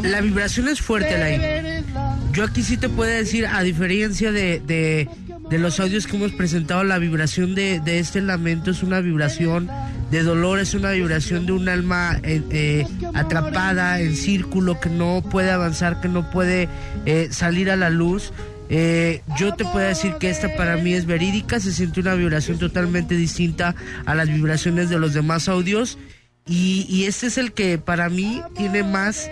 La 0.04 0.22
vibración 0.22 0.68
es 0.68 0.82
fuerte, 0.82 1.16
Alain. 1.16 1.86
Yo 2.34 2.44
aquí 2.44 2.64
sí 2.64 2.78
te 2.78 2.90
puedo 2.90 3.10
decir, 3.10 3.46
a 3.48 3.62
diferencia 3.64 4.32
de, 4.32 4.62
de, 4.66 5.10
de 5.50 5.58
los 5.58 5.80
audios 5.80 6.08
que 6.08 6.18
hemos 6.18 6.32
presentado, 6.32 6.84
la 6.84 6.98
vibración 7.00 7.56
de, 7.56 7.80
de 7.80 8.00
este 8.00 8.22
lamento 8.22 8.72
es 8.72 8.84
una 8.84 9.00
vibración 9.00 9.70
de 10.12 10.24
dolor, 10.24 10.60
es 10.60 10.74
una 10.74 10.92
vibración 10.92 11.46
de 11.46 11.52
un 11.52 11.70
alma 11.70 12.20
eh, 12.24 12.42
eh, 12.52 12.88
atrapada 13.14 14.00
en 14.00 14.16
círculo 14.16 14.80
que 14.80 14.90
no 14.90 15.24
puede 15.30 15.52
avanzar, 15.52 16.02
que 16.02 16.08
no 16.08 16.30
puede 16.32 16.68
eh, 17.06 17.30
salir 17.32 17.70
a 17.70 17.76
la 17.76 17.90
luz. 17.90 18.32
Eh, 18.70 19.24
yo 19.40 19.56
te 19.56 19.66
puedo 19.66 19.88
decir 19.88 20.14
que 20.20 20.30
esta 20.30 20.56
para 20.56 20.78
mí 20.78 20.94
es 20.94 21.06
verídica, 21.08 21.60
se 21.60 21.74
siente 21.74 22.00
una 22.00 22.14
vibración 22.14 22.60
totalmente 22.60 23.16
distinta 23.16 23.76
a 24.06 24.14
las 24.14 24.28
vibraciones 24.28 24.90
de 24.90 25.00
los 25.00 25.16
demás 25.16 25.50
audios 25.50 25.98
y, 26.46 26.86
y 26.88 27.06
este 27.06 27.28
es 27.28 27.40
el 27.40 27.52
que 27.52 27.80
para 27.80 28.10
mí 28.10 28.42
tiene 28.56 28.84
más 28.84 29.30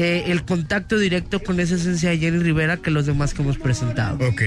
eh, 0.00 0.30
el 0.32 0.44
contacto 0.44 0.98
directo 0.98 1.40
con 1.40 1.60
esa 1.60 1.74
esencia 1.74 2.10
de 2.10 2.18
Jenny 2.18 2.38
Rivera 2.38 2.78
que 2.78 2.90
los 2.90 3.04
demás 3.04 3.34
que 3.34 3.42
hemos 3.42 3.58
presentado. 3.58 4.26
Ok. 4.26 4.42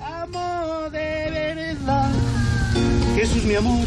Amo 0.00 0.90
de 0.90 1.54
verdad. 1.54 2.10
Jesús, 3.14 3.44
mi 3.44 3.54
amor. 3.54 3.86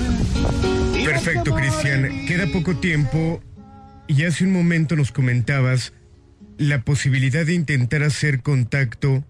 Perfecto, 1.06 1.54
Cristian. 1.54 2.26
Queda 2.26 2.48
poco 2.48 2.78
tiempo 2.78 3.42
y 4.08 4.24
hace 4.24 4.46
un 4.46 4.54
momento 4.54 4.96
nos 4.96 5.12
comentabas 5.12 5.94
la 6.58 6.82
posibilidad 6.82 7.46
de 7.46 7.54
intentar 7.54 8.04
hacer 8.04 8.42
contacto 8.42 9.26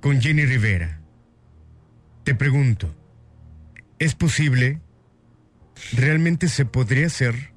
con 0.00 0.20
Jenny 0.20 0.46
Rivera. 0.46 1.00
Te 2.24 2.34
pregunto, 2.34 2.94
¿es 3.98 4.14
posible? 4.14 4.80
¿Realmente 5.92 6.48
se 6.48 6.64
podría 6.64 7.06
hacer? 7.06 7.52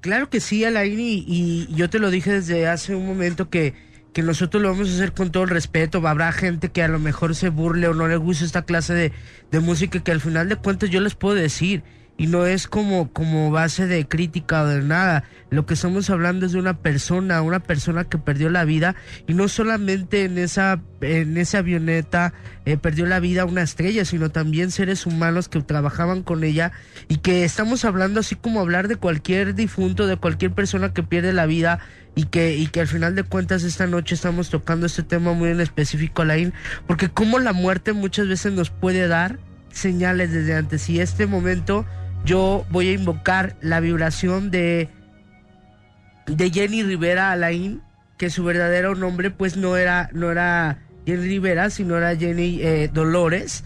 Claro 0.00 0.30
que 0.30 0.40
sí, 0.40 0.64
Alain, 0.64 0.98
y, 0.98 1.24
y 1.26 1.68
yo 1.74 1.90
te 1.90 1.98
lo 1.98 2.10
dije 2.10 2.32
desde 2.32 2.66
hace 2.66 2.94
un 2.94 3.06
momento 3.06 3.50
que, 3.50 3.74
que 4.12 4.22
nosotros 4.22 4.62
lo 4.62 4.70
vamos 4.70 4.88
a 4.88 4.94
hacer 4.94 5.12
con 5.12 5.30
todo 5.30 5.42
el 5.42 5.50
respeto. 5.50 6.06
Habrá 6.06 6.32
gente 6.32 6.70
que 6.70 6.82
a 6.82 6.88
lo 6.88 6.98
mejor 6.98 7.34
se 7.34 7.50
burle 7.50 7.86
o 7.88 7.94
no 7.94 8.08
le 8.08 8.16
guste 8.16 8.44
esta 8.44 8.62
clase 8.62 8.94
de, 8.94 9.12
de 9.50 9.60
música 9.60 10.02
que 10.02 10.12
al 10.12 10.20
final 10.20 10.48
de 10.48 10.56
cuentas 10.56 10.90
yo 10.90 11.00
les 11.00 11.14
puedo 11.14 11.34
decir. 11.34 11.82
Y 12.20 12.26
no 12.26 12.44
es 12.44 12.68
como, 12.68 13.10
como 13.14 13.50
base 13.50 13.86
de 13.86 14.06
crítica 14.06 14.60
o 14.60 14.66
de 14.66 14.82
nada. 14.82 15.24
Lo 15.48 15.64
que 15.64 15.72
estamos 15.72 16.10
hablando 16.10 16.44
es 16.44 16.52
de 16.52 16.58
una 16.58 16.76
persona, 16.76 17.40
una 17.40 17.60
persona 17.60 18.04
que 18.04 18.18
perdió 18.18 18.50
la 18.50 18.66
vida. 18.66 18.94
Y 19.26 19.32
no 19.32 19.48
solamente 19.48 20.24
en 20.24 20.36
esa, 20.36 20.82
en 21.00 21.38
esa 21.38 21.60
avioneta 21.60 22.34
eh, 22.66 22.76
perdió 22.76 23.06
la 23.06 23.20
vida 23.20 23.46
una 23.46 23.62
estrella, 23.62 24.04
sino 24.04 24.28
también 24.28 24.70
seres 24.70 25.06
humanos 25.06 25.48
que 25.48 25.62
trabajaban 25.62 26.22
con 26.22 26.44
ella. 26.44 26.72
Y 27.08 27.16
que 27.16 27.42
estamos 27.42 27.86
hablando 27.86 28.20
así 28.20 28.34
como 28.34 28.60
hablar 28.60 28.88
de 28.88 28.96
cualquier 28.96 29.54
difunto, 29.54 30.06
de 30.06 30.18
cualquier 30.18 30.52
persona 30.52 30.92
que 30.92 31.02
pierde 31.02 31.32
la 31.32 31.46
vida 31.46 31.78
y 32.14 32.24
que, 32.24 32.54
y 32.54 32.66
que 32.66 32.82
al 32.82 32.86
final 32.86 33.14
de 33.14 33.22
cuentas 33.22 33.62
esta 33.62 33.86
noche 33.86 34.14
estamos 34.14 34.50
tocando 34.50 34.84
este 34.84 35.02
tema 35.02 35.32
muy 35.32 35.48
en 35.48 35.62
específico, 35.62 36.20
Alain, 36.20 36.52
porque 36.86 37.08
como 37.08 37.38
la 37.38 37.54
muerte 37.54 37.94
muchas 37.94 38.28
veces 38.28 38.52
nos 38.52 38.68
puede 38.68 39.08
dar 39.08 39.38
señales 39.72 40.32
desde 40.32 40.54
antes 40.54 40.90
y 40.90 41.00
este 41.00 41.26
momento 41.26 41.86
yo 42.24 42.66
voy 42.70 42.88
a 42.88 42.92
invocar 42.92 43.56
la 43.60 43.80
vibración 43.80 44.50
de 44.50 44.88
de 46.26 46.50
Jenny 46.50 46.82
Rivera 46.82 47.32
Alain, 47.32 47.82
que 48.16 48.30
su 48.30 48.44
verdadero 48.44 48.94
nombre 48.94 49.30
pues 49.30 49.56
no 49.56 49.76
era 49.76 50.10
no 50.12 50.30
era 50.30 50.78
Jenny 51.06 51.26
Rivera, 51.26 51.70
sino 51.70 51.96
era 51.96 52.16
Jenny 52.16 52.60
eh, 52.62 52.90
Dolores. 52.92 53.64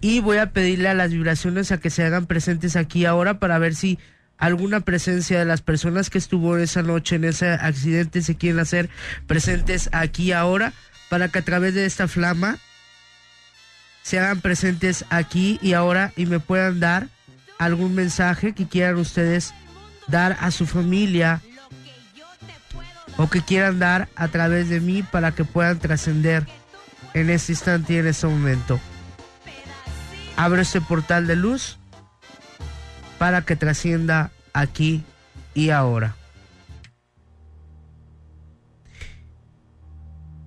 Y 0.00 0.20
voy 0.20 0.36
a 0.38 0.52
pedirle 0.52 0.88
a 0.88 0.94
las 0.94 1.10
vibraciones 1.10 1.72
a 1.72 1.78
que 1.78 1.90
se 1.90 2.04
hagan 2.04 2.26
presentes 2.26 2.76
aquí 2.76 3.04
ahora 3.04 3.40
para 3.40 3.58
ver 3.58 3.74
si 3.74 3.98
alguna 4.36 4.80
presencia 4.80 5.40
de 5.40 5.44
las 5.44 5.60
personas 5.60 6.10
que 6.10 6.18
estuvo 6.18 6.56
esa 6.56 6.82
noche 6.82 7.16
en 7.16 7.24
ese 7.24 7.48
accidente 7.48 8.22
se 8.22 8.36
quieren 8.36 8.60
hacer 8.60 8.88
presentes 9.26 9.90
aquí 9.92 10.30
ahora 10.30 10.72
para 11.10 11.28
que 11.28 11.40
a 11.40 11.42
través 11.42 11.74
de 11.74 11.84
esta 11.84 12.06
flama 12.06 12.58
se 14.08 14.18
hagan 14.18 14.40
presentes 14.40 15.04
aquí 15.10 15.58
y 15.60 15.74
ahora 15.74 16.14
y 16.16 16.24
me 16.24 16.40
puedan 16.40 16.80
dar 16.80 17.08
algún 17.58 17.94
mensaje 17.94 18.54
que 18.54 18.66
quieran 18.66 18.96
ustedes 18.96 19.52
dar 20.06 20.38
a 20.40 20.50
su 20.50 20.64
familia 20.64 21.42
o 23.18 23.28
que 23.28 23.42
quieran 23.42 23.78
dar 23.78 24.08
a 24.16 24.28
través 24.28 24.70
de 24.70 24.80
mí 24.80 25.02
para 25.02 25.32
que 25.32 25.44
puedan 25.44 25.78
trascender 25.78 26.46
en 27.12 27.28
este 27.28 27.52
instante 27.52 27.92
y 27.92 27.96
en 27.98 28.06
este 28.06 28.26
momento. 28.26 28.80
Abro 30.36 30.62
este 30.62 30.80
portal 30.80 31.26
de 31.26 31.36
luz 31.36 31.76
para 33.18 33.42
que 33.42 33.56
trascienda 33.56 34.30
aquí 34.54 35.04
y 35.52 35.68
ahora. 35.68 36.16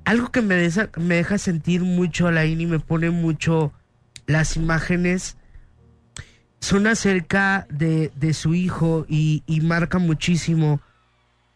Algo 0.06 0.32
que 0.32 0.42
me, 0.42 0.56
deja 0.56 1.38
sentir 1.38 1.82
mucho 1.82 2.28
Alain 2.28 2.60
y 2.60 2.66
me 2.66 2.80
pone 2.80 3.10
mucho 3.10 3.72
las 4.28 4.56
imágenes 4.56 5.38
son 6.60 6.88
acerca 6.88 7.66
de, 7.70 8.12
de 8.16 8.34
su 8.34 8.54
hijo 8.54 9.06
y, 9.10 9.44
y 9.48 9.62
marca 9.62 9.98
muchísimo 9.98 10.80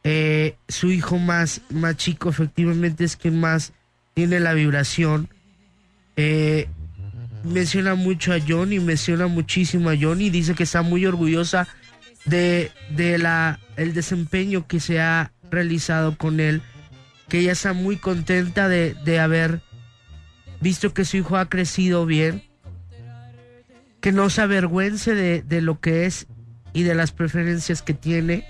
eh, 0.08 0.56
su 0.68 0.92
hijo 0.92 1.18
más, 1.18 1.62
más 1.72 1.98
chico 1.98 2.30
efectivamente 2.30 3.04
es 3.04 3.18
quien 3.18 3.40
más 3.40 3.74
tiene 4.14 4.40
la 4.40 4.54
vibración. 4.54 5.30
Eh, 6.16 6.70
menciona 7.44 7.96
mucho 7.96 8.32
a 8.32 8.38
Johnny, 8.40 8.80
menciona 8.80 9.26
muchísimo 9.26 9.90
a 9.90 9.98
Johnny, 10.00 10.30
dice 10.30 10.54
que 10.54 10.62
está 10.62 10.84
muy 10.84 11.08
orgullosa 11.08 11.68
de, 12.26 12.72
de 12.92 13.18
la 13.18 13.60
el 13.78 13.96
desempeño 13.96 14.68
que 14.68 14.80
se 14.80 15.02
ha 15.02 15.32
realizado 15.50 16.16
con 16.20 16.40
él, 16.40 16.62
que 17.28 17.40
ella 17.40 17.54
está 17.54 17.74
muy 17.74 17.98
contenta 17.98 18.68
de, 18.68 18.94
de 18.94 19.20
haber 19.20 19.62
visto 20.62 20.94
que 20.94 21.06
su 21.06 21.18
hijo 21.18 21.38
ha 21.38 21.50
crecido 21.50 22.06
bien, 22.06 22.44
que 24.02 24.12
no 24.12 24.30
se 24.30 24.42
avergüence 24.42 25.16
de, 25.16 25.42
de 25.42 25.62
lo 25.62 25.80
que 25.80 26.06
es 26.06 26.28
y 26.74 26.84
de 26.84 26.96
las 26.96 27.12
preferencias 27.12 27.82
que 27.82 27.94
tiene, 27.94 28.46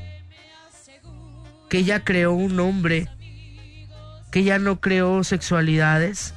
que 1.70 1.80
ella 1.80 2.04
creó 2.04 2.34
un 2.34 2.60
hombre, 2.60 3.10
que 4.32 4.40
ella 4.40 4.60
no 4.60 4.82
creó 4.82 5.24
sexualidades, 5.24 6.34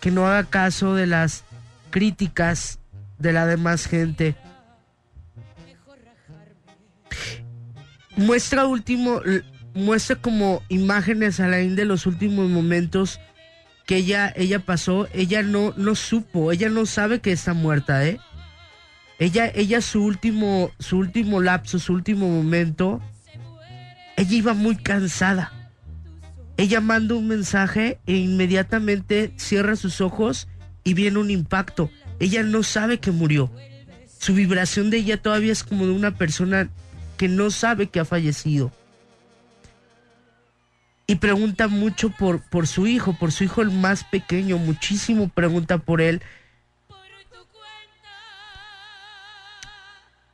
que 0.00 0.10
no 0.10 0.26
haga 0.26 0.44
caso 0.44 0.94
de 0.94 1.06
las 1.06 1.44
críticas 1.90 2.78
de 3.18 3.32
la 3.32 3.46
demás 3.46 3.86
gente. 3.86 4.36
Muestra 8.16 8.66
último, 8.66 9.20
muestra 9.74 10.16
como 10.16 10.62
imágenes 10.68 11.40
a 11.40 11.48
la 11.48 11.58
de 11.58 11.84
los 11.84 12.06
últimos 12.06 12.48
momentos 12.48 13.20
que 13.86 13.96
ella, 13.96 14.32
ella 14.36 14.60
pasó. 14.60 15.08
Ella 15.12 15.42
no, 15.42 15.74
no 15.76 15.94
supo, 15.94 16.52
ella 16.52 16.68
no 16.68 16.86
sabe 16.86 17.20
que 17.20 17.32
está 17.32 17.54
muerta, 17.54 18.06
¿eh? 18.06 18.18
Ella, 19.18 19.50
ella 19.54 19.80
su 19.80 20.02
último, 20.02 20.70
su 20.78 20.98
último 20.98 21.40
lapso, 21.40 21.78
su 21.78 21.92
último 21.92 22.28
momento, 22.28 23.00
ella 24.16 24.34
iba 24.34 24.54
muy 24.54 24.76
cansada. 24.76 25.52
Ella 26.56 26.80
manda 26.80 27.14
un 27.14 27.28
mensaje 27.28 27.98
e 28.06 28.16
inmediatamente 28.16 29.32
cierra 29.36 29.76
sus 29.76 30.00
ojos 30.00 30.48
y 30.84 30.94
viene 30.94 31.18
un 31.18 31.30
impacto. 31.30 31.90
Ella 32.20 32.42
no 32.42 32.62
sabe 32.62 32.98
que 32.98 33.10
murió. 33.10 33.50
Su 34.18 34.34
vibración 34.34 34.90
de 34.90 34.98
ella 34.98 35.20
todavía 35.20 35.52
es 35.52 35.64
como 35.64 35.86
de 35.86 35.92
una 35.92 36.16
persona 36.16 36.70
que 37.16 37.28
no 37.28 37.50
sabe 37.50 37.88
que 37.88 38.00
ha 38.00 38.04
fallecido. 38.04 38.72
Y 41.06 41.16
pregunta 41.16 41.68
mucho 41.68 42.10
por, 42.10 42.40
por 42.40 42.66
su 42.66 42.86
hijo, 42.86 43.12
por 43.12 43.30
su 43.30 43.44
hijo 43.44 43.60
el 43.60 43.70
más 43.70 44.04
pequeño, 44.04 44.56
muchísimo 44.58 45.28
pregunta 45.28 45.78
por 45.78 46.00
él. 46.00 46.22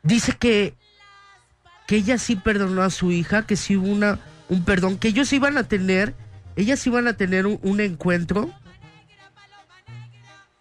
Dice 0.02 0.32
que, 0.38 0.74
que 1.86 1.96
ella 1.96 2.18
sí 2.18 2.36
perdonó 2.36 2.82
a 2.82 2.90
su 2.90 3.10
hija, 3.10 3.46
que 3.46 3.56
sí 3.56 3.76
hubo 3.76 3.88
una, 3.88 4.20
un 4.48 4.64
perdón, 4.64 4.96
que 4.96 5.08
ellos 5.08 5.32
iban 5.32 5.58
a 5.58 5.64
tener, 5.64 6.14
ellas 6.54 6.86
iban 6.86 7.08
a 7.08 7.14
tener 7.14 7.46
un, 7.46 7.58
un 7.62 7.80
encuentro 7.80 8.54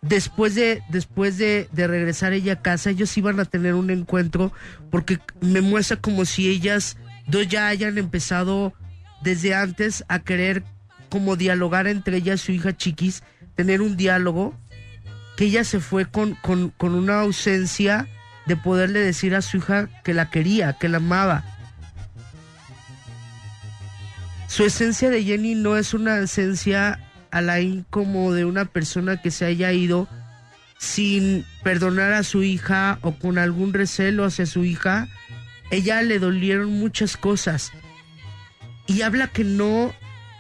después 0.02 0.56
de 0.56 0.82
después 0.90 1.38
de, 1.38 1.68
de 1.72 1.88
regresar 1.88 2.34
ella 2.34 2.54
a 2.54 2.62
casa 2.62 2.90
ellos 2.90 3.18
iban 3.18 3.40
a 3.40 3.46
tener 3.46 3.76
un 3.76 3.90
encuentro 3.90 4.52
porque 4.90 5.20
me 5.42 5.62
muestra 5.62 5.98
como 5.98 6.26
si 6.26 6.50
ellas 6.50 6.98
dos 7.28 7.48
ya 7.48 7.68
hayan 7.68 7.98
empezado 7.98 8.74
desde 9.22 9.54
antes 9.54 10.04
a 10.08 10.20
querer 10.20 10.64
como 11.10 11.36
dialogar 11.36 11.88
entre 11.88 12.18
ellas 12.18 12.42
y 12.42 12.46
su 12.46 12.52
hija 12.52 12.78
chiquis 12.78 13.24
tener 13.56 13.82
un 13.82 13.98
diálogo 13.98 14.56
que 15.36 15.46
ella 15.46 15.64
se 15.64 15.80
fue 15.80 16.06
con, 16.06 16.36
con, 16.36 16.96
una 16.96 17.22
ausencia 17.22 18.08
de 18.46 18.56
poderle 18.56 19.00
decir 19.00 19.36
a 19.36 19.42
su 19.42 19.58
hija 19.58 19.88
que 20.04 20.14
la 20.14 20.30
quería, 20.30 20.74
que 20.74 20.90
la 20.90 20.98
amaba. 20.98 21.44
Su 24.48 24.66
esencia 24.66 25.10
de 25.10 25.24
Jenny 25.24 25.56
no 25.56 25.78
es 25.78 25.94
una 25.94 26.20
esencia 26.20 27.00
Alain 27.32 27.86
como 27.90 28.34
de 28.34 28.46
una 28.46 28.66
persona 28.66 29.22
que 29.22 29.32
se 29.32 29.46
haya 29.46 29.72
ido 29.72 30.10
sin 30.78 31.46
perdonar 31.64 32.14
a 32.14 32.24
su 32.24 32.44
hija 32.44 33.00
o 33.02 33.14
con 33.14 33.38
algún 33.38 33.74
recelo 33.74 34.26
hacia 34.26 34.46
su 34.46 34.66
hija. 34.66 35.08
Ella 35.72 36.02
le 36.02 36.20
dolieron 36.20 36.80
muchas 36.80 37.16
cosas 37.16 37.72
y 38.90 39.04
habla 39.04 39.28
que 39.28 39.44
no, 39.44 39.94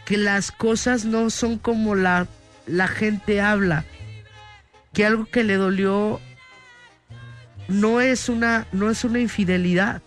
que 0.05 0.17
las 0.17 0.51
cosas 0.51 1.05
no 1.05 1.29
son 1.29 1.59
como 1.59 1.93
la, 1.93 2.27
la 2.65 2.87
gente 2.87 3.41
habla, 3.41 3.85
que 4.91 5.05
algo 5.05 5.25
que 5.25 5.43
le 5.43 5.55
dolió 5.55 6.19
no 7.67 8.01
es 8.01 8.27
una, 8.27 8.65
no 8.71 8.89
es 8.89 9.03
una 9.03 9.19
infidelidad, 9.19 10.01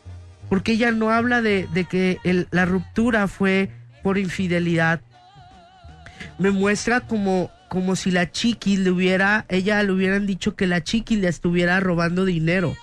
porque 0.49 0.73
ella 0.73 0.91
no 0.91 1.11
habla 1.11 1.41
de, 1.41 1.69
de 1.73 1.85
que 1.85 2.19
la 2.51 2.65
ruptura 2.65 3.29
fue 3.29 3.71
por 4.03 4.19
infidelidad. 4.19 5.01
Me 6.39 6.51
muestra 6.51 7.01
como, 7.01 7.53
como 7.69 7.95
si 7.95 8.11
la 8.11 8.33
chiqui 8.33 8.77
le 8.77 8.91
hubiera, 8.91 9.47
ella 9.49 9.81
le 9.85 9.93
hubieran 9.93 10.27
dicho 10.27 10.57
que 10.57 10.67
la 10.67 10.83
chiqui 10.83 11.15
le 11.15 11.29
estuviera 11.29 11.79
robando 11.79 12.25
dinero. 12.25 12.77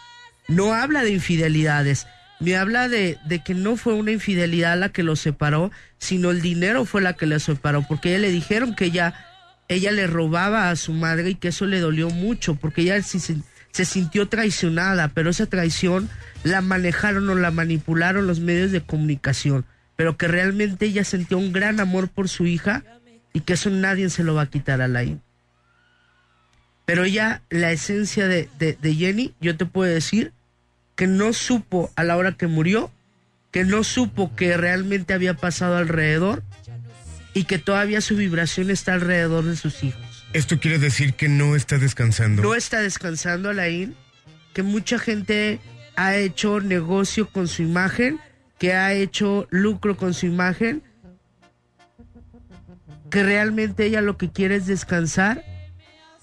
No 0.47 0.73
habla 0.73 1.03
de 1.03 1.11
infidelidades, 1.11 2.07
me 2.39 2.55
habla 2.55 2.87
de, 2.87 3.19
que 3.43 3.53
no 3.53 3.75
fue 3.75 3.93
una 3.93 4.11
infidelidad 4.11 4.77
la 4.77 4.89
que 4.89 5.03
los 5.03 5.19
separó, 5.19 5.71
sino 5.97 6.31
el 6.31 6.41
dinero 6.41 6.85
fue 6.85 7.01
la 7.01 7.13
que 7.13 7.25
los 7.25 7.43
separó, 7.43 7.85
porque 7.87 8.09
ella 8.09 8.19
le 8.19 8.31
dijeron 8.31 8.75
que 8.75 8.85
ella, 8.85 9.13
ella 9.67 9.91
le 9.91 10.07
robaba 10.07 10.69
a 10.69 10.75
su 10.77 10.93
madre 10.93 11.31
y 11.31 11.35
que 11.35 11.49
eso 11.49 11.65
le 11.65 11.79
dolió 11.79 12.09
mucho, 12.09 12.55
porque 12.55 12.81
ella 12.81 13.01
se, 13.01 13.43
sintió 13.85 14.29
traicionada, 14.29 15.09
pero 15.09 15.29
esa 15.29 15.47
traición 15.47 16.09
la 16.43 16.61
manejaron 16.61 17.29
o 17.29 17.35
la 17.35 17.51
manipularon 17.51 18.25
los 18.25 18.39
medios 18.39 18.71
de 18.71 18.81
comunicación, 18.81 19.65
pero 19.97 20.15
que 20.15 20.29
realmente 20.29 20.85
ella 20.85 21.03
sintió 21.03 21.37
un 21.37 21.51
gran 21.51 21.81
amor 21.81 22.07
por 22.07 22.29
su 22.29 22.45
hija 22.45 22.83
y 23.33 23.41
que 23.41 23.53
eso 23.53 23.69
nadie 23.69 24.09
se 24.09 24.23
lo 24.23 24.33
va 24.33 24.43
a 24.43 24.49
quitar 24.49 24.81
a 24.81 24.87
la 24.87 25.03
Pero 26.85 27.03
ella, 27.03 27.41
la 27.49 27.73
esencia 27.73 28.27
de 28.27 28.47
Jenny, 28.81 29.35
yo 29.41 29.57
te 29.57 29.65
puedo 29.65 29.93
decir 29.93 30.31
que 30.99 31.07
no 31.07 31.31
supo 31.31 31.89
a 31.95 32.03
la 32.03 32.17
hora 32.17 32.33
que 32.33 32.47
murió, 32.47 32.91
que 33.51 33.63
no 33.63 33.85
supo 33.85 34.35
que 34.35 34.57
realmente 34.57 35.13
había 35.13 35.33
pasado 35.33 35.77
alrededor 35.77 36.43
y 37.33 37.45
que 37.45 37.57
todavía 37.57 38.01
su 38.01 38.17
vibración 38.17 38.69
está 38.69 38.95
alrededor 38.95 39.45
de 39.45 39.55
sus 39.55 39.81
hijos. 39.81 40.25
Esto 40.33 40.59
quiere 40.59 40.77
decir 40.77 41.13
que 41.13 41.29
no 41.29 41.55
está 41.55 41.77
descansando. 41.77 42.41
No 42.41 42.53
está 42.53 42.81
descansando 42.81 43.49
Alain, 43.49 43.95
que 44.53 44.61
mucha 44.61 44.99
gente 44.99 45.61
ha 45.95 46.17
hecho 46.17 46.59
negocio 46.59 47.29
con 47.29 47.47
su 47.47 47.61
imagen, 47.61 48.19
que 48.57 48.73
ha 48.73 48.91
hecho 48.91 49.47
lucro 49.51 49.95
con 49.95 50.13
su 50.13 50.25
imagen, 50.25 50.83
que 53.09 53.23
realmente 53.23 53.85
ella 53.85 54.01
lo 54.01 54.17
que 54.17 54.33
quiere 54.33 54.57
es 54.57 54.65
descansar, 54.65 55.45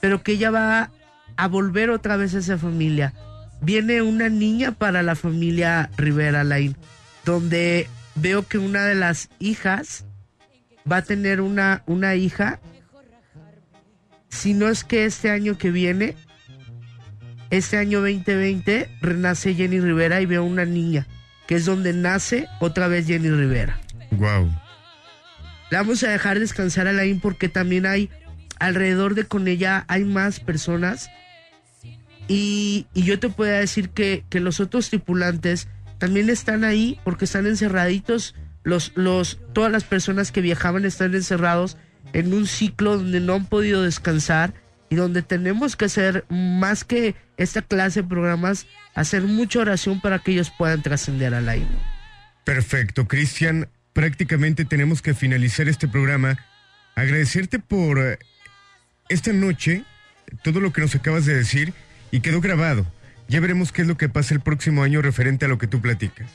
pero 0.01 0.23
que 0.23 0.33
ella 0.33 0.51
va 0.51 0.91
a 1.39 1.49
volver 1.49 1.89
otra 1.89 2.19
vez 2.19 2.35
a 2.35 2.41
esa 2.41 2.59
familia. 2.59 3.15
Viene 3.61 4.03
una 4.03 4.29
niña 4.29 4.73
para 4.73 5.03
la 5.03 5.15
familia 5.15 5.91
Rivera 5.97 6.43
Alain, 6.43 6.77
donde 7.25 7.89
veo 8.15 8.47
que 8.47 8.59
una 8.59 8.85
de 8.85 8.95
las 8.95 9.29
hijas 9.39 10.05
va 10.91 10.99
a 10.99 11.03
tener 11.03 11.41
una, 11.41 11.83
una 11.87 12.15
hija 12.15 12.61
si 14.37 14.53
no 14.53 14.69
es 14.69 14.85
que 14.85 15.07
este 15.07 15.31
año 15.31 15.57
que 15.57 15.71
viene, 15.71 16.15
este 17.51 17.79
año 17.79 18.01
2020, 18.01 18.89
renace 19.01 19.55
Jenny 19.55 19.81
Rivera 19.81 20.21
y 20.21 20.27
veo 20.27 20.45
una 20.45 20.65
niña, 20.65 21.07
que 21.47 21.55
es 21.55 21.65
donde 21.65 21.93
nace 21.93 22.47
otra 22.61 22.87
vez 22.87 23.07
Jenny 23.07 23.31
Rivera. 23.31 23.81
Wow. 24.13 24.53
La 25.71 25.79
vamos 25.79 26.03
a 26.03 26.11
dejar 26.11 26.39
descansar 26.39 26.87
a 26.87 26.93
Laín 26.93 27.21
porque 27.21 27.49
también 27.49 27.87
hay, 27.87 28.11
alrededor 28.59 29.15
de 29.15 29.25
con 29.25 29.49
ella 29.49 29.85
hay 29.89 30.05
más 30.05 30.39
personas. 30.39 31.11
Y, 32.29 32.87
yo 32.95 33.19
te 33.19 33.29
puedo 33.29 33.53
decir 33.53 33.91
que, 33.91 34.25
que 34.29 34.41
los 34.41 34.61
otros 34.61 34.91
tripulantes 34.91 35.69
también 35.99 36.29
están 36.31 36.65
ahí 36.65 36.99
porque 37.05 37.25
están 37.25 37.47
encerraditos. 37.47 38.35
Los, 38.65 38.93
los, 38.97 39.39
todas 39.53 39.71
las 39.71 39.85
personas 39.85 40.33
que 40.33 40.41
viajaban 40.41 40.85
están 40.85 41.15
encerrados 41.15 41.77
en 42.13 42.35
un 42.35 42.47
ciclo 42.47 42.97
donde 42.97 43.21
no 43.21 43.35
han 43.35 43.47
podido 43.47 43.83
descansar 43.83 44.55
y 44.89 44.97
donde 44.97 45.23
tenemos 45.23 45.77
que 45.77 45.87
hacer 45.87 46.25
más 46.29 46.85
que 46.85 47.15
esta 47.37 47.63
clase 47.63 48.03
de 48.03 48.09
programas, 48.09 48.67
hacer 48.95 49.23
mucha 49.23 49.61
oración 49.61 50.01
para 50.01 50.19
que 50.19 50.33
ellos 50.33 50.53
puedan 50.57 50.83
trascender 50.83 51.35
al 51.35 51.49
aire. 51.49 51.67
Perfecto, 52.45 53.07
Cristian. 53.07 53.69
Prácticamente 53.93 54.65
tenemos 54.65 55.03
que 55.03 55.15
finalizar 55.15 55.69
este 55.69 55.89
programa. 55.89 56.39
Agradecerte 56.95 57.59
por 57.59 57.99
eh, 57.99 58.19
esta 59.09 59.33
noche, 59.33 59.85
todo 60.43 60.61
lo 60.61 60.73
que 60.73 60.81
nos 60.81 60.95
acabas 60.95 61.27
de 61.27 61.35
decir 61.35 61.73
y 62.11 62.21
quedó 62.21 62.41
grabado. 62.41 62.87
Ya 63.29 63.41
veremos 63.41 63.73
qué 63.73 63.83
es 63.83 63.89
lo 63.89 63.97
que 63.97 64.09
pasa 64.09 64.35
el 64.35 64.41
próximo 64.41 64.83
año 64.83 65.03
referente 65.03 65.47
a 65.47 65.49
lo 65.49 65.59
que 65.59 65.67
tú 65.67 65.81
platicas. 65.81 66.31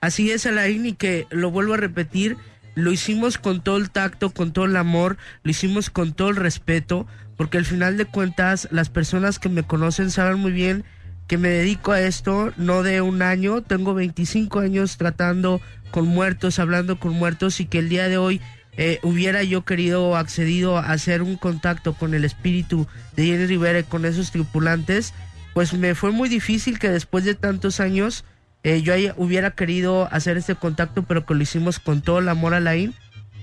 Así 0.00 0.30
es, 0.30 0.44
Alain, 0.44 0.84
y 0.84 0.92
que 0.92 1.26
lo 1.30 1.50
vuelvo 1.50 1.74
a 1.74 1.78
repetir, 1.78 2.36
lo 2.74 2.92
hicimos 2.92 3.38
con 3.38 3.62
todo 3.62 3.78
el 3.78 3.90
tacto, 3.90 4.30
con 4.30 4.52
todo 4.52 4.66
el 4.66 4.76
amor, 4.76 5.16
lo 5.42 5.50
hicimos 5.50 5.88
con 5.88 6.12
todo 6.12 6.28
el 6.28 6.36
respeto, 6.36 7.06
porque 7.36 7.56
al 7.56 7.64
final 7.64 7.96
de 7.96 8.04
cuentas 8.04 8.68
las 8.70 8.90
personas 8.90 9.38
que 9.38 9.48
me 9.48 9.62
conocen 9.62 10.10
saben 10.10 10.38
muy 10.38 10.52
bien 10.52 10.84
que 11.26 11.38
me 11.38 11.48
dedico 11.48 11.92
a 11.92 12.00
esto 12.00 12.52
no 12.56 12.82
de 12.82 13.00
un 13.00 13.22
año, 13.22 13.62
tengo 13.62 13.94
25 13.94 14.60
años 14.60 14.96
tratando 14.98 15.60
con 15.90 16.06
muertos, 16.06 16.58
hablando 16.58 16.98
con 16.98 17.12
muertos 17.12 17.60
y 17.60 17.66
que 17.66 17.78
el 17.78 17.88
día 17.88 18.08
de 18.08 18.18
hoy 18.18 18.40
eh, 18.76 18.98
hubiera 19.02 19.42
yo 19.42 19.64
querido 19.64 20.16
accedido 20.16 20.78
a 20.78 20.90
hacer 20.92 21.22
un 21.22 21.36
contacto 21.36 21.94
con 21.94 22.14
el 22.14 22.24
espíritu 22.24 22.86
de 23.16 23.26
Jenny 23.26 23.46
Rivera 23.46 23.78
y 23.80 23.84
con 23.84 24.04
esos 24.04 24.30
tripulantes, 24.32 25.14
pues 25.52 25.72
me 25.74 25.94
fue 25.94 26.10
muy 26.10 26.28
difícil 26.28 26.78
que 26.78 26.90
después 26.90 27.24
de 27.24 27.34
tantos 27.34 27.78
años 27.80 28.24
eh, 28.64 28.82
yo 28.82 28.92
haya- 28.94 29.14
hubiera 29.16 29.52
querido 29.52 30.08
hacer 30.12 30.36
este 30.36 30.54
contacto, 30.54 31.02
pero 31.04 31.24
que 31.26 31.34
lo 31.34 31.42
hicimos 31.42 31.78
con 31.78 32.02
todo 32.02 32.18
el 32.18 32.28
amor 32.28 32.54
a 32.54 32.60
Laín, 32.60 32.94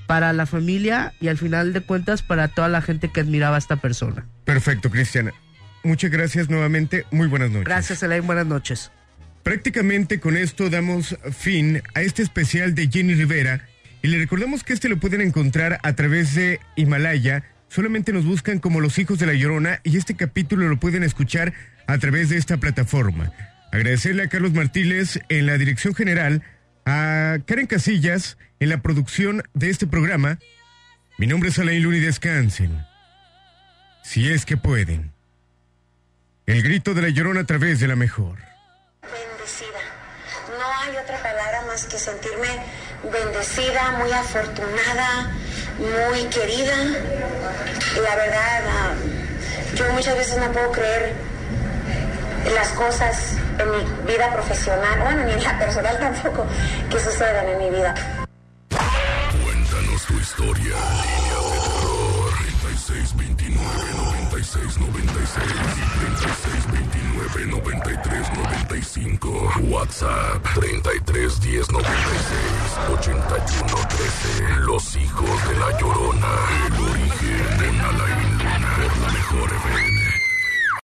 para 0.08 0.34
la 0.34 0.46
familia 0.46 1.14
y 1.22 1.30
al 1.30 1.38
final 1.38 1.72
de 1.72 1.80
cuentas 1.82 2.22
para 2.22 2.50
toda 2.50 2.68
la 2.68 2.82
gente 2.82 3.10
que 3.10 3.22
admiraba 3.22 3.56
a 3.56 3.60
esta 3.60 3.78
persona. 3.78 4.26
Perfecto, 4.44 4.90
Cristian. 4.90 5.32
Muchas 5.84 6.12
gracias 6.12 6.50
nuevamente. 6.50 7.06
Muy 7.12 7.28
buenas 7.28 7.50
noches. 7.52 7.66
Gracias, 7.66 8.04
Alain. 8.04 8.26
Buenas 8.28 8.46
noches. 8.46 8.92
Prácticamente 9.44 10.20
con 10.20 10.36
esto 10.38 10.70
damos 10.70 11.18
fin 11.32 11.82
a 11.96 12.02
este 12.02 12.22
especial 12.24 12.76
de 12.76 12.90
Jenny 12.90 13.14
Rivera 13.16 13.66
y 14.02 14.08
le 14.08 14.18
recordamos 14.18 14.64
que 14.64 14.74
este 14.74 14.90
lo 14.90 14.98
pueden 14.98 15.22
encontrar 15.22 15.80
a 15.84 15.94
través 15.94 16.34
de 16.34 16.60
Himalaya. 16.76 17.44
Solamente 17.68 18.12
nos 18.12 18.26
buscan 18.26 18.60
como 18.60 18.82
los 18.82 18.98
hijos 18.98 19.20
de 19.20 19.28
la 19.28 19.34
Llorona 19.34 19.80
y 19.84 19.98
este 19.98 20.16
capítulo 20.16 20.68
lo 20.68 20.80
pueden 20.80 21.04
escuchar 21.04 21.54
a 21.88 21.98
través 22.00 22.30
de 22.30 22.38
esta 22.38 22.58
plataforma. 22.58 23.32
Agradecerle 23.72 24.24
a 24.24 24.30
Carlos 24.30 24.54
Martínez 24.54 25.20
en 25.30 25.46
la 25.46 25.58
dirección 25.58 25.94
general, 25.94 26.44
a 26.86 27.38
Karen 27.46 27.68
Casillas 27.68 28.38
en 28.60 28.70
la 28.70 28.82
producción 28.82 29.44
de 29.54 29.70
este 29.70 29.88
programa. 29.88 30.40
Mi 31.18 31.28
nombre 31.28 31.50
es 31.50 31.60
Alain 31.60 31.84
Luna 31.84 31.98
y 31.98 32.02
descansen. 32.02 32.86
Si 34.04 34.32
es 34.32 34.46
que 34.46 34.58
pueden. 34.58 35.14
El 36.48 36.64
grito 36.64 36.96
de 36.96 37.04
la 37.04 37.10
Llorona 37.10 37.42
a 37.42 37.46
través 37.46 37.80
de 37.80 37.88
la 37.88 37.96
mejor. 37.96 38.40
Bendecida. 39.04 39.80
No 40.50 40.66
hay 40.82 40.98
otra 40.98 41.22
palabra 41.22 41.66
más 41.68 41.86
que 41.86 41.98
sentirme 41.98 42.48
bendecida, 43.04 43.92
muy 43.98 44.12
afortunada, 44.12 45.32
muy 45.80 46.24
querida. 46.26 46.76
La 48.02 48.16
verdad, 48.16 48.94
yo 49.76 49.92
muchas 49.94 50.18
veces 50.18 50.38
no 50.38 50.52
puedo 50.52 50.72
creer 50.72 51.14
las 52.54 52.70
cosas 52.70 53.36
en 53.58 53.72
mi 53.72 54.12
vida 54.12 54.32
profesional, 54.34 55.00
bueno, 55.04 55.24
ni 55.24 55.34
en 55.34 55.44
la 55.44 55.58
personal 55.60 55.98
tampoco, 56.00 56.46
que 56.90 57.00
suceden 57.00 57.50
en 57.50 57.58
mi 57.58 57.70
vida. 57.70 57.94
Cuéntanos 59.44 60.06
tu 60.06 60.14
historia. 60.20 60.76
3629-9696. 64.82 67.22
3629-9395. 67.22 69.70
WhatsApp. 69.70 70.42
331096. 70.56 72.90
8113. 72.90 74.66
Los 74.66 74.96
hijos 74.96 75.50
de 75.50 75.56
la 75.58 75.78
llorona. 75.80 76.28
El 76.68 76.74
origen 76.74 77.58
de 77.60 77.70
Alain 77.80 78.38
Luna. 78.38 78.76
Por 78.76 78.98
la 78.98 79.10
mejor 79.12 79.54
FM. 79.54 80.01